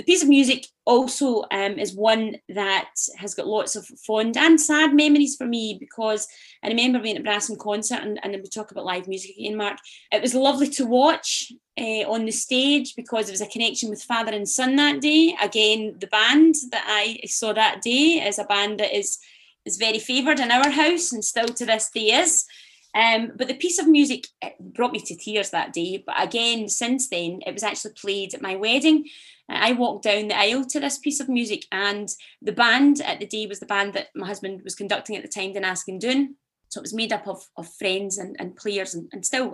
The 0.00 0.04
piece 0.04 0.22
of 0.22 0.30
music 0.30 0.66
also 0.86 1.44
um, 1.50 1.78
is 1.78 1.94
one 1.94 2.36
that 2.48 2.88
has 3.18 3.34
got 3.34 3.46
lots 3.46 3.76
of 3.76 3.84
fond 4.06 4.34
and 4.38 4.58
sad 4.58 4.94
memories 4.94 5.36
for 5.36 5.46
me 5.46 5.76
because 5.78 6.26
I 6.64 6.68
remember 6.68 7.00
being 7.00 7.18
at 7.18 7.22
Brass 7.22 7.50
in 7.50 7.56
Concert 7.56 8.00
and, 8.00 8.18
and 8.22 8.32
we 8.32 8.48
talk 8.48 8.70
about 8.70 8.86
live 8.86 9.06
music 9.06 9.32
again, 9.36 9.58
Mark. 9.58 9.76
It 10.10 10.22
was 10.22 10.34
lovely 10.34 10.70
to 10.70 10.86
watch 10.86 11.52
uh, 11.78 12.08
on 12.08 12.24
the 12.24 12.32
stage 12.32 12.94
because 12.96 13.26
there 13.26 13.34
was 13.34 13.42
a 13.42 13.46
connection 13.46 13.90
with 13.90 14.02
father 14.02 14.32
and 14.32 14.48
son 14.48 14.76
that 14.76 15.02
day. 15.02 15.36
Again, 15.38 15.96
the 16.00 16.06
band 16.06 16.54
that 16.70 16.84
I 16.86 17.20
saw 17.26 17.52
that 17.52 17.82
day 17.82 18.24
is 18.26 18.38
a 18.38 18.44
band 18.44 18.80
that 18.80 18.96
is 18.96 19.18
is 19.66 19.76
very 19.76 19.98
favoured 19.98 20.40
in 20.40 20.50
our 20.50 20.70
house 20.70 21.12
and 21.12 21.22
still 21.22 21.48
to 21.48 21.66
this 21.66 21.90
day 21.90 22.12
is. 22.12 22.46
Um, 22.94 23.32
but 23.36 23.48
the 23.48 23.54
piece 23.54 23.78
of 23.78 23.86
music 23.86 24.26
brought 24.58 24.92
me 24.92 25.00
to 25.00 25.16
tears 25.16 25.50
that 25.50 25.72
day. 25.72 26.02
But 26.04 26.20
again, 26.20 26.68
since 26.68 27.08
then, 27.08 27.40
it 27.46 27.52
was 27.52 27.62
actually 27.62 27.92
played 27.92 28.34
at 28.34 28.42
my 28.42 28.56
wedding. 28.56 29.06
I 29.48 29.72
walked 29.72 30.04
down 30.04 30.28
the 30.28 30.38
aisle 30.38 30.64
to 30.66 30.80
this 30.80 30.98
piece 30.98 31.20
of 31.20 31.28
music, 31.28 31.66
and 31.72 32.08
the 32.40 32.52
band 32.52 33.00
at 33.00 33.18
the 33.18 33.26
day 33.26 33.46
was 33.46 33.60
the 33.60 33.66
band 33.66 33.94
that 33.94 34.08
my 34.14 34.26
husband 34.26 34.62
was 34.62 34.74
conducting 34.74 35.16
at 35.16 35.22
the 35.22 35.28
time, 35.28 35.52
Dun 35.52 35.98
Doon. 35.98 36.36
So 36.68 36.78
it 36.78 36.82
was 36.82 36.94
made 36.94 37.12
up 37.12 37.26
of, 37.26 37.42
of 37.56 37.68
friends 37.74 38.16
and, 38.16 38.36
and 38.38 38.54
players, 38.54 38.94
and, 38.94 39.08
and 39.12 39.26
still 39.26 39.52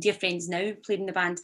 dear 0.00 0.14
friends 0.14 0.48
now 0.48 0.72
played 0.84 0.98
in 0.98 1.06
the 1.06 1.12
band. 1.12 1.38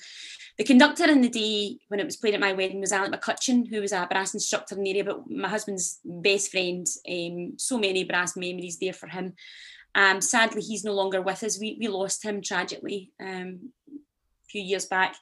The 0.58 0.64
conductor 0.64 1.04
in 1.04 1.20
the 1.20 1.28
day 1.28 1.78
when 1.88 2.00
it 2.00 2.06
was 2.06 2.16
played 2.16 2.34
at 2.34 2.40
my 2.40 2.52
wedding 2.52 2.80
was 2.80 2.90
Alec 2.90 3.12
McCutcheon, 3.12 3.68
who 3.68 3.80
was 3.82 3.92
a 3.92 4.08
brass 4.10 4.34
instructor 4.34 4.74
in 4.74 4.82
the 4.82 4.90
area, 4.90 5.04
but 5.04 5.30
my 5.30 5.48
husband's 5.48 6.00
best 6.04 6.50
friend. 6.50 6.86
Um, 7.08 7.54
so 7.56 7.78
many 7.78 8.02
brass 8.02 8.36
memories 8.36 8.78
there 8.80 8.92
for 8.92 9.06
him. 9.06 9.34
Um, 9.96 10.20
sadly, 10.20 10.62
he's 10.62 10.84
no 10.84 10.92
longer 10.92 11.22
with 11.22 11.42
us. 11.42 11.58
We, 11.58 11.76
we 11.80 11.88
lost 11.88 12.22
him 12.22 12.42
tragically 12.42 13.10
um, 13.18 13.72
a 13.90 14.46
few 14.48 14.62
years 14.62 14.84
back. 14.84 15.16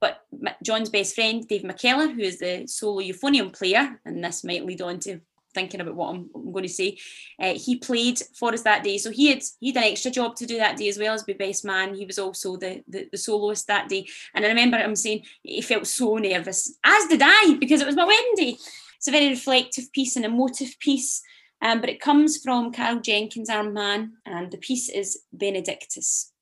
But 0.00 0.26
John's 0.62 0.90
best 0.90 1.14
friend, 1.14 1.46
Dave 1.46 1.62
McKellar, 1.62 2.12
who 2.12 2.20
is 2.20 2.38
the 2.38 2.66
solo 2.66 3.00
euphonium 3.00 3.52
player, 3.52 4.00
and 4.04 4.24
this 4.24 4.42
might 4.44 4.66
lead 4.66 4.82
on 4.82 4.98
to 5.00 5.20
thinking 5.52 5.80
about 5.80 5.94
what 5.94 6.14
I'm, 6.14 6.30
I'm 6.34 6.52
going 6.52 6.62
to 6.64 6.68
say. 6.68 6.96
Uh, 7.38 7.54
he 7.54 7.76
played 7.76 8.20
for 8.34 8.52
us 8.52 8.62
that 8.62 8.82
day, 8.82 8.98
so 8.98 9.10
he 9.10 9.28
had 9.28 9.42
he 9.60 9.68
had 9.72 9.84
an 9.84 9.92
extra 9.92 10.10
job 10.10 10.36
to 10.36 10.46
do 10.46 10.56
that 10.58 10.76
day 10.76 10.88
as 10.88 10.98
well 10.98 11.14
as 11.14 11.24
be 11.24 11.34
best 11.34 11.64
man. 11.64 11.94
He 11.94 12.06
was 12.06 12.18
also 12.18 12.56
the, 12.56 12.82
the, 12.88 13.08
the 13.12 13.18
soloist 13.18 13.66
that 13.66 13.88
day, 13.88 14.06
and 14.34 14.44
I 14.44 14.48
remember 14.48 14.78
him 14.78 14.96
saying 14.96 15.24
he 15.42 15.60
felt 15.60 15.86
so 15.86 16.16
nervous, 16.16 16.78
as 16.82 17.06
did 17.06 17.20
I, 17.22 17.56
because 17.60 17.80
it 17.80 17.86
was 17.86 17.96
my 17.96 18.04
wedding 18.04 18.34
day. 18.36 18.56
It's 18.96 19.08
a 19.08 19.12
very 19.12 19.28
reflective 19.28 19.92
piece, 19.92 20.16
an 20.16 20.24
emotive 20.24 20.78
piece, 20.78 21.22
um, 21.62 21.80
but 21.80 21.90
it 21.90 22.00
comes 22.00 22.38
from 22.38 22.72
Karl 22.72 23.00
Jenkins, 23.00 23.50
our 23.50 23.68
man, 23.68 24.12
and 24.24 24.50
the 24.50 24.58
piece 24.58 24.88
is 24.88 25.22
Benedictus. 25.32 26.32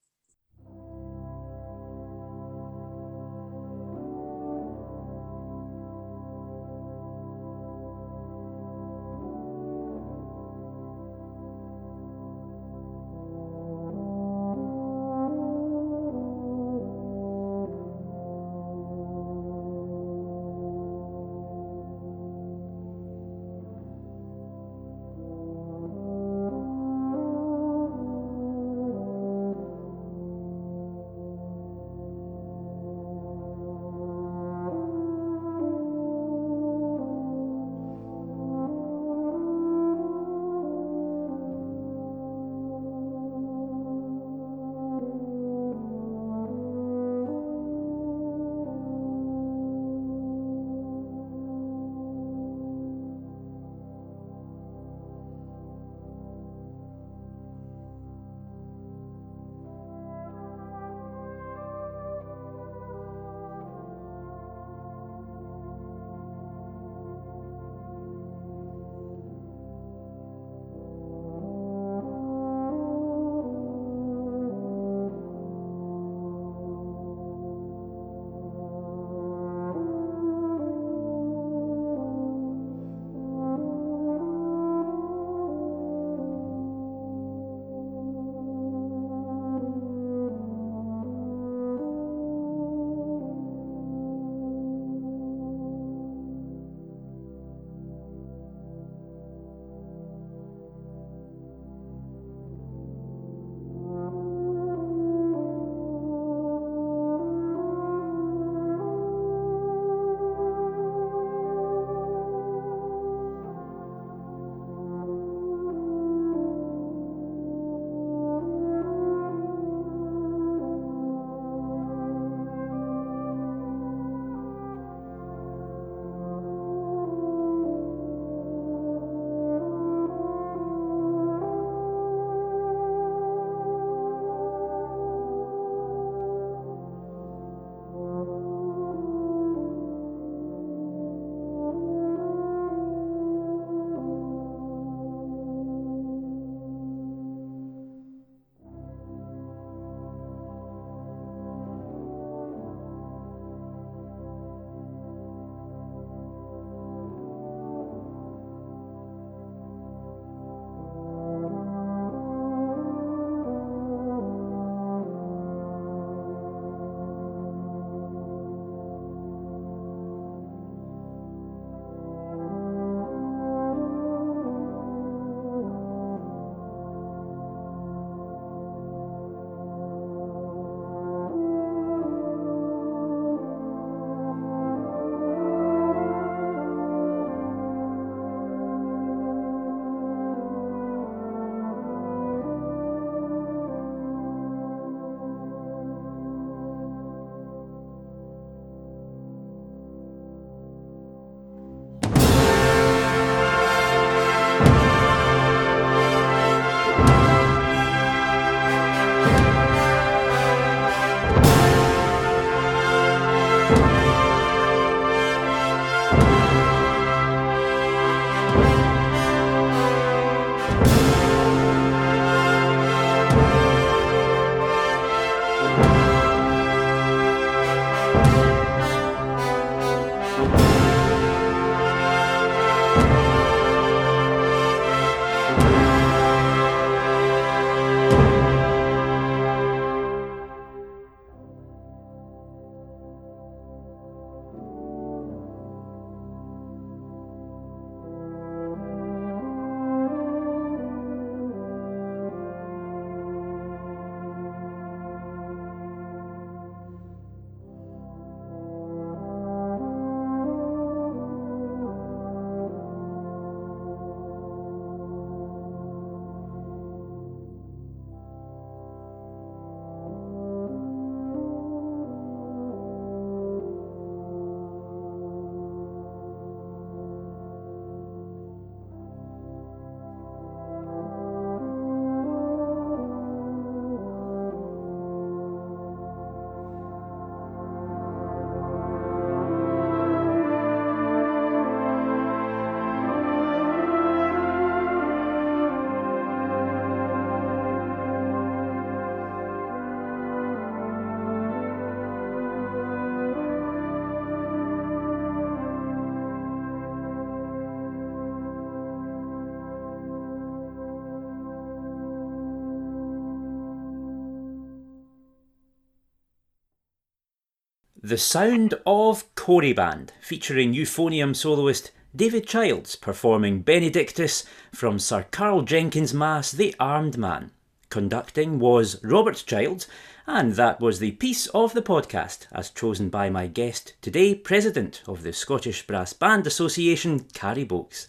The 318.08 318.16
Sound 318.16 318.72
of 318.86 319.34
Cory 319.34 319.74
Band, 319.74 320.14
featuring 320.22 320.72
euphonium 320.72 321.36
soloist 321.36 321.90
David 322.16 322.46
Childs 322.46 322.96
performing 322.96 323.60
Benedictus 323.60 324.46
from 324.72 324.98
Sir 324.98 325.26
Karl 325.30 325.60
Jenkins' 325.60 326.14
Mass 326.14 326.50
The 326.50 326.74
Armed 326.80 327.18
Man. 327.18 327.50
Conducting 327.90 328.60
was 328.60 328.98
Robert 329.04 329.44
Childs, 329.46 329.86
and 330.26 330.54
that 330.54 330.80
was 330.80 331.00
the 331.00 331.10
piece 331.10 331.48
of 331.48 331.74
the 331.74 331.82
podcast, 331.82 332.46
as 332.50 332.70
chosen 332.70 333.10
by 333.10 333.28
my 333.28 333.46
guest 333.46 333.92
today, 334.00 334.34
President 334.34 335.02
of 335.06 335.22
the 335.22 335.34
Scottish 335.34 335.86
Brass 335.86 336.14
Band 336.14 336.46
Association, 336.46 337.26
Carrie 337.34 337.64
Boakes. 337.64 338.08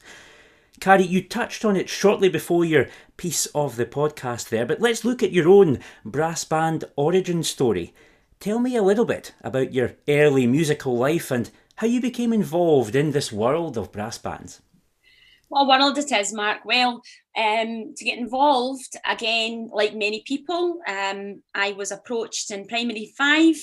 Carrie, 0.79 1.03
you 1.03 1.21
touched 1.21 1.65
on 1.65 1.75
it 1.75 1.89
shortly 1.89 2.29
before 2.29 2.63
your 2.63 2.87
piece 3.17 3.47
of 3.47 3.75
the 3.75 3.85
podcast 3.85 4.47
there, 4.47 4.65
but 4.65 4.79
let's 4.79 5.03
look 5.03 5.21
at 5.21 5.33
your 5.33 5.49
own 5.49 5.79
brass 6.05 6.45
band 6.45 6.85
origin 6.95 7.43
story. 7.43 7.93
Tell 8.39 8.59
me 8.59 8.77
a 8.77 8.83
little 8.83 9.03
bit 9.03 9.33
about 9.41 9.73
your 9.73 9.95
early 10.07 10.47
musical 10.47 10.95
life 10.97 11.29
and 11.29 11.51
how 11.75 11.87
you 11.87 11.99
became 11.99 12.31
involved 12.31 12.95
in 12.95 13.11
this 13.11 13.33
world 13.33 13.77
of 13.77 13.91
brass 13.91 14.17
bands. 14.17 14.61
What 15.49 15.67
world 15.67 15.97
it 15.97 16.09
is, 16.09 16.31
Mark. 16.31 16.63
Well, 16.63 17.01
um, 17.35 17.93
to 17.97 18.05
get 18.05 18.17
involved, 18.17 18.95
again, 19.05 19.69
like 19.73 19.93
many 19.93 20.23
people, 20.25 20.79
um, 20.87 21.43
I 21.53 21.73
was 21.73 21.91
approached 21.91 22.49
in 22.51 22.65
primary 22.65 23.13
five. 23.17 23.57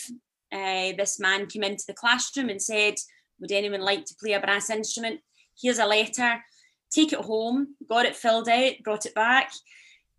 Uh, 0.53 0.93
this 0.99 1.18
man 1.18 1.47
came 1.47 1.62
into 1.62 1.85
the 1.87 1.95
classroom 1.95 2.51
and 2.51 2.61
said, 2.61 2.97
Would 3.41 3.53
anyone 3.53 3.81
like 3.81 4.05
to 4.05 4.16
play 4.20 4.35
a 4.35 4.41
brass 4.41 4.68
instrument? 4.68 5.20
Here's 5.59 5.79
a 5.79 5.87
letter. 5.87 6.45
Take 6.91 7.14
it 7.14 7.24
home, 7.24 7.77
got 7.89 8.05
it 8.05 8.14
filled 8.14 8.51
out, 8.51 8.74
brought 8.85 9.07
it 9.07 9.14
back 9.14 9.53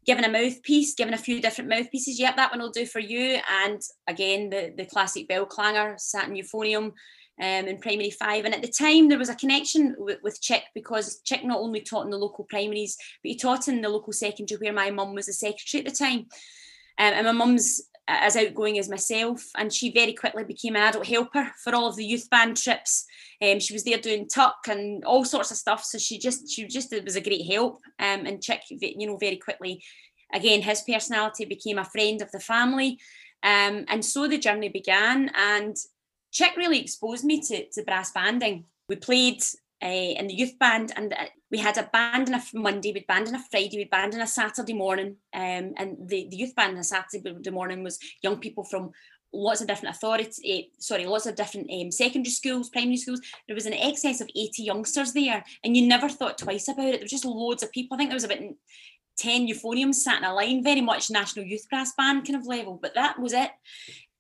given 0.08 0.24
a 0.24 0.30
mouthpiece, 0.30 0.95
given 0.95 1.14
a 1.14 1.18
few 1.18 1.41
different 1.41 1.70
mouthpieces. 1.70 2.20
Yep, 2.20 2.38
that 2.38 2.51
one 2.51 2.62
will 2.62 2.72
do 2.72 2.86
for 2.86 2.99
you. 2.99 3.39
And 3.64 3.82
again, 4.08 4.49
the, 4.49 4.74
the 4.76 4.86
classic 4.86 5.28
bell 5.28 5.45
clanger, 5.45 5.95
satin 5.97 6.34
euphonium 6.34 6.93
um, 7.39 7.68
in 7.68 7.78
primary 7.78 8.10
five. 8.10 8.45
And 8.45 8.55
at 8.55 8.62
the 8.62 8.70
time, 8.72 9.10
there 9.10 9.20
was 9.20 9.30
a 9.30 9.36
connection 9.36 9.95
with, 9.99 10.20
with 10.24 10.41
Chick 10.41 10.64
because 10.74 11.22
Chick 11.24 11.43
not 11.43 11.60
only 11.60 11.82
taught 11.82 12.05
in 12.05 12.12
the 12.12 12.18
local 12.18 12.45
primaries, 12.45 12.97
but 13.22 13.30
he 13.30 13.38
taught 13.38 13.68
in 13.68 13.82
the 13.82 13.89
local 13.89 14.14
secondary 14.14 14.60
where 14.60 14.74
my 14.74 14.89
mum 14.89 15.14
was 15.14 15.26
the 15.26 15.34
secretary 15.34 15.84
at 15.84 15.91
the 15.91 15.95
time. 15.95 16.20
Um, 16.99 17.14
and 17.14 17.26
my 17.28 17.34
mum's 17.34 17.82
as 18.08 18.36
outgoing 18.36 18.80
as 18.80 18.89
myself, 18.89 19.43
and 19.58 19.72
she 19.72 19.91
very 19.91 20.14
quickly 20.14 20.43
became 20.43 20.76
an 20.76 20.84
adult 20.84 21.05
helper 21.05 21.51
for 21.64 21.76
all 21.76 21.88
of 21.88 21.95
the 21.95 22.05
youth 22.05 22.30
band 22.30 22.58
trips. 22.58 23.05
Um, 23.41 23.60
she 23.60 23.74
was 23.74 23.84
there 23.84 23.97
doing 23.97 24.28
tuck 24.28 24.58
and 24.70 25.03
all 25.03 25.26
sorts 25.26 25.51
of 25.51 25.58
stuff. 25.58 25.84
So 25.84 25.97
she 25.97 26.18
just 26.18 26.49
she 26.49 26.66
just 26.68 26.93
was 27.03 27.16
a 27.16 27.22
great 27.22 27.45
help. 27.45 27.80
Um, 27.99 28.26
and 28.26 28.41
Chick, 28.41 28.62
you 28.70 29.08
know, 29.08 29.18
very 29.18 29.38
quickly, 29.38 29.84
again, 30.34 30.62
his 30.62 30.84
personality 30.89 31.45
became 31.45 31.78
a 31.78 31.86
friend 31.86 32.22
of 32.22 32.32
the 32.32 32.39
family. 32.39 32.99
Um, 33.43 33.86
and 33.88 34.03
so 34.03 34.28
the 34.28 34.38
journey 34.38 34.70
began. 34.70 35.30
And 35.36 35.76
Chick 36.32 36.53
really 36.58 36.80
exposed 36.80 37.26
me 37.26 37.41
to, 37.41 37.70
to 37.70 37.84
brass 37.84 38.12
banding. 38.12 38.66
We 38.89 38.95
played 38.95 39.41
uh, 39.84 39.88
in 39.88 40.28
the 40.28 40.34
youth 40.34 40.57
band, 40.59 40.91
and 40.95 41.13
uh, 41.13 41.25
we 41.51 41.57
had 41.57 41.78
a 41.78 41.89
band 41.93 42.30
on 42.30 42.36
a 42.36 42.43
Monday, 42.53 42.91
we'd 42.91 43.07
band 43.07 43.28
on 43.28 43.36
a 43.36 43.43
Friday, 43.51 43.78
we'd 43.78 43.89
band 43.89 44.15
on 44.15 44.21
a 44.21 44.28
Saturday 44.28 44.73
morning. 44.73 45.17
Um, 45.34 45.73
and 45.78 45.97
the, 46.07 46.28
the 46.30 46.38
youth 46.38 46.55
band 46.55 46.73
on 46.73 46.80
a 46.80 46.84
Saturday 46.84 47.51
morning 47.51 47.84
was 47.84 47.99
young 48.21 48.39
people 48.39 48.63
from 48.63 48.91
lots 49.34 49.61
of 49.61 49.67
different 49.67 49.95
authorities, 49.95 50.39
uh, 50.49 50.61
sorry, 50.80 51.05
lots 51.05 51.25
of 51.25 51.36
different 51.36 51.69
um, 51.71 51.91
secondary 51.91 52.32
schools, 52.32 52.69
primary 52.69 52.97
schools. 52.97 53.21
There 53.47 53.55
was 53.55 53.65
an 53.65 53.73
excess 53.73 54.21
of 54.21 54.30
80 54.36 54.63
youngsters 54.63 55.13
there, 55.13 55.43
and 55.63 55.78
you 55.78 55.88
never 55.88 56.09
thought 56.09 56.38
twice 56.38 56.67
about 56.67 56.88
it. 56.88 56.91
There 56.93 57.01
was 57.01 57.11
just 57.11 57.25
loads 57.25 57.63
of 57.63 57.71
people. 57.71 57.95
I 57.95 57.97
think 57.97 58.09
there 58.09 58.15
was 58.15 58.23
about 58.23 58.39
10 59.17 59.47
euphoniums 59.47 59.95
sat 59.95 60.19
in 60.19 60.23
a 60.23 60.34
line, 60.34 60.63
very 60.63 60.82
much 60.82 61.09
National 61.09 61.45
Youth 61.45 61.67
Brass 61.69 61.93
Band 61.97 62.25
kind 62.25 62.39
of 62.39 62.47
level, 62.47 62.80
but 62.82 62.93
that 62.95 63.19
was 63.19 63.34
it 63.34 63.51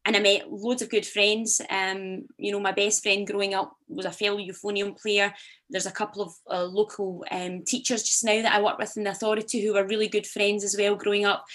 and 0.07 0.15
I 0.15 0.19
met 0.19 0.49
loads 0.49 0.81
of 0.81 0.89
good 0.89 1.05
friends. 1.05 1.59
Um, 1.69 2.27
you 2.37 2.53
know, 2.53 2.61
my 2.61 2.71
best 2.71 3.03
friend 3.03 3.27
growing 3.27 3.53
up 3.53 3.75
was 3.89 4.05
a 4.05 4.11
fellow 4.11 4.37
euphonium 4.37 4.97
player. 4.97 5.33
There's 5.69 5.85
a 5.85 5.91
couple 5.91 6.21
of 6.21 6.33
uh, 6.49 6.63
local 6.63 7.25
um, 7.29 7.63
teachers 7.65 8.03
just 8.03 8.23
now 8.23 8.41
that 8.41 8.53
I 8.53 8.61
work 8.61 8.79
with 8.79 8.95
in 8.95 9.03
the 9.03 9.09
authority 9.09 9.61
who 9.61 9.73
were 9.73 9.85
really 9.85 10.07
good 10.07 10.25
friends 10.25 10.63
as 10.63 10.77
well 10.79 10.95
growing 10.95 11.25
up. 11.25 11.45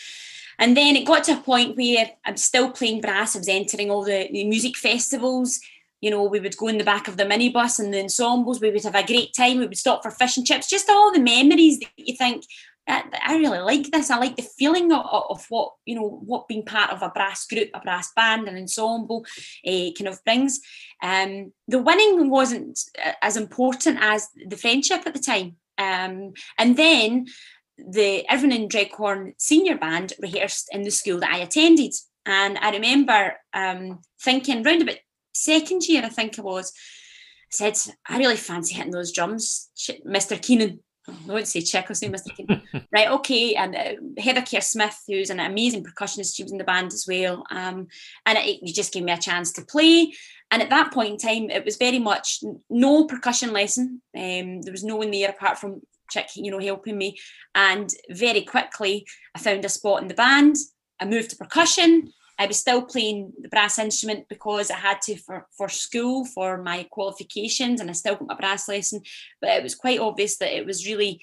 And 0.59 0.77
then 0.77 0.97
it 0.97 1.07
got 1.07 1.25
to 1.25 1.33
a 1.33 1.41
point 1.41 1.79
where 1.79 2.11
I'm 2.27 2.37
still 2.37 2.71
playing 2.71 3.01
brass. 3.01 3.35
I 3.35 3.39
was 3.39 3.49
entering 3.49 3.91
all 3.91 4.05
the, 4.05 4.29
the 4.31 4.45
music 4.45 4.77
festivals. 4.77 5.59
You 6.03 6.11
know, 6.11 6.25
we 6.25 6.39
would 6.39 6.59
go 6.59 6.69
in 6.69 6.77
the 6.77 6.85
back 6.85 7.09
of 7.09 7.17
the 7.17 7.25
minibus 7.25 7.79
and 7.79 7.95
the 7.95 8.01
ensembles. 8.01 8.61
We 8.61 8.71
would 8.71 8.85
have 8.85 8.95
a 8.95 9.07
great 9.07 9.33
time. 9.35 9.61
We 9.61 9.67
would 9.67 9.79
stop 9.79 10.03
for 10.03 10.11
fish 10.11 10.37
and 10.37 10.47
chips. 10.47 10.69
Just 10.69 10.91
all 10.91 11.11
the 11.11 11.21
memories 11.21 11.79
that 11.79 11.89
you 11.97 12.15
think, 12.17 12.45
I 12.89 13.37
really 13.37 13.61
like 13.61 13.91
this. 13.91 14.11
I 14.11 14.19
like 14.19 14.37
the 14.37 14.43
feeling 14.43 14.93
of, 14.93 15.05
of, 15.05 15.47
what 15.49 15.73
you 15.85 15.95
know, 15.95 16.09
what 16.09 16.49
being 16.49 16.65
part 16.65 16.91
of 16.91 17.03
a 17.03 17.11
brass 17.11 17.47
group, 17.47 17.71
a 17.75 17.81
brass 17.81 18.13
band, 18.15 18.49
an 18.49 18.57
ensemble, 18.57 19.25
uh, 19.67 19.91
kind 19.97 20.09
of 20.09 20.23
brings. 20.25 20.61
Um, 21.03 21.53
the 21.69 21.79
winning 21.79 22.29
wasn't 22.29 22.81
uh, 23.05 23.13
as 23.23 23.37
important 23.37 23.99
as 24.01 24.29
the 24.49 24.57
friendship 24.57 25.03
at 25.07 25.15
the 25.15 25.21
time. 25.21 25.57
Um, 25.79 26.33
and 26.59 26.77
then 26.77 27.27
the 27.79 28.25
Irvine 28.31 28.53
and 28.53 28.71
Dreghorn 28.71 29.35
senior 29.39 29.79
band 29.79 30.15
rehearsed 30.21 30.69
in 30.73 30.83
the 30.83 30.91
school 30.91 31.21
that 31.21 31.33
I 31.33 31.39
attended, 31.39 31.95
and 32.27 32.59
I 32.59 32.71
remember 32.73 33.35
um, 33.53 34.01
thinking 34.21 34.63
round 34.63 34.83
about 34.83 34.99
second 35.33 35.83
year, 35.89 36.03
I 36.05 36.09
think 36.09 36.39
it 36.39 36.45
was. 36.45 36.73
Said, 37.51 37.77
I 38.09 38.17
really 38.17 38.37
fancy 38.37 38.75
hitting 38.75 38.93
those 38.93 39.13
drums, 39.13 39.69
Mr. 40.07 40.41
Keenan 40.41 40.81
I 41.09 41.15
won't 41.27 41.49
say 41.49 41.61
Chick, 41.61 41.87
I'll 41.89 41.95
say 41.95 42.09
Mr. 42.09 42.63
Right, 42.93 43.11
okay. 43.11 43.55
And 43.55 43.75
uh, 43.75 44.23
Heather 44.23 44.43
Kerr 44.43 44.61
Smith, 44.61 45.03
who's 45.09 45.31
an 45.31 45.41
amazing 45.41 45.85
percussionist, 45.85 46.37
she 46.37 46.45
was 46.45 46.53
in 46.53 46.59
the 46.59 46.65
band 46.65 46.93
as 46.93 47.07
well. 47.09 47.45
Um, 47.51 47.89
and 48.25 48.39
it, 48.39 48.61
it 48.63 48.75
just 48.75 48.93
gave 48.93 49.03
me 49.03 49.13
a 49.13 49.19
chance 49.19 49.53
to 49.53 49.63
play. 49.63 50.13
And 50.51 50.63
at 50.63 50.71
that 50.71 50.93
point 50.93 51.11
in 51.11 51.19
time, 51.19 51.51
it 51.51 51.65
was 51.65 51.77
very 51.77 51.99
much 51.99 52.45
no 52.71 53.07
percussion 53.07 53.53
lesson. 53.53 54.03
Um, 54.17 54.63
there 54.63 54.73
was 54.73 54.85
no 54.85 54.97
one 54.97 55.11
there 55.11 55.31
apart 55.31 55.59
from 55.59 55.83
Chick, 56.11 56.29
you 56.37 56.51
know, 56.51 56.61
helping 56.61 56.99
me. 56.99 57.19
And 57.55 57.91
very 58.11 58.43
quickly, 58.43 59.07
I 59.35 59.39
found 59.39 59.65
a 59.65 59.69
spot 59.69 60.03
in 60.03 60.09
the 60.09 60.15
band. 60.15 60.57
I 61.01 61.07
moved 61.07 61.31
to 61.31 61.37
percussion. 61.37 62.13
I 62.39 62.47
was 62.47 62.59
still 62.59 62.83
playing 62.83 63.33
the 63.41 63.49
brass 63.49 63.79
instrument 63.79 64.29
because 64.29 64.71
I 64.71 64.77
had 64.77 65.01
to 65.03 65.17
for, 65.17 65.47
for 65.57 65.69
school, 65.69 66.25
for 66.25 66.63
my 66.63 66.85
qualifications, 66.91 67.81
and 67.81 67.91
I 67.91 67.93
still 67.93 68.17
got 68.17 68.29
my 68.29 68.35
brass 68.35 68.69
lesson. 68.69 69.03
But 69.41 69.51
it 69.51 69.63
was 69.63 69.75
quite 69.75 70.01
obvious 70.01 70.39
that 70.39 70.57
it 70.57 70.67
was 70.67 70.87
really 70.87 71.21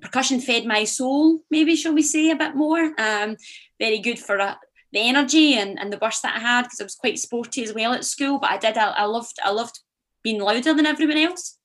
percussion 0.00 0.40
fed 0.40 0.64
my 0.64 0.84
soul, 0.84 1.40
maybe, 1.50 1.76
shall 1.76 1.94
we 1.94 2.02
say, 2.02 2.30
a 2.30 2.36
bit 2.36 2.54
more. 2.54 2.92
Um, 2.98 3.36
very 3.78 3.98
good 3.98 4.18
for 4.18 4.40
uh, 4.40 4.56
the 4.92 5.00
energy 5.00 5.54
and, 5.54 5.78
and 5.78 5.92
the 5.92 5.96
burst 5.96 6.22
that 6.22 6.36
I 6.36 6.40
had 6.40 6.62
because 6.62 6.80
I 6.80 6.84
was 6.84 6.94
quite 6.94 7.18
sporty 7.18 7.62
as 7.62 7.74
well 7.74 7.92
at 7.92 8.04
school. 8.04 8.38
But 8.38 8.50
I 8.50 8.58
did, 8.58 8.76
I, 8.76 8.90
I 8.90 9.04
loved, 9.04 9.38
I 9.44 9.50
loved 9.50 9.80
being 10.22 10.40
louder 10.40 10.74
than 10.74 10.86
everyone 10.86 11.18
else. 11.18 11.58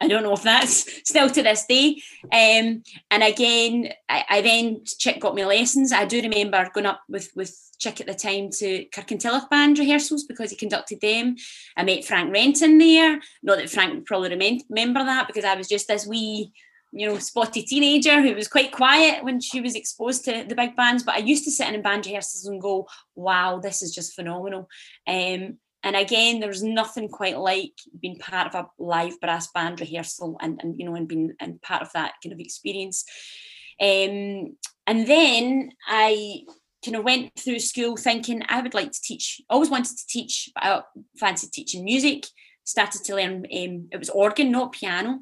I 0.00 0.08
don't 0.08 0.22
know 0.22 0.34
if 0.34 0.42
that's 0.42 0.86
still 1.08 1.30
to 1.30 1.42
this 1.42 1.66
day. 1.66 2.02
Um, 2.24 2.82
and 3.10 3.22
again, 3.22 3.92
I, 4.08 4.24
I, 4.28 4.40
then 4.40 4.84
Chick 4.84 5.20
got 5.20 5.34
me 5.34 5.44
lessons. 5.44 5.92
I 5.92 6.04
do 6.04 6.20
remember 6.20 6.68
going 6.72 6.86
up 6.86 7.02
with 7.08 7.30
with 7.34 7.54
Chick 7.78 8.00
at 8.00 8.06
the 8.06 8.14
time 8.14 8.50
to 8.58 8.86
Kirkintilloch 8.86 9.50
band 9.50 9.78
rehearsals 9.78 10.24
because 10.24 10.50
he 10.50 10.56
conducted 10.56 11.00
them. 11.00 11.36
I 11.76 11.84
met 11.84 12.04
Frank 12.04 12.32
Renton 12.32 12.78
there. 12.78 13.20
Not 13.42 13.58
that 13.58 13.70
Frank 13.70 13.94
would 13.94 14.06
probably 14.06 14.30
remember 14.30 15.04
that 15.04 15.26
because 15.26 15.44
I 15.44 15.54
was 15.54 15.68
just 15.68 15.88
this 15.88 16.06
wee, 16.06 16.52
you 16.92 17.06
know, 17.06 17.18
spotty 17.18 17.62
teenager 17.62 18.22
who 18.22 18.34
was 18.34 18.48
quite 18.48 18.72
quiet 18.72 19.24
when 19.24 19.40
she 19.40 19.60
was 19.60 19.74
exposed 19.74 20.24
to 20.24 20.44
the 20.48 20.54
big 20.54 20.74
bands. 20.74 21.02
But 21.02 21.16
I 21.16 21.18
used 21.18 21.44
to 21.44 21.50
sit 21.50 21.72
in 21.72 21.82
band 21.82 22.06
rehearsals 22.06 22.46
and 22.46 22.60
go, 22.60 22.86
"Wow, 23.14 23.58
this 23.58 23.82
is 23.82 23.94
just 23.94 24.14
phenomenal." 24.14 24.68
Um, 25.06 25.58
and 25.86 25.94
again, 25.94 26.40
there's 26.40 26.64
nothing 26.64 27.08
quite 27.08 27.38
like 27.38 27.70
being 28.02 28.18
part 28.18 28.52
of 28.52 28.56
a 28.56 28.82
live 28.82 29.20
brass 29.20 29.46
band 29.52 29.78
rehearsal 29.78 30.36
and, 30.40 30.60
and 30.60 30.76
you 30.76 30.84
know, 30.84 30.96
and 30.96 31.06
being 31.06 31.34
and 31.38 31.62
part 31.62 31.80
of 31.80 31.92
that 31.92 32.14
kind 32.20 32.32
of 32.32 32.40
experience. 32.40 33.04
Um, 33.80 34.56
and 34.88 35.06
then 35.06 35.70
I 35.86 36.40
kind 36.84 36.96
of 36.96 37.04
went 37.04 37.30
through 37.38 37.60
school 37.60 37.96
thinking 37.96 38.42
I 38.48 38.62
would 38.62 38.74
like 38.74 38.90
to 38.90 39.00
teach. 39.00 39.40
Always 39.48 39.70
wanted 39.70 39.96
to 39.96 40.06
teach, 40.08 40.50
but 40.56 40.64
I 40.64 40.82
fancied 41.20 41.52
teaching 41.52 41.84
music. 41.84 42.26
Started 42.64 43.04
to 43.04 43.14
learn. 43.14 43.46
Um, 43.56 43.88
it 43.92 43.98
was 44.00 44.10
organ, 44.10 44.50
not 44.50 44.72
piano. 44.72 45.20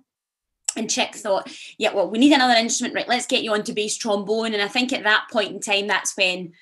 And 0.79 0.91
Chick 0.91 1.15
thought, 1.15 1.55
yeah, 1.77 1.93
well, 1.93 2.11
we 2.11 2.19
need 2.19 2.33
another 2.33 2.59
instrument, 2.59 2.95
right? 2.95 3.07
Let's 3.07 3.27
get 3.27 3.43
you 3.43 3.53
onto 3.53 3.75
bass 3.75 3.99
trombone. 3.99 4.55
And 4.55 4.63
I 4.63 4.69
think 4.69 4.95
at 4.95 5.05
that 5.05 5.27
point 5.31 5.51
in 5.51 5.61
time, 5.61 5.89
that's 5.89 6.17
when 6.17 6.53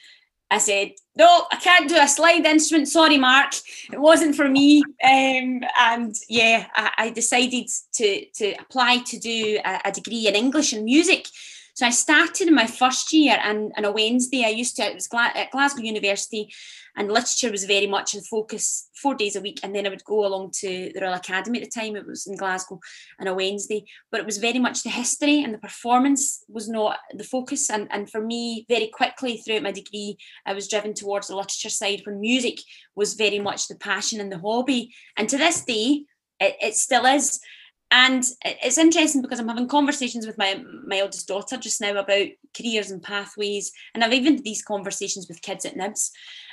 I 0.53 0.59
said, 0.59 0.93
no, 1.17 1.47
I 1.51 1.57
can't 1.57 1.89
do 1.89 1.97
a 1.99 2.07
slide 2.07 2.45
instrument. 2.45 2.89
Sorry, 2.89 3.17
Mark, 3.17 3.55
it 3.91 3.99
wasn't 3.99 4.37
for 4.37 4.49
me. 4.49 4.83
Um, 5.03 5.63
and 5.81 6.15
yeah, 6.29 6.67
I, 6.75 6.91
I, 6.99 7.11
decided 7.11 7.69
to 7.95 8.27
to 8.39 8.55
apply 8.61 8.99
to 9.07 9.19
do 9.19 9.59
a, 9.65 9.81
a, 9.87 9.93
degree 9.93 10.29
in 10.29 10.35
English 10.35 10.75
and 10.75 10.85
music. 10.85 11.27
So 11.75 11.87
I 11.87 11.91
started 11.91 12.49
in 12.49 12.55
my 12.55 12.67
first 12.67 13.13
year 13.15 13.39
and 13.43 13.73
on 13.79 13.87
a 13.87 13.91
Wednesday, 13.91 14.45
I 14.45 14.51
used 14.51 14.77
to, 14.77 14.83
it 14.83 14.95
was 14.95 15.09
at 15.13 15.51
Glasgow 15.51 15.83
University 15.83 16.53
and 16.97 17.11
literature 17.11 17.51
was 17.51 17.65
very 17.65 17.87
much 17.87 18.15
in 18.15 18.21
focus 18.21 18.89
four 18.95 19.15
days 19.15 19.37
a 19.37 19.41
week. 19.41 19.61
And 19.63 19.75
then 19.75 19.87
I 19.87 19.91
would 19.91 20.05
go 20.05 20.27
along 20.27 20.53
to 20.61 20.91
the 20.93 21.01
Royal 21.01 21.15
Academy 21.15 21.61
at 21.61 21.71
the 21.71 21.81
time, 21.81 21.97
it 21.97 22.07
was 22.07 22.27
in 22.27 22.37
Glasgow 22.37 22.81
on 23.21 23.27
a 23.27 23.35
Wednesday, 23.35 23.85
but 24.11 24.21
it 24.21 24.27
was 24.27 24.39
very 24.39 24.59
much 24.59 24.83
the 24.83 24.91
history 24.91 25.43
and 25.43 25.55
the 25.55 25.59
performance 25.59 26.45
was 26.49 26.69
not 26.69 26.99
the 27.15 27.25
focus. 27.25 27.71
And, 27.71 27.89
and 27.91 28.11
for 28.11 28.21
me, 28.21 28.67
very 28.69 28.89
quickly 28.89 29.39
throughout 29.39 29.63
my 29.63 29.73
degree, 29.73 30.19
I 30.47 30.53
was 30.53 30.69
driven 30.69 30.95
towards 30.95 31.29
the 31.29 31.37
literature 31.37 31.71
side 31.71 32.03
when 32.05 32.21
music 32.21 32.59
was 32.95 33.15
very 33.15 33.39
much 33.39 33.69
the 33.69 33.77
passion 33.77 34.21
and 34.21 34.31
the 34.31 34.39
hobby. 34.39 34.93
And 35.17 35.29
to 35.29 35.39
this 35.39 35.65
day, 35.65 36.05
it, 36.41 36.57
it 36.61 36.75
still 36.75 37.07
is 37.07 37.41
and 37.93 38.25
it's 38.43 38.79
interesting 38.79 39.21
because 39.21 39.39
I'm 39.39 39.49
having 39.49 39.69
conversations 39.69 40.27
with 40.27 40.39
my 40.39 40.65
my 40.87 41.01
eldest 41.01 41.29
daughter 41.29 41.59
just 41.59 41.79
now 41.79 41.91
about 41.91 42.27
careers 42.57 42.91
and 42.91 43.03
pathways, 43.03 43.71
and 43.95 44.03
I've 44.03 44.15
even 44.15 44.37
had 44.37 44.45
these 44.45 44.63
conversations 44.63 45.29
with 45.29 45.43
kids 45.43 45.67
at 45.67 45.77
Nibs. 45.77 46.11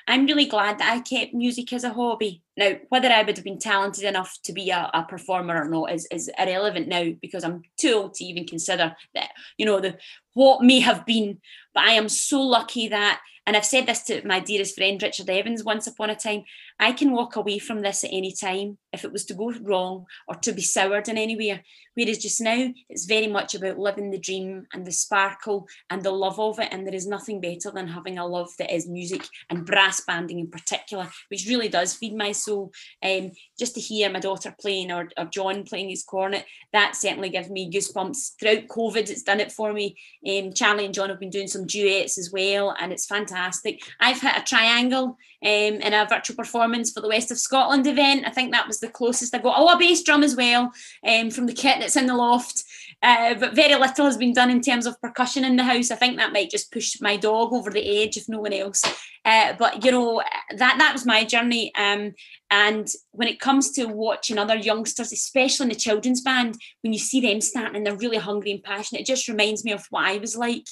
I'm 0.09 0.25
really 0.25 0.47
glad 0.47 0.79
that 0.79 0.91
I 0.91 1.01
kept 1.01 1.35
music 1.35 1.71
as 1.71 1.83
a 1.83 1.93
hobby. 1.93 2.41
Now, 2.57 2.71
whether 2.89 3.09
I 3.09 3.21
would 3.21 3.37
have 3.37 3.43
been 3.43 3.59
talented 3.59 4.03
enough 4.03 4.35
to 4.43 4.53
be 4.53 4.71
a, 4.71 4.89
a 4.91 5.03
performer 5.03 5.61
or 5.61 5.69
not 5.69 5.91
is, 5.91 6.07
is 6.11 6.31
irrelevant 6.39 6.87
now 6.87 7.11
because 7.21 7.43
I'm 7.43 7.61
too 7.77 7.93
old 7.93 8.15
to 8.15 8.25
even 8.25 8.47
consider 8.47 8.95
that, 9.13 9.29
you 9.57 9.67
know, 9.67 9.79
the 9.79 9.97
what 10.33 10.63
may 10.63 10.79
have 10.79 11.05
been. 11.05 11.39
But 11.75 11.83
I 11.83 11.91
am 11.91 12.09
so 12.09 12.41
lucky 12.41 12.87
that 12.87 13.21
and 13.49 13.57
I've 13.57 13.65
said 13.65 13.87
this 13.87 14.03
to 14.03 14.21
my 14.27 14.39
dearest 14.39 14.75
friend 14.75 15.01
Richard 15.01 15.27
Evans 15.27 15.63
once 15.63 15.87
upon 15.87 16.11
a 16.11 16.15
time. 16.15 16.43
I 16.79 16.91
can 16.91 17.11
walk 17.11 17.35
away 17.35 17.57
from 17.57 17.81
this 17.81 18.03
at 18.03 18.11
any 18.13 18.31
time 18.31 18.77
if 18.93 19.03
it 19.03 19.11
was 19.11 19.25
to 19.25 19.33
go 19.33 19.51
wrong 19.61 20.05
or 20.27 20.35
to 20.35 20.53
be 20.53 20.61
soured 20.61 21.09
in 21.09 21.17
anywhere. 21.17 21.63
Whereas 21.99 22.19
just 22.19 22.39
now, 22.39 22.69
it's 22.87 23.03
very 23.03 23.27
much 23.27 23.55
about 23.55 23.77
living 23.77 24.09
the 24.09 24.17
dream 24.17 24.65
and 24.71 24.87
the 24.87 24.91
sparkle 24.93 25.67
and 25.89 26.01
the 26.01 26.11
love 26.11 26.39
of 26.39 26.57
it. 26.57 26.69
And 26.71 26.87
there 26.87 26.95
is 26.95 27.05
nothing 27.05 27.41
better 27.41 27.71
than 27.71 27.89
having 27.89 28.17
a 28.17 28.25
love 28.25 28.51
that 28.57 28.73
is 28.73 28.87
music 28.87 29.27
and 29.49 29.65
brass 29.65 29.99
banding 29.99 30.39
in 30.39 30.47
particular, 30.47 31.09
which 31.27 31.45
really 31.45 31.67
does 31.67 31.93
feed 31.93 32.15
my 32.15 32.31
soul. 32.31 32.71
Um, 33.03 33.31
just 33.59 33.75
to 33.75 33.81
hear 33.81 34.09
my 34.09 34.21
daughter 34.21 34.55
playing 34.61 34.93
or, 34.93 35.09
or 35.17 35.25
John 35.25 35.65
playing 35.65 35.89
his 35.89 36.03
cornet, 36.03 36.45
that 36.71 36.95
certainly 36.95 37.31
gives 37.31 37.49
me 37.49 37.69
goosebumps. 37.69 38.39
Throughout 38.39 38.67
COVID, 38.67 39.09
it's 39.09 39.23
done 39.23 39.41
it 39.41 39.51
for 39.51 39.73
me. 39.73 39.97
Um, 40.25 40.53
Charlie 40.53 40.85
and 40.85 40.93
John 40.93 41.09
have 41.09 41.19
been 41.19 41.29
doing 41.29 41.47
some 41.47 41.67
duets 41.67 42.17
as 42.17 42.31
well, 42.31 42.77
and 42.79 42.93
it's 42.93 43.07
fantastic. 43.07 43.81
I've 43.99 44.21
hit 44.21 44.37
a 44.37 44.41
triangle 44.41 45.17
um, 45.43 45.49
in 45.49 45.93
a 45.93 46.05
virtual 46.05 46.35
performance 46.35 46.91
for 46.91 47.01
the 47.01 47.07
West 47.07 47.31
of 47.31 47.39
Scotland 47.39 47.87
event. 47.87 48.25
I 48.25 48.31
think 48.31 48.51
that 48.51 48.67
was 48.67 48.79
the 48.79 48.89
closest 48.89 49.35
I 49.35 49.39
got. 49.39 49.55
Oh, 49.57 49.73
a 49.73 49.77
bass 49.77 50.03
drum 50.03 50.23
as 50.23 50.35
well 50.35 50.71
um, 51.05 51.29
from 51.29 51.45
the 51.45 51.53
kit 51.53 51.79
that's 51.89 52.01
in 52.01 52.07
the 52.07 52.15
loft. 52.15 52.63
Uh, 53.01 53.33
but 53.35 53.55
very 53.55 53.75
little 53.75 54.05
has 54.05 54.17
been 54.17 54.33
done 54.33 54.49
in 54.49 54.61
terms 54.61 54.85
of 54.85 55.01
percussion 55.01 55.45
in 55.45 55.55
the 55.55 55.63
house. 55.63 55.89
I 55.89 55.95
think 55.95 56.17
that 56.17 56.33
might 56.33 56.49
just 56.49 56.71
push 56.71 56.99
my 57.01 57.15
dog 57.15 57.53
over 57.53 57.69
the 57.69 58.03
edge, 58.03 58.17
if 58.17 58.27
no 58.27 58.39
one 58.39 58.53
else. 58.53 58.83
Uh, 59.23 59.53
but 59.57 59.83
you 59.83 59.91
know 59.91 60.21
that 60.57 60.75
that 60.77 60.93
was 60.93 61.05
my 61.05 61.23
journey. 61.23 61.73
Um, 61.75 62.13
and 62.51 62.87
when 63.11 63.27
it 63.27 63.39
comes 63.39 63.71
to 63.71 63.85
watching 63.85 64.37
other 64.37 64.55
youngsters, 64.55 65.13
especially 65.13 65.65
in 65.65 65.69
the 65.69 65.75
children's 65.75 66.21
band, 66.21 66.57
when 66.81 66.93
you 66.93 66.99
see 66.99 67.21
them 67.21 67.41
starting 67.41 67.77
and 67.77 67.85
they're 67.85 67.95
really 67.95 68.17
hungry 68.17 68.51
and 68.51 68.63
passionate, 68.63 69.01
it 69.01 69.07
just 69.07 69.27
reminds 69.27 69.63
me 69.63 69.71
of 69.71 69.85
what 69.89 70.05
I 70.05 70.17
was 70.17 70.35
like. 70.35 70.67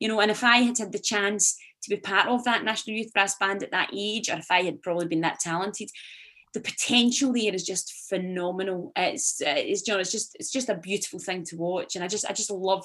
You 0.00 0.08
know, 0.08 0.20
and 0.20 0.30
if 0.30 0.42
I 0.42 0.58
had 0.58 0.78
had 0.78 0.92
the 0.92 0.98
chance 0.98 1.56
to 1.82 1.90
be 1.90 1.96
part 1.96 2.28
of 2.28 2.44
that 2.44 2.64
National 2.64 2.96
Youth 2.96 3.12
Brass 3.12 3.36
Band 3.36 3.62
at 3.62 3.70
that 3.70 3.90
age, 3.96 4.28
or 4.28 4.36
if 4.36 4.50
I 4.50 4.62
had 4.62 4.82
probably 4.82 5.06
been 5.06 5.20
that 5.20 5.38
talented, 5.38 5.90
the 6.54 6.60
potential 6.60 7.32
there 7.32 7.54
is 7.54 7.64
just 7.64 7.92
phenomenal. 8.08 8.92
It's 8.96 9.40
uh, 9.44 9.54
it's 9.56 9.86
know 9.86 9.98
it's 9.98 10.12
just 10.12 10.36
it's 10.38 10.50
just 10.50 10.68
a 10.68 10.74
beautiful 10.76 11.18
thing 11.18 11.44
to 11.44 11.56
watch, 11.56 11.94
and 11.94 12.04
I 12.04 12.08
just 12.08 12.26
I 12.28 12.32
just 12.32 12.50
love 12.50 12.84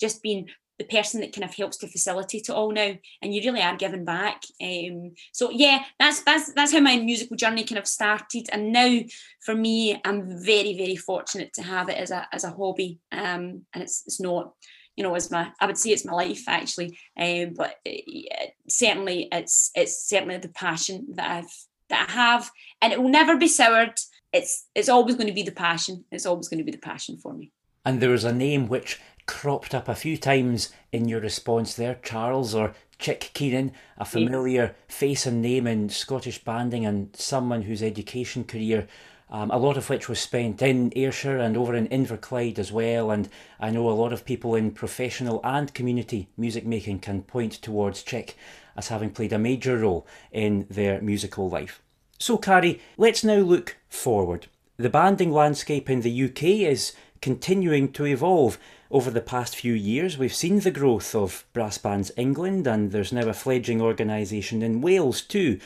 just 0.00 0.22
being 0.22 0.48
the 0.78 0.84
person 0.84 1.20
that 1.20 1.32
kind 1.32 1.44
of 1.44 1.54
helps 1.54 1.76
to 1.78 1.86
facilitate 1.86 2.48
it 2.48 2.52
all 2.52 2.72
now 2.72 2.94
and 3.22 3.34
you 3.34 3.40
really 3.42 3.62
are 3.62 3.76
giving 3.76 4.04
back 4.04 4.42
um, 4.60 5.12
so 5.32 5.50
yeah 5.50 5.84
that's 6.00 6.22
that's 6.22 6.52
that's 6.52 6.72
how 6.72 6.80
my 6.80 6.96
musical 6.96 7.36
journey 7.36 7.62
kind 7.62 7.78
of 7.78 7.86
started 7.86 8.48
and 8.50 8.72
now 8.72 8.98
for 9.40 9.54
me 9.54 10.00
i'm 10.04 10.42
very 10.44 10.76
very 10.76 10.96
fortunate 10.96 11.52
to 11.52 11.62
have 11.62 11.88
it 11.88 11.96
as 11.96 12.10
a 12.10 12.26
as 12.32 12.42
a 12.42 12.50
hobby 12.50 12.98
um, 13.12 13.62
and 13.72 13.82
it's 13.84 14.02
it's 14.06 14.20
not 14.20 14.52
you 14.96 15.02
know 15.02 15.14
as 15.14 15.30
my 15.30 15.50
I 15.60 15.66
would 15.66 15.78
say 15.78 15.90
it's 15.90 16.04
my 16.04 16.12
life 16.12 16.44
actually 16.48 16.98
um, 17.18 17.54
but 17.56 17.76
it, 17.84 18.32
uh, 18.32 18.46
certainly 18.68 19.28
it's 19.30 19.70
it's 19.74 20.08
certainly 20.08 20.38
the 20.38 20.48
passion 20.48 21.06
that 21.14 21.30
I've 21.30 21.66
that 21.88 22.08
I 22.08 22.12
have 22.12 22.50
and 22.80 22.92
it 22.92 23.02
will 23.02 23.10
never 23.10 23.36
be 23.36 23.48
soured. 23.48 24.00
It's 24.32 24.66
it's 24.74 24.88
always 24.88 25.14
going 25.14 25.28
to 25.28 25.32
be 25.32 25.42
the 25.42 25.52
passion. 25.52 26.04
It's 26.10 26.26
always 26.26 26.48
going 26.48 26.58
to 26.58 26.64
be 26.64 26.72
the 26.72 26.78
passion 26.78 27.16
for 27.16 27.32
me. 27.32 27.52
And 27.84 28.00
there 28.00 28.10
was 28.10 28.24
a 28.24 28.32
name 28.32 28.68
which 28.68 29.00
cropped 29.26 29.74
up 29.74 29.88
a 29.88 29.94
few 29.94 30.16
times 30.16 30.70
in 30.92 31.08
your 31.08 31.20
response 31.20 31.74
there 31.74 31.98
Charles 32.02 32.54
or 32.54 32.74
Chick 32.98 33.30
Keenan, 33.34 33.72
a 33.98 34.04
familiar 34.04 34.62
yeah. 34.62 34.72
face 34.94 35.26
and 35.26 35.42
name 35.42 35.66
in 35.66 35.88
Scottish 35.88 36.42
banding 36.44 36.86
and 36.86 37.14
someone 37.16 37.62
whose 37.62 37.82
education 37.82 38.44
career 38.44 38.86
um, 39.34 39.50
a 39.50 39.58
lot 39.58 39.76
of 39.76 39.90
which 39.90 40.08
was 40.08 40.20
spent 40.20 40.62
in 40.62 40.92
Ayrshire 40.94 41.38
and 41.38 41.56
over 41.56 41.74
in 41.74 41.88
Inverclyde 41.88 42.56
as 42.56 42.70
well. 42.70 43.10
And 43.10 43.28
I 43.58 43.70
know 43.70 43.90
a 43.90 43.90
lot 43.90 44.12
of 44.12 44.24
people 44.24 44.54
in 44.54 44.70
professional 44.70 45.40
and 45.42 45.74
community 45.74 46.28
music 46.36 46.64
making 46.64 47.00
can 47.00 47.24
point 47.24 47.54
towards 47.54 48.04
Chick 48.04 48.36
as 48.76 48.88
having 48.88 49.10
played 49.10 49.32
a 49.32 49.38
major 49.40 49.76
role 49.76 50.06
in 50.30 50.68
their 50.70 51.00
musical 51.00 51.50
life. 51.50 51.82
So, 52.16 52.38
Carrie, 52.38 52.80
let's 52.96 53.24
now 53.24 53.38
look 53.38 53.76
forward. 53.88 54.46
The 54.76 54.88
banding 54.88 55.32
landscape 55.32 55.90
in 55.90 56.02
the 56.02 56.24
UK 56.26 56.44
is 56.70 56.92
continuing 57.20 57.90
to 57.94 58.06
evolve. 58.06 58.56
Over 58.88 59.10
the 59.10 59.20
past 59.20 59.56
few 59.56 59.72
years, 59.72 60.16
we've 60.16 60.32
seen 60.32 60.60
the 60.60 60.70
growth 60.70 61.12
of 61.12 61.44
Brass 61.52 61.76
Bands 61.76 62.12
England, 62.16 62.68
and 62.68 62.92
there's 62.92 63.12
now 63.12 63.28
a 63.28 63.32
fledgling 63.32 63.80
organisation 63.80 64.62
in 64.62 64.80
Wales 64.80 65.22
too. 65.22 65.58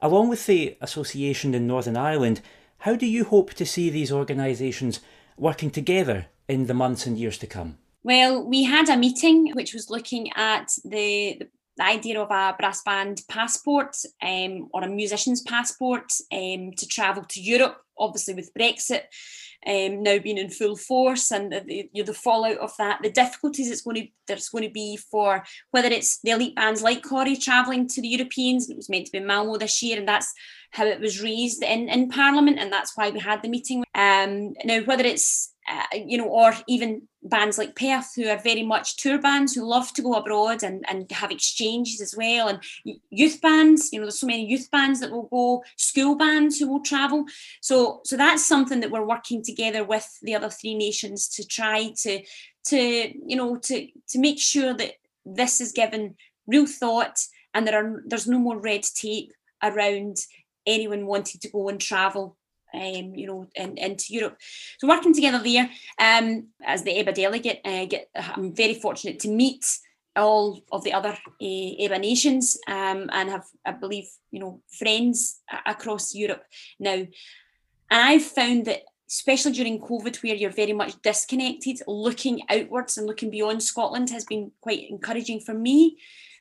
Along 0.00 0.28
with 0.28 0.46
the 0.46 0.76
association 0.80 1.52
in 1.52 1.66
Northern 1.66 1.96
Ireland, 1.96 2.42
how 2.78 2.94
do 2.94 3.06
you 3.06 3.24
hope 3.24 3.54
to 3.54 3.66
see 3.66 3.90
these 3.90 4.12
organisations 4.12 5.00
working 5.36 5.70
together 5.70 6.26
in 6.48 6.66
the 6.66 6.74
months 6.74 7.06
and 7.06 7.18
years 7.18 7.38
to 7.38 7.46
come? 7.46 7.78
Well, 8.02 8.44
we 8.44 8.64
had 8.64 8.88
a 8.88 8.96
meeting 8.96 9.52
which 9.54 9.74
was 9.74 9.90
looking 9.90 10.30
at 10.34 10.70
the, 10.84 11.42
the 11.76 11.84
idea 11.84 12.20
of 12.20 12.30
a 12.30 12.54
brass 12.58 12.82
band 12.82 13.22
passport 13.28 13.96
um, 14.22 14.68
or 14.72 14.82
a 14.82 14.88
musician's 14.88 15.42
passport 15.42 16.12
um, 16.32 16.72
to 16.76 16.86
travel 16.86 17.24
to 17.24 17.40
Europe, 17.40 17.82
obviously 17.98 18.34
with 18.34 18.54
Brexit 18.54 19.02
um, 19.66 20.02
now 20.02 20.18
being 20.18 20.38
in 20.38 20.50
full 20.50 20.76
force 20.76 21.30
and 21.30 21.52
the, 21.52 21.88
the, 21.92 22.02
the 22.02 22.14
fallout 22.14 22.58
of 22.58 22.72
that, 22.78 23.00
the 23.02 23.10
difficulties 23.10 23.70
it's 23.70 23.82
going 23.82 23.96
to 23.96 24.08
there's 24.26 24.50
going 24.50 24.64
to 24.64 24.70
be 24.70 24.96
for 24.96 25.42
whether 25.70 25.88
it's 25.88 26.20
the 26.20 26.30
elite 26.30 26.54
bands 26.54 26.82
like 26.82 27.02
Cory 27.02 27.36
travelling 27.36 27.88
to 27.88 28.02
the 28.02 28.08
Europeans. 28.08 28.68
It 28.68 28.76
was 28.76 28.88
meant 28.88 29.06
to 29.06 29.12
be 29.12 29.20
Malmo 29.20 29.56
this 29.56 29.82
year, 29.82 29.98
and 29.98 30.06
that's 30.06 30.32
how 30.72 30.84
it 30.84 31.00
was 31.00 31.22
raised 31.22 31.62
in, 31.62 31.88
in 31.88 32.08
Parliament, 32.08 32.58
and 32.58 32.72
that's 32.72 32.96
why 32.96 33.10
we 33.10 33.18
had 33.18 33.42
the 33.42 33.48
meeting. 33.48 33.84
Um, 33.94 34.52
now, 34.64 34.80
whether 34.82 35.04
it's 35.04 35.54
uh, 35.68 35.82
you 35.92 36.18
know, 36.18 36.28
or 36.28 36.54
even 36.66 37.07
bands 37.22 37.58
like 37.58 37.74
Perth, 37.74 38.14
who 38.14 38.28
are 38.28 38.38
very 38.38 38.62
much 38.62 38.96
tour 38.96 39.18
bands 39.18 39.54
who 39.54 39.64
love 39.64 39.92
to 39.94 40.02
go 40.02 40.14
abroad 40.14 40.62
and, 40.62 40.84
and 40.88 41.10
have 41.10 41.30
exchanges 41.30 42.00
as 42.00 42.14
well, 42.16 42.48
and 42.48 42.62
youth 43.10 43.40
bands. 43.40 43.92
You 43.92 44.00
know, 44.00 44.06
there's 44.06 44.20
so 44.20 44.26
many 44.26 44.46
youth 44.46 44.70
bands 44.70 45.00
that 45.00 45.10
will 45.10 45.28
go, 45.28 45.64
school 45.76 46.16
bands 46.16 46.58
who 46.58 46.68
will 46.68 46.82
travel. 46.82 47.24
So, 47.60 48.00
so 48.04 48.16
that's 48.16 48.46
something 48.46 48.80
that 48.80 48.90
we're 48.90 49.06
working 49.06 49.42
together 49.42 49.84
with 49.84 50.18
the 50.22 50.34
other 50.34 50.50
three 50.50 50.74
nations 50.74 51.28
to 51.30 51.46
try 51.46 51.92
to, 52.02 52.22
to 52.66 52.76
you 52.76 53.36
know, 53.36 53.56
to 53.56 53.88
to 54.08 54.18
make 54.18 54.40
sure 54.40 54.74
that 54.74 54.92
this 55.24 55.60
is 55.60 55.72
given 55.72 56.14
real 56.46 56.66
thought 56.66 57.18
and 57.54 57.66
there 57.66 57.84
are 57.84 58.02
there's 58.06 58.26
no 58.26 58.38
more 58.38 58.58
red 58.58 58.82
tape 58.82 59.32
around 59.62 60.16
anyone 60.66 61.06
wanting 61.06 61.40
to 61.40 61.50
go 61.50 61.68
and 61.68 61.80
travel 61.80 62.36
um, 62.74 63.14
you 63.14 63.26
know, 63.26 63.46
in, 63.54 63.76
into 63.78 64.14
Europe. 64.14 64.36
So 64.78 64.88
working 64.88 65.14
together 65.14 65.42
there 65.42 65.70
um, 65.98 66.48
as 66.64 66.82
the 66.82 66.92
EBA 66.92 67.14
delegate, 67.14 67.60
uh, 67.64 67.86
get, 67.86 68.08
I'm 68.14 68.54
very 68.54 68.74
fortunate 68.74 69.20
to 69.20 69.28
meet 69.28 69.64
all 70.16 70.62
of 70.72 70.84
the 70.84 70.92
other 70.92 71.10
uh, 71.10 71.16
EBA 71.40 72.00
nations 72.00 72.58
um, 72.66 73.08
and 73.12 73.30
have, 73.30 73.44
I 73.64 73.72
believe, 73.72 74.08
you 74.30 74.40
know, 74.40 74.60
friends 74.78 75.40
across 75.64 76.14
Europe 76.14 76.44
now. 76.78 77.06
And 77.90 78.02
I've 78.02 78.22
found 78.22 78.66
that 78.66 78.82
especially 79.08 79.52
during 79.52 79.80
COVID, 79.80 80.22
where 80.22 80.34
you're 80.34 80.50
very 80.50 80.74
much 80.74 81.00
disconnected, 81.00 81.80
looking 81.86 82.42
outwards 82.50 82.98
and 82.98 83.06
looking 83.06 83.30
beyond 83.30 83.62
Scotland 83.62 84.10
has 84.10 84.24
been 84.24 84.52
quite 84.60 84.90
encouraging 84.90 85.40
for 85.40 85.54
me 85.54 85.96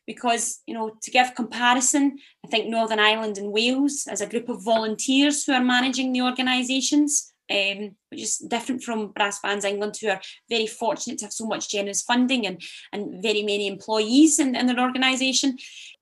because 0.07 0.61
you 0.65 0.73
know 0.73 0.91
to 1.03 1.11
give 1.11 1.35
comparison 1.35 2.17
i 2.43 2.47
think 2.47 2.67
northern 2.67 2.99
ireland 2.99 3.37
and 3.37 3.51
wales 3.51 4.07
as 4.09 4.21
a 4.21 4.25
group 4.25 4.49
of 4.49 4.63
volunteers 4.63 5.43
who 5.43 5.53
are 5.53 5.63
managing 5.63 6.11
the 6.11 6.21
organisations 6.21 7.33
um, 7.49 7.95
which 8.09 8.21
is 8.21 8.37
different 8.37 8.83
from 8.83 9.11
Brass 9.11 9.39
Bands 9.39 9.65
England, 9.65 9.95
who 9.99 10.09
are 10.09 10.21
very 10.49 10.67
fortunate 10.67 11.19
to 11.19 11.25
have 11.25 11.33
so 11.33 11.45
much 11.45 11.69
generous 11.69 12.01
funding 12.01 12.45
and, 12.45 12.61
and 12.91 13.21
very 13.21 13.43
many 13.43 13.67
employees 13.67 14.39
in, 14.39 14.55
in 14.55 14.65
their 14.65 14.79
organisation. 14.79 15.57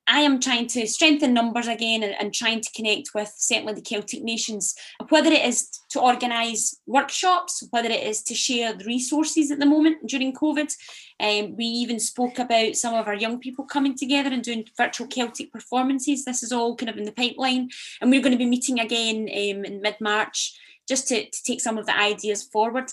I 0.08 0.20
am 0.20 0.40
trying 0.40 0.68
to 0.68 0.86
strengthen 0.86 1.34
numbers 1.34 1.68
again 1.68 2.04
and, 2.04 2.14
and, 2.20 2.34
trying 2.34 2.62
to 2.62 2.72
connect 2.76 3.10
with 3.16 3.34
certainly 3.36 3.74
the 3.74 3.82
Celtic 3.82 4.24
nations, 4.24 4.76
whether 5.10 5.32
it 5.32 5.44
is 5.44 5.68
to 5.90 6.00
organise 6.00 6.80
workshops, 6.86 7.68
whether 7.72 7.90
it 7.90 8.04
is 8.04 8.22
to 8.24 8.36
share 8.36 8.74
the 8.74 8.86
resources 8.86 9.50
at 9.50 9.60
the 9.60 9.66
moment 9.66 10.08
during 10.08 10.34
COVID. 10.34 10.72
Um, 11.20 11.56
we 11.56 11.66
even 11.66 12.00
spoke 12.00 12.38
about 12.38 12.76
some 12.76 12.94
of 12.94 13.08
our 13.08 13.16
young 13.16 13.40
people 13.40 13.66
coming 13.66 13.98
together 13.98 14.30
and 14.30 14.44
doing 14.44 14.66
virtual 14.78 15.08
Celtic 15.08 15.52
performances. 15.52 16.24
This 16.24 16.44
is 16.44 16.52
all 16.52 16.76
kind 16.76 16.90
of 16.90 16.98
in 16.98 17.06
the 17.06 17.12
pipeline, 17.12 17.70
and 18.00 18.12
we're 18.12 18.22
going 18.22 18.32
to 18.32 18.38
be 18.38 18.46
meeting 18.46 18.80
again 18.80 19.22
um, 19.22 19.66
in 19.66 19.82
mid 19.82 19.96
March 20.00 20.56
just 20.88 21.08
to, 21.10 21.26
to 21.30 21.44
take 21.44 21.62
some 21.62 21.78
of 21.78 21.86
the 21.86 21.98
ideas 21.98 22.44
forward. 22.44 22.92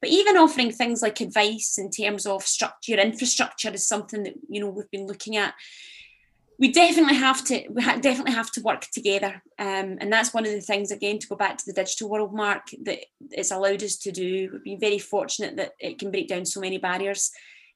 But 0.00 0.10
even 0.10 0.36
offering 0.36 0.72
things 0.72 1.02
like 1.02 1.20
advice 1.20 1.78
in 1.78 1.90
terms 1.90 2.26
of 2.26 2.42
structure, 2.42 2.94
infrastructure 2.94 3.72
is 3.72 3.86
something 3.86 4.24
that 4.24 4.34
you 4.48 4.60
know 4.60 4.68
we've 4.68 4.90
been 4.90 5.06
looking 5.06 5.36
at. 5.36 5.54
We 6.58 6.72
definitely 6.72 7.16
have 7.16 7.44
to 7.44 7.66
we 7.70 7.82
ha- 7.82 7.98
definitely 8.00 8.32
have 8.32 8.50
to 8.52 8.62
work 8.62 8.86
together. 8.92 9.42
Um, 9.58 9.98
and 10.00 10.12
that's 10.12 10.32
one 10.32 10.46
of 10.46 10.52
the 10.52 10.60
things 10.60 10.90
again 10.90 11.18
to 11.18 11.28
go 11.28 11.36
back 11.36 11.58
to 11.58 11.64
the 11.66 11.72
digital 11.72 12.08
world 12.08 12.34
mark 12.34 12.68
that 12.84 13.00
it's 13.30 13.50
allowed 13.50 13.82
us 13.82 13.96
to 13.98 14.12
do. 14.12 14.50
We've 14.52 14.64
been 14.64 14.80
very 14.80 14.98
fortunate 14.98 15.56
that 15.56 15.72
it 15.78 15.98
can 15.98 16.10
break 16.10 16.28
down 16.28 16.46
so 16.46 16.60
many 16.60 16.78
barriers. 16.78 17.30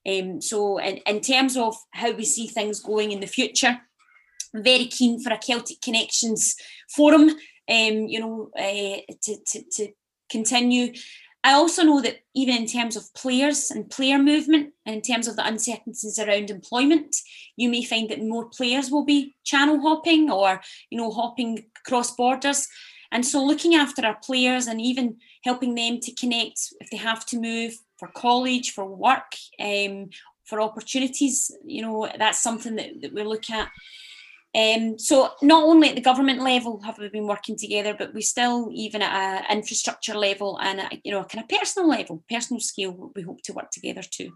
Um, 0.09 0.41
so 0.41 0.79
in, 0.79 0.97
in 1.07 1.21
terms 1.21 1.59
of 1.59 1.77
how 1.91 2.13
we 2.13 2.25
see 2.25 2.47
things 2.47 2.81
going 2.81 3.13
in 3.13 3.21
the 3.21 3.27
future 3.27 3.81
I'm 4.55 4.63
very 4.63 4.87
keen 4.87 5.21
for 5.21 5.33
a 5.33 5.39
celtic 5.39 5.81
connections 5.81 6.57
forum 6.95 7.31
um, 7.71 8.07
you 8.07 8.21
know 8.21 8.51
uh, 8.59 9.01
to, 9.23 9.37
to, 9.47 9.63
to 9.71 9.89
continue 10.31 10.93
I 11.43 11.53
also 11.53 11.83
know 11.85 12.03
that 12.03 12.19
even 12.35 12.55
in 12.55 12.67
terms 12.67 12.97
of 12.97 13.15
players 13.15 13.71
and 13.71 13.89
player 13.89 14.19
movement, 14.19 14.75
and 14.85 14.97
in 14.97 15.03
terms 15.03 15.27
of 15.27 15.37
the 15.37 15.47
uncertainties 15.47 16.19
around 16.19 16.51
employment, 16.51 17.17
you 17.57 17.71
may 17.71 17.83
find 17.83 18.11
that 18.11 18.23
more 18.23 18.51
players 18.51 18.91
will 18.91 19.07
be 19.07 19.35
channel 19.43 19.81
hopping 19.81 20.31
or 20.31 20.61
you 20.91 20.99
know 20.99 21.11
hopping 21.11 21.65
across 21.79 22.15
borders. 22.15 22.69
And 23.13 23.27
so 23.27 23.45
looking 23.45 23.75
after 23.75 24.05
our 24.07 24.19
players 24.23 24.67
and 24.67 24.81
even 24.81 25.17
helping 25.43 25.75
them 25.75 25.99
to 26.01 26.15
connect 26.15 26.61
if 26.81 26.91
they 26.91 26.99
have 26.99 27.27
to 27.27 27.41
move 27.41 27.75
for 27.99 28.09
college, 28.09 28.71
for 28.71 28.85
work, 28.85 29.33
um, 29.59 30.11
for 30.45 30.61
opportunities, 30.61 31.51
you 31.65 31.83
know, 31.83 32.09
that's 32.19 32.41
something 32.41 32.77
that, 32.77 33.01
that 33.03 33.13
we 33.13 33.25
look 33.25 33.51
at. 33.51 33.69
Um, 34.53 34.99
so 34.99 35.31
not 35.43 35.63
only 35.63 35.91
at 35.91 35.95
the 35.95 36.01
government 36.01 36.43
level 36.43 36.81
have 36.83 36.99
we 36.99 37.09
been 37.09 37.29
working 37.29 37.57
together, 37.57 37.95
but 37.97 38.13
we 38.13 38.23
still 38.23 38.69
even 38.73 39.01
at 39.01 39.45
an 39.49 39.59
infrastructure 39.59 40.15
level 40.15 40.59
and 40.61 40.81
a, 40.81 40.89
you 41.05 41.13
know 41.13 41.21
a 41.21 41.25
kind 41.25 41.45
of 41.45 41.59
personal 41.59 41.89
level, 41.89 42.25
personal 42.29 42.61
scale, 42.61 43.13
we 43.15 43.23
hope 43.23 43.43
to 43.43 43.53
work 43.53 43.71
together 43.71 44.03
too. 44.03 44.33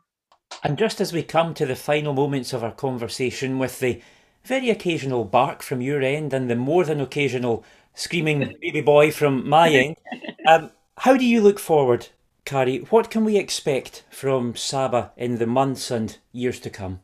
And 0.62 0.78
just 0.78 1.00
as 1.00 1.12
we 1.12 1.22
come 1.24 1.52
to 1.54 1.66
the 1.66 1.74
final 1.74 2.12
moments 2.12 2.52
of 2.52 2.62
our 2.62 2.72
conversation, 2.72 3.58
with 3.58 3.80
the 3.80 4.00
very 4.44 4.70
occasional 4.70 5.24
bark 5.24 5.62
from 5.62 5.80
your 5.80 6.00
end 6.02 6.32
and 6.32 6.48
the 6.48 6.54
more 6.54 6.84
than 6.84 7.00
occasional 7.00 7.64
screaming 7.94 8.54
baby 8.60 8.82
boy 8.82 9.10
from 9.10 9.48
my 9.48 9.68
end, 9.68 9.96
um, 10.48 10.70
how 10.98 11.16
do 11.16 11.24
you 11.24 11.40
look 11.40 11.58
forward, 11.58 12.08
Carrie? 12.44 12.78
What 12.90 13.10
can 13.10 13.24
we 13.24 13.36
expect 13.36 14.04
from 14.10 14.54
Saba 14.54 15.10
in 15.16 15.38
the 15.38 15.46
months 15.46 15.90
and 15.90 16.16
years 16.30 16.60
to 16.60 16.70
come? 16.70 17.00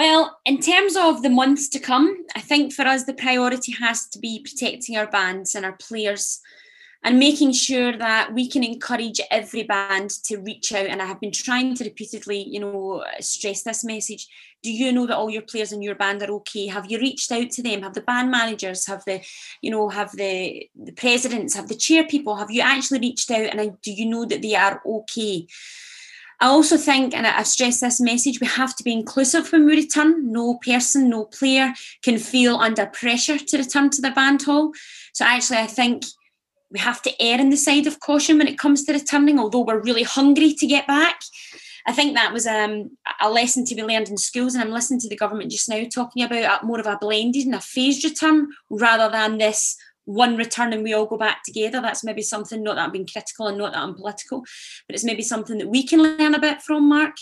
Well, 0.00 0.40
in 0.46 0.62
terms 0.62 0.96
of 0.96 1.20
the 1.20 1.28
months 1.28 1.68
to 1.68 1.78
come, 1.78 2.24
I 2.34 2.40
think 2.40 2.72
for 2.72 2.86
us 2.86 3.04
the 3.04 3.12
priority 3.12 3.72
has 3.72 4.08
to 4.08 4.18
be 4.18 4.40
protecting 4.42 4.96
our 4.96 5.06
bands 5.06 5.54
and 5.54 5.66
our 5.66 5.76
players 5.76 6.40
and 7.04 7.18
making 7.18 7.52
sure 7.52 7.94
that 7.98 8.32
we 8.32 8.48
can 8.48 8.64
encourage 8.64 9.20
every 9.30 9.62
band 9.62 10.08
to 10.24 10.38
reach 10.38 10.72
out. 10.72 10.86
And 10.86 11.02
I 11.02 11.04
have 11.04 11.20
been 11.20 11.32
trying 11.32 11.74
to 11.74 11.84
repeatedly, 11.84 12.48
you 12.48 12.60
know, 12.60 13.04
stress 13.20 13.62
this 13.62 13.84
message. 13.84 14.26
Do 14.62 14.72
you 14.72 14.90
know 14.90 15.06
that 15.06 15.18
all 15.18 15.28
your 15.28 15.42
players 15.42 15.70
in 15.70 15.82
your 15.82 15.96
band 15.96 16.22
are 16.22 16.32
okay? 16.36 16.68
Have 16.68 16.90
you 16.90 16.98
reached 16.98 17.30
out 17.30 17.50
to 17.50 17.62
them? 17.62 17.82
Have 17.82 17.92
the 17.92 18.00
band 18.00 18.30
managers, 18.30 18.86
have 18.86 19.04
the, 19.04 19.20
you 19.60 19.70
know, 19.70 19.90
have 19.90 20.12
the 20.12 20.66
the 20.82 20.92
presidents, 20.92 21.54
have 21.56 21.68
the 21.68 21.74
chair 21.74 22.06
people, 22.06 22.36
have 22.36 22.50
you 22.50 22.62
actually 22.62 23.00
reached 23.00 23.30
out 23.30 23.54
and 23.54 23.78
do 23.82 23.92
you 23.92 24.06
know 24.06 24.24
that 24.24 24.40
they 24.40 24.54
are 24.54 24.80
okay? 24.86 25.46
I 26.42 26.46
also 26.46 26.78
think, 26.78 27.14
and 27.14 27.26
I've 27.26 27.46
stressed 27.46 27.82
this 27.82 28.00
message, 28.00 28.40
we 28.40 28.46
have 28.46 28.74
to 28.76 28.82
be 28.82 28.92
inclusive 28.92 29.52
when 29.52 29.66
we 29.66 29.76
return. 29.76 30.32
No 30.32 30.58
person, 30.64 31.10
no 31.10 31.26
player 31.26 31.74
can 32.02 32.18
feel 32.18 32.56
under 32.56 32.86
pressure 32.86 33.38
to 33.38 33.58
return 33.58 33.90
to 33.90 34.00
their 34.00 34.14
band 34.14 34.42
hall. 34.42 34.72
So 35.12 35.26
actually, 35.26 35.58
I 35.58 35.66
think 35.66 36.04
we 36.70 36.78
have 36.78 37.02
to 37.02 37.22
err 37.22 37.40
on 37.40 37.50
the 37.50 37.56
side 37.56 37.86
of 37.86 38.00
caution 38.00 38.38
when 38.38 38.48
it 38.48 38.58
comes 38.58 38.84
to 38.84 38.92
returning, 38.92 39.38
although 39.38 39.64
we're 39.64 39.82
really 39.82 40.04
hungry 40.04 40.54
to 40.54 40.66
get 40.66 40.86
back. 40.86 41.20
I 41.86 41.92
think 41.92 42.14
that 42.14 42.32
was 42.32 42.46
um, 42.46 42.96
a 43.20 43.30
lesson 43.30 43.64
to 43.66 43.74
be 43.74 43.82
learned 43.82 44.08
in 44.08 44.16
schools, 44.16 44.54
and 44.54 44.62
I'm 44.62 44.70
listening 44.70 45.00
to 45.00 45.08
the 45.08 45.16
government 45.16 45.50
just 45.50 45.68
now 45.68 45.82
talking 45.84 46.22
about 46.22 46.64
more 46.64 46.80
of 46.80 46.86
a 46.86 46.98
blended 47.00 47.46
and 47.46 47.54
a 47.54 47.60
phased 47.60 48.04
return 48.04 48.48
rather 48.70 49.10
than 49.10 49.38
this 49.38 49.76
one 50.04 50.36
return 50.36 50.72
and 50.72 50.82
we 50.82 50.94
all 50.94 51.06
go 51.06 51.16
back 51.16 51.42
together. 51.44 51.80
That's 51.80 52.04
maybe 52.04 52.22
something, 52.22 52.62
not 52.62 52.76
that 52.76 52.84
I'm 52.84 52.92
being 52.92 53.06
critical 53.06 53.46
and 53.46 53.58
not 53.58 53.72
that 53.72 53.82
I'm 53.82 53.94
political, 53.94 54.40
but 54.86 54.94
it's 54.94 55.04
maybe 55.04 55.22
something 55.22 55.58
that 55.58 55.68
we 55.68 55.86
can 55.86 56.02
learn 56.02 56.34
a 56.34 56.40
bit 56.40 56.62
from, 56.62 56.88
Mark. 56.88 57.16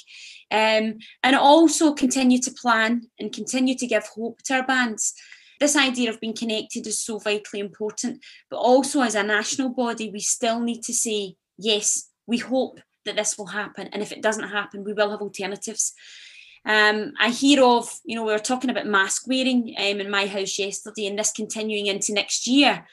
Um, 0.51 0.99
and 1.23 1.37
also 1.37 1.93
continue 1.93 2.41
to 2.41 2.51
plan 2.51 3.03
and 3.19 3.33
continue 3.33 3.77
to 3.77 3.87
give 3.87 4.07
hope 4.07 4.43
to 4.45 4.55
our 4.55 4.67
bands. 4.67 5.15
This 5.61 5.77
idea 5.77 6.11
of 6.11 6.21
being 6.21 6.35
connected 6.35 6.87
is 6.87 7.05
so 7.05 7.19
vitally 7.19 7.61
important, 7.61 8.25
but 8.49 8.59
also 8.59 9.03
as 9.03 9.15
a 9.15 9.23
national 9.23 9.71
body, 9.71 10.11
we 10.11 10.21
still 10.21 10.61
need 10.61 10.83
to 10.85 10.95
say, 10.95 11.35
yes, 11.59 12.11
we 12.27 12.39
hope 12.39 12.81
that 13.05 13.17
this 13.17 13.37
will 13.37 13.47
happen. 13.47 13.89
And 13.93 14.03
if 14.03 14.13
it 14.13 14.23
doesn't 14.23 14.49
happen, 14.49 14.85
we 14.85 14.93
will 14.93 15.11
have 15.11 15.21
alternatives. 15.21 15.95
Um, 16.69 17.15
I 17.19 17.31
hear 17.31 17.65
of, 17.65 17.91
you 18.05 18.15
know, 18.15 18.25
we 18.25 18.33
were 18.33 18.39
talking 18.39 18.69
about 18.69 18.87
mask 18.87 19.27
wearing 19.27 19.75
um, 19.79 20.01
in 20.01 20.11
my 20.11 20.27
house 20.27 20.59
yesterday 20.59 21.07
and 21.07 21.19
this 21.19 21.33
continuing 21.33 21.87
into 21.87 22.13
next 22.13 22.47
year. 22.47 22.85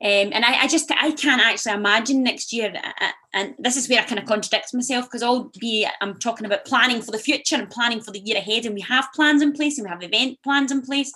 Um, 0.00 0.30
and 0.32 0.44
I, 0.44 0.64
I, 0.64 0.68
just 0.68 0.92
I 0.92 1.10
can't 1.10 1.40
actually 1.40 1.72
imagine 1.72 2.22
next 2.22 2.52
year, 2.52 2.72
uh, 2.76 3.04
uh, 3.04 3.12
and 3.32 3.54
this 3.58 3.78
is 3.78 3.88
where 3.88 4.00
I 4.00 4.04
kind 4.04 4.18
of 4.18 4.26
contradict 4.26 4.74
myself 4.74 5.06
because 5.06 5.22
I'll 5.22 5.50
be 5.58 5.88
I'm 6.02 6.18
talking 6.18 6.44
about 6.44 6.66
planning 6.66 7.00
for 7.00 7.12
the 7.12 7.18
future 7.18 7.56
and 7.56 7.70
planning 7.70 8.02
for 8.02 8.10
the 8.10 8.20
year 8.20 8.36
ahead, 8.36 8.66
and 8.66 8.74
we 8.74 8.82
have 8.82 9.08
plans 9.14 9.40
in 9.40 9.54
place 9.54 9.78
and 9.78 9.86
we 9.86 9.90
have 9.90 10.02
event 10.02 10.38
plans 10.44 10.70
in 10.70 10.82
place. 10.82 11.10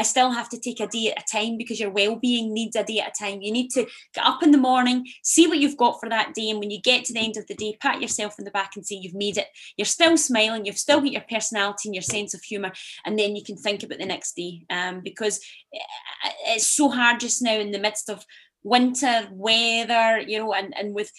I 0.00 0.02
still 0.02 0.30
have 0.30 0.48
to 0.48 0.58
take 0.58 0.80
a 0.80 0.86
day 0.86 1.12
at 1.12 1.22
a 1.22 1.36
time 1.36 1.58
because 1.58 1.78
your 1.78 1.90
well-being 1.90 2.54
needs 2.54 2.74
a 2.74 2.82
day 2.82 3.00
at 3.00 3.08
a 3.08 3.24
time. 3.24 3.42
You 3.42 3.52
need 3.52 3.68
to 3.72 3.86
get 4.14 4.24
up 4.24 4.42
in 4.42 4.50
the 4.50 4.56
morning, 4.56 5.06
see 5.22 5.46
what 5.46 5.58
you've 5.58 5.76
got 5.76 6.00
for 6.00 6.08
that 6.08 6.32
day, 6.32 6.48
and 6.48 6.58
when 6.58 6.70
you 6.70 6.80
get 6.80 7.04
to 7.04 7.12
the 7.12 7.20
end 7.20 7.36
of 7.36 7.46
the 7.46 7.54
day, 7.54 7.76
pat 7.78 8.00
yourself 8.00 8.36
in 8.38 8.46
the 8.46 8.50
back 8.50 8.76
and 8.76 8.86
say 8.86 8.94
you've 8.94 9.12
made 9.12 9.36
it. 9.36 9.48
You're 9.76 9.84
still 9.84 10.16
smiling, 10.16 10.64
you've 10.64 10.78
still 10.78 11.02
got 11.02 11.12
your 11.12 11.24
personality 11.28 11.90
and 11.90 11.94
your 11.94 12.00
sense 12.00 12.32
of 12.32 12.40
humour, 12.42 12.72
and 13.04 13.18
then 13.18 13.36
you 13.36 13.44
can 13.44 13.58
think 13.58 13.82
about 13.82 13.98
the 13.98 14.06
next 14.06 14.36
day. 14.36 14.64
Um, 14.70 15.02
because 15.04 15.38
eh, 15.74 16.30
it's 16.46 16.66
so 16.66 16.88
hard 16.88 17.20
just 17.20 17.42
now 17.42 17.58
in 17.58 17.70
the 17.70 17.78
midst 17.78 18.08
of 18.08 18.24
winter 18.62 19.28
weather, 19.30 20.18
you 20.18 20.38
know, 20.38 20.54
and, 20.54 20.74
and 20.78 20.94
with 20.94 21.12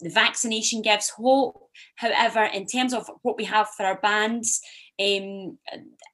the 0.00 0.10
vaccination 0.10 0.82
gives 0.82 1.08
hope. 1.08 1.70
However, 1.96 2.44
in 2.44 2.66
terms 2.66 2.92
of 2.92 3.10
what 3.22 3.38
we 3.38 3.44
have 3.44 3.70
for 3.70 3.86
our 3.86 3.98
bands, 4.00 4.60
um, 5.00 5.58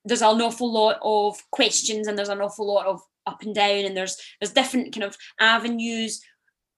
there's 0.05 0.23
an 0.23 0.41
awful 0.41 0.73
lot 0.73 0.99
of 1.03 1.39
questions 1.51 2.07
and 2.07 2.17
there's 2.19 2.29
an 2.29 2.41
awful 2.41 2.67
lot 2.67 2.87
of 2.87 3.01
up 3.27 3.43
and 3.43 3.55
down 3.55 3.85
and 3.85 3.97
there's 3.97 4.21
there's 4.41 4.53
different 4.53 4.93
kind 4.95 5.05
of 5.05 5.17
avenues 5.41 6.21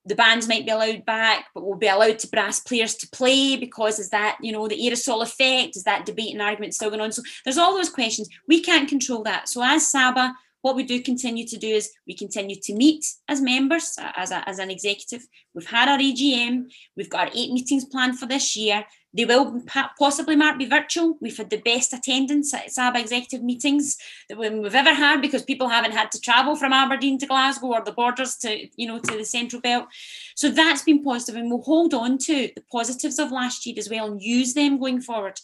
the 0.06 0.14
bands 0.14 0.46
might 0.46 0.64
be 0.64 0.70
allowed 0.70 1.04
back, 1.04 1.46
but 1.52 1.64
we'll 1.64 1.76
be 1.76 1.88
allowed 1.88 2.20
to 2.20 2.28
brass 2.28 2.60
players 2.60 2.94
to 2.94 3.08
play 3.08 3.56
because 3.56 3.98
is 3.98 4.10
that, 4.10 4.38
you 4.40 4.52
know, 4.52 4.68
the 4.68 4.78
aerosol 4.78 5.22
effect? 5.22 5.76
Is 5.76 5.82
that 5.82 6.06
debate 6.06 6.32
and 6.32 6.40
argument 6.40 6.74
still 6.74 6.90
going 6.90 7.00
on? 7.00 7.10
So 7.10 7.22
there's 7.44 7.58
all 7.58 7.74
those 7.74 7.90
questions. 7.90 8.28
We 8.46 8.62
can't 8.62 8.88
control 8.88 9.24
that. 9.24 9.48
So 9.48 9.64
as 9.64 9.90
Saba, 9.90 10.32
what 10.66 10.74
we 10.74 10.82
do 10.82 11.00
continue 11.00 11.46
to 11.46 11.56
do 11.56 11.68
is 11.68 11.92
we 12.08 12.14
continue 12.16 12.56
to 12.60 12.74
meet 12.74 13.06
as 13.28 13.40
members, 13.40 13.94
as, 14.16 14.32
a, 14.32 14.48
as 14.48 14.58
an 14.58 14.68
executive. 14.68 15.24
We've 15.54 15.70
had 15.70 15.88
our 15.88 15.96
AGM, 15.96 16.72
we've 16.96 17.08
got 17.08 17.28
our 17.28 17.32
eight 17.36 17.52
meetings 17.52 17.84
planned 17.84 18.18
for 18.18 18.26
this 18.26 18.56
year. 18.56 18.84
They 19.14 19.26
will 19.26 19.62
possibly, 19.96 20.34
Mark, 20.34 20.58
be 20.58 20.66
virtual. 20.66 21.18
We've 21.20 21.36
had 21.36 21.50
the 21.50 21.58
best 21.58 21.92
attendance 21.92 22.52
at 22.52 22.72
SABA 22.72 22.98
executive 22.98 23.44
meetings 23.44 23.96
that 24.28 24.38
we've 24.38 24.74
ever 24.74 24.92
had 24.92 25.22
because 25.22 25.44
people 25.44 25.68
haven't 25.68 25.92
had 25.92 26.10
to 26.10 26.20
travel 26.20 26.56
from 26.56 26.72
Aberdeen 26.72 27.18
to 27.20 27.26
Glasgow 27.26 27.68
or 27.68 27.84
the 27.84 27.92
borders 27.92 28.34
to, 28.38 28.66
you 28.74 28.88
know, 28.88 28.98
to 28.98 29.16
the 29.16 29.24
Central 29.24 29.62
Belt. 29.62 29.86
So 30.34 30.48
that's 30.48 30.82
been 30.82 31.04
positive, 31.04 31.36
and 31.36 31.48
we'll 31.48 31.62
hold 31.62 31.94
on 31.94 32.18
to 32.26 32.50
the 32.56 32.64
positives 32.72 33.20
of 33.20 33.30
last 33.30 33.64
year 33.66 33.76
as 33.78 33.88
well 33.88 34.10
and 34.10 34.20
use 34.20 34.52
them 34.54 34.80
going 34.80 35.00
forward. 35.00 35.38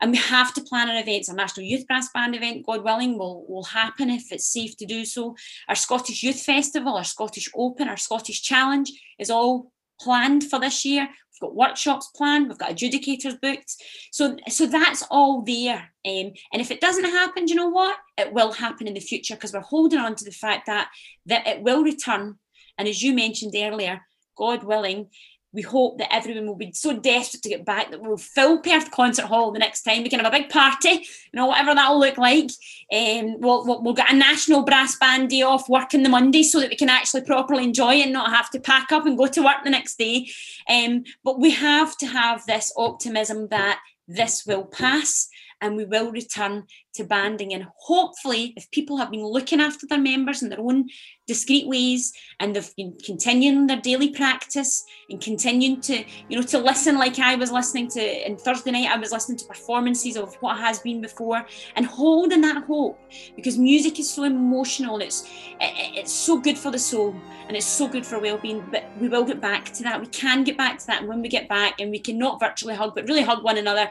And 0.00 0.12
we 0.12 0.18
have 0.18 0.54
to 0.54 0.62
plan 0.62 0.88
our 0.88 1.00
events. 1.00 1.28
Our 1.28 1.34
National 1.34 1.66
Youth 1.66 1.86
Brass 1.86 2.08
Band 2.12 2.34
event, 2.34 2.66
God 2.66 2.84
willing, 2.84 3.18
will, 3.18 3.44
will 3.48 3.64
happen 3.64 4.10
if 4.10 4.32
it's 4.32 4.50
safe 4.50 4.76
to 4.78 4.86
do 4.86 5.04
so. 5.04 5.36
Our 5.68 5.74
Scottish 5.74 6.22
Youth 6.22 6.42
Festival, 6.42 6.96
our 6.96 7.04
Scottish 7.04 7.48
Open, 7.54 7.88
our 7.88 7.96
Scottish 7.96 8.42
Challenge 8.42 8.90
is 9.18 9.30
all 9.30 9.72
planned 10.00 10.44
for 10.44 10.58
this 10.58 10.84
year. 10.84 11.02
We've 11.06 11.48
got 11.48 11.54
workshops 11.54 12.08
planned. 12.14 12.48
We've 12.48 12.58
got 12.58 12.70
adjudicators 12.70 13.40
booked. 13.40 13.76
So, 14.10 14.36
so 14.48 14.66
that's 14.66 15.04
all 15.10 15.42
there. 15.42 15.90
Um, 16.06 16.32
and 16.52 16.60
if 16.60 16.70
it 16.70 16.80
doesn't 16.80 17.04
happen, 17.04 17.44
do 17.44 17.52
you 17.52 17.60
know 17.60 17.68
what? 17.68 17.96
It 18.16 18.32
will 18.32 18.52
happen 18.52 18.88
in 18.88 18.94
the 18.94 19.00
future 19.00 19.34
because 19.34 19.52
we're 19.52 19.60
holding 19.60 19.98
on 19.98 20.14
to 20.16 20.24
the 20.24 20.30
fact 20.30 20.66
that 20.66 20.88
that 21.26 21.46
it 21.46 21.62
will 21.62 21.82
return. 21.82 22.38
And 22.78 22.88
as 22.88 23.02
you 23.02 23.12
mentioned 23.14 23.54
earlier, 23.56 24.00
God 24.36 24.64
willing, 24.64 25.10
we 25.52 25.62
hope 25.62 25.98
that 25.98 26.12
everyone 26.14 26.46
will 26.46 26.54
be 26.54 26.72
so 26.72 26.96
desperate 26.96 27.42
to 27.42 27.48
get 27.48 27.64
back 27.64 27.90
that 27.90 28.00
we'll 28.00 28.16
fill 28.16 28.60
Perth 28.60 28.90
Concert 28.90 29.26
Hall 29.26 29.50
the 29.50 29.58
next 29.58 29.82
time. 29.82 30.02
We 30.02 30.08
can 30.08 30.20
have 30.20 30.32
a 30.32 30.36
big 30.36 30.48
party, 30.48 30.90
you 30.90 31.34
know, 31.34 31.46
whatever 31.46 31.74
that'll 31.74 31.98
look 31.98 32.18
like. 32.18 32.50
Um, 32.92 33.40
we'll, 33.40 33.66
we'll, 33.66 33.82
we'll 33.82 33.94
get 33.94 34.12
a 34.12 34.16
national 34.16 34.62
brass 34.62 34.96
band 34.96 35.30
day 35.30 35.42
off 35.42 35.68
work 35.68 35.92
in 35.92 36.04
the 36.04 36.08
Monday 36.08 36.44
so 36.44 36.60
that 36.60 36.70
we 36.70 36.76
can 36.76 36.88
actually 36.88 37.22
properly 37.22 37.64
enjoy 37.64 37.94
and 37.94 38.12
not 38.12 38.30
have 38.30 38.50
to 38.50 38.60
pack 38.60 38.92
up 38.92 39.06
and 39.06 39.18
go 39.18 39.26
to 39.26 39.42
work 39.42 39.64
the 39.64 39.70
next 39.70 39.98
day. 39.98 40.28
Um, 40.68 41.04
but 41.24 41.40
we 41.40 41.50
have 41.50 41.96
to 41.98 42.06
have 42.06 42.46
this 42.46 42.72
optimism 42.76 43.48
that 43.48 43.80
this 44.06 44.44
will 44.44 44.64
pass 44.64 45.28
and 45.60 45.76
we 45.76 45.84
will 45.84 46.10
return 46.10 46.64
to 46.94 47.04
banding. 47.04 47.54
And 47.54 47.66
hopefully, 47.76 48.52
if 48.56 48.70
people 48.70 48.96
have 48.96 49.10
been 49.10 49.24
looking 49.24 49.60
after 49.60 49.86
their 49.86 49.98
members 49.98 50.42
in 50.42 50.48
their 50.48 50.60
own 50.60 50.88
discreet 51.26 51.68
ways 51.68 52.12
and 52.40 52.56
they've 52.56 52.74
been 52.76 52.96
continuing 53.04 53.66
their 53.68 53.80
daily 53.80 54.10
practice 54.10 54.84
and 55.08 55.20
continuing 55.20 55.80
to, 55.82 56.04
you 56.28 56.36
know, 56.36 56.42
to 56.42 56.58
listen 56.58 56.98
like 56.98 57.18
I 57.18 57.36
was 57.36 57.52
listening 57.52 57.88
to 57.90 58.26
in 58.26 58.36
Thursday 58.36 58.72
night, 58.72 58.90
I 58.90 58.98
was 58.98 59.12
listening 59.12 59.38
to 59.38 59.44
performances 59.44 60.16
of 60.16 60.34
what 60.36 60.58
has 60.58 60.80
been 60.80 61.00
before 61.00 61.46
and 61.76 61.86
holding 61.86 62.40
that 62.40 62.64
hope 62.64 62.98
because 63.36 63.56
music 63.56 64.00
is 64.00 64.10
so 64.10 64.24
emotional 64.24 64.94
and 64.94 65.04
it's 65.04 65.28
it's 65.60 66.12
so 66.12 66.38
good 66.38 66.58
for 66.58 66.70
the 66.70 66.78
soul 66.78 67.14
and 67.46 67.56
it's 67.56 67.66
so 67.66 67.86
good 67.86 68.06
for 68.06 68.18
well-being. 68.18 68.64
But 68.70 68.84
we 69.00 69.08
will 69.08 69.24
get 69.24 69.40
back 69.40 69.66
to 69.74 69.82
that. 69.84 70.00
We 70.00 70.06
can 70.08 70.44
get 70.44 70.56
back 70.56 70.78
to 70.78 70.86
that. 70.88 71.06
When 71.06 71.22
we 71.22 71.28
get 71.28 71.48
back 71.48 71.80
and 71.80 71.90
we 71.90 71.98
can 71.98 72.18
not 72.18 72.40
virtually 72.40 72.74
hug, 72.74 72.94
but 72.94 73.06
really 73.08 73.22
hug 73.22 73.44
one 73.44 73.58
another 73.58 73.90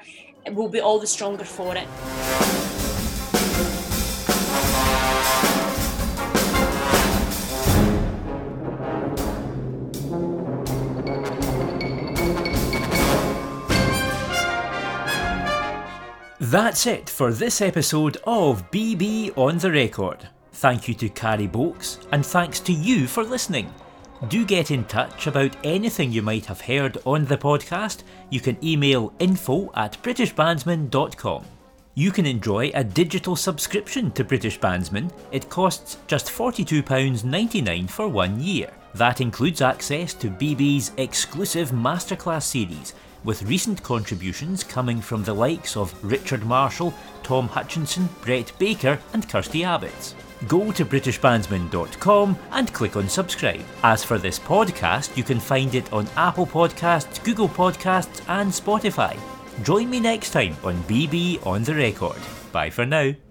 we'll 0.51 0.69
be 0.69 0.79
all 0.79 0.99
the 0.99 1.07
stronger 1.07 1.45
for 1.45 1.75
it. 1.75 1.87
That's 16.41 16.87
it 16.87 17.09
for 17.09 17.31
this 17.31 17.61
episode 17.61 18.17
of 18.23 18.71
BB 18.71 19.37
on 19.37 19.59
the 19.59 19.71
Record. 19.71 20.29
Thank 20.53 20.87
you 20.87 20.95
to 20.95 21.09
Carrie 21.09 21.47
Bolks, 21.47 22.03
and 22.11 22.25
thanks 22.25 22.59
to 22.61 22.73
you 22.73 23.05
for 23.05 23.23
listening. 23.23 23.71
Do 24.27 24.45
get 24.45 24.69
in 24.69 24.83
touch 24.83 25.27
about 25.27 25.55
anything 25.63 26.11
you 26.11 26.21
might 26.21 26.45
have 26.47 26.59
heard 26.59 26.97
on 27.05 27.23
the 27.23 27.37
podcast. 27.37 28.03
You 28.29 28.41
can 28.41 28.57
email 28.63 29.13
info 29.19 29.71
at 29.75 30.01
britishbandsman.com. 30.03 31.45
You 31.95 32.11
can 32.11 32.25
enjoy 32.25 32.71
a 32.73 32.83
digital 32.83 33.37
subscription 33.37 34.11
to 34.11 34.25
British 34.25 34.59
Bandsman. 34.59 35.09
It 35.31 35.49
costs 35.49 35.97
just 36.07 36.27
£42.99 36.27 37.89
for 37.89 38.09
one 38.09 38.41
year. 38.41 38.69
That 38.93 39.21
includes 39.21 39.61
access 39.61 40.13
to 40.15 40.29
BB's 40.29 40.91
exclusive 40.97 41.71
masterclass 41.71 42.43
series, 42.43 42.93
with 43.23 43.43
recent 43.43 43.81
contributions 43.83 44.65
coming 44.65 44.99
from 44.99 45.23
the 45.23 45.33
likes 45.33 45.77
of 45.77 45.93
Richard 46.03 46.43
Marshall, 46.43 46.93
Tom 47.23 47.47
Hutchinson, 47.47 48.09
Brett 48.21 48.51
Baker, 48.59 48.99
and 49.13 49.27
Kirsty 49.29 49.63
Abbott 49.63 50.13
go 50.47 50.71
to 50.71 50.85
BritishBandsman.com 50.85 52.37
and 52.51 52.73
click 52.73 52.95
on 52.95 53.09
subscribe. 53.09 53.63
As 53.83 54.03
for 54.03 54.17
this 54.17 54.39
podcast, 54.39 55.15
you 55.17 55.23
can 55.23 55.39
find 55.39 55.75
it 55.75 55.91
on 55.91 56.07
Apple 56.15 56.47
Podcasts, 56.47 57.23
Google 57.23 57.49
Podcasts, 57.49 58.21
and 58.27 58.51
Spotify. 58.51 59.17
Join 59.63 59.89
me 59.89 59.99
next 59.99 60.31
time 60.31 60.55
on 60.63 60.75
BB 60.83 61.45
on 61.45 61.63
the 61.63 61.75
Record. 61.75 62.21
Bye 62.51 62.69
for 62.69 62.85
now. 62.85 63.28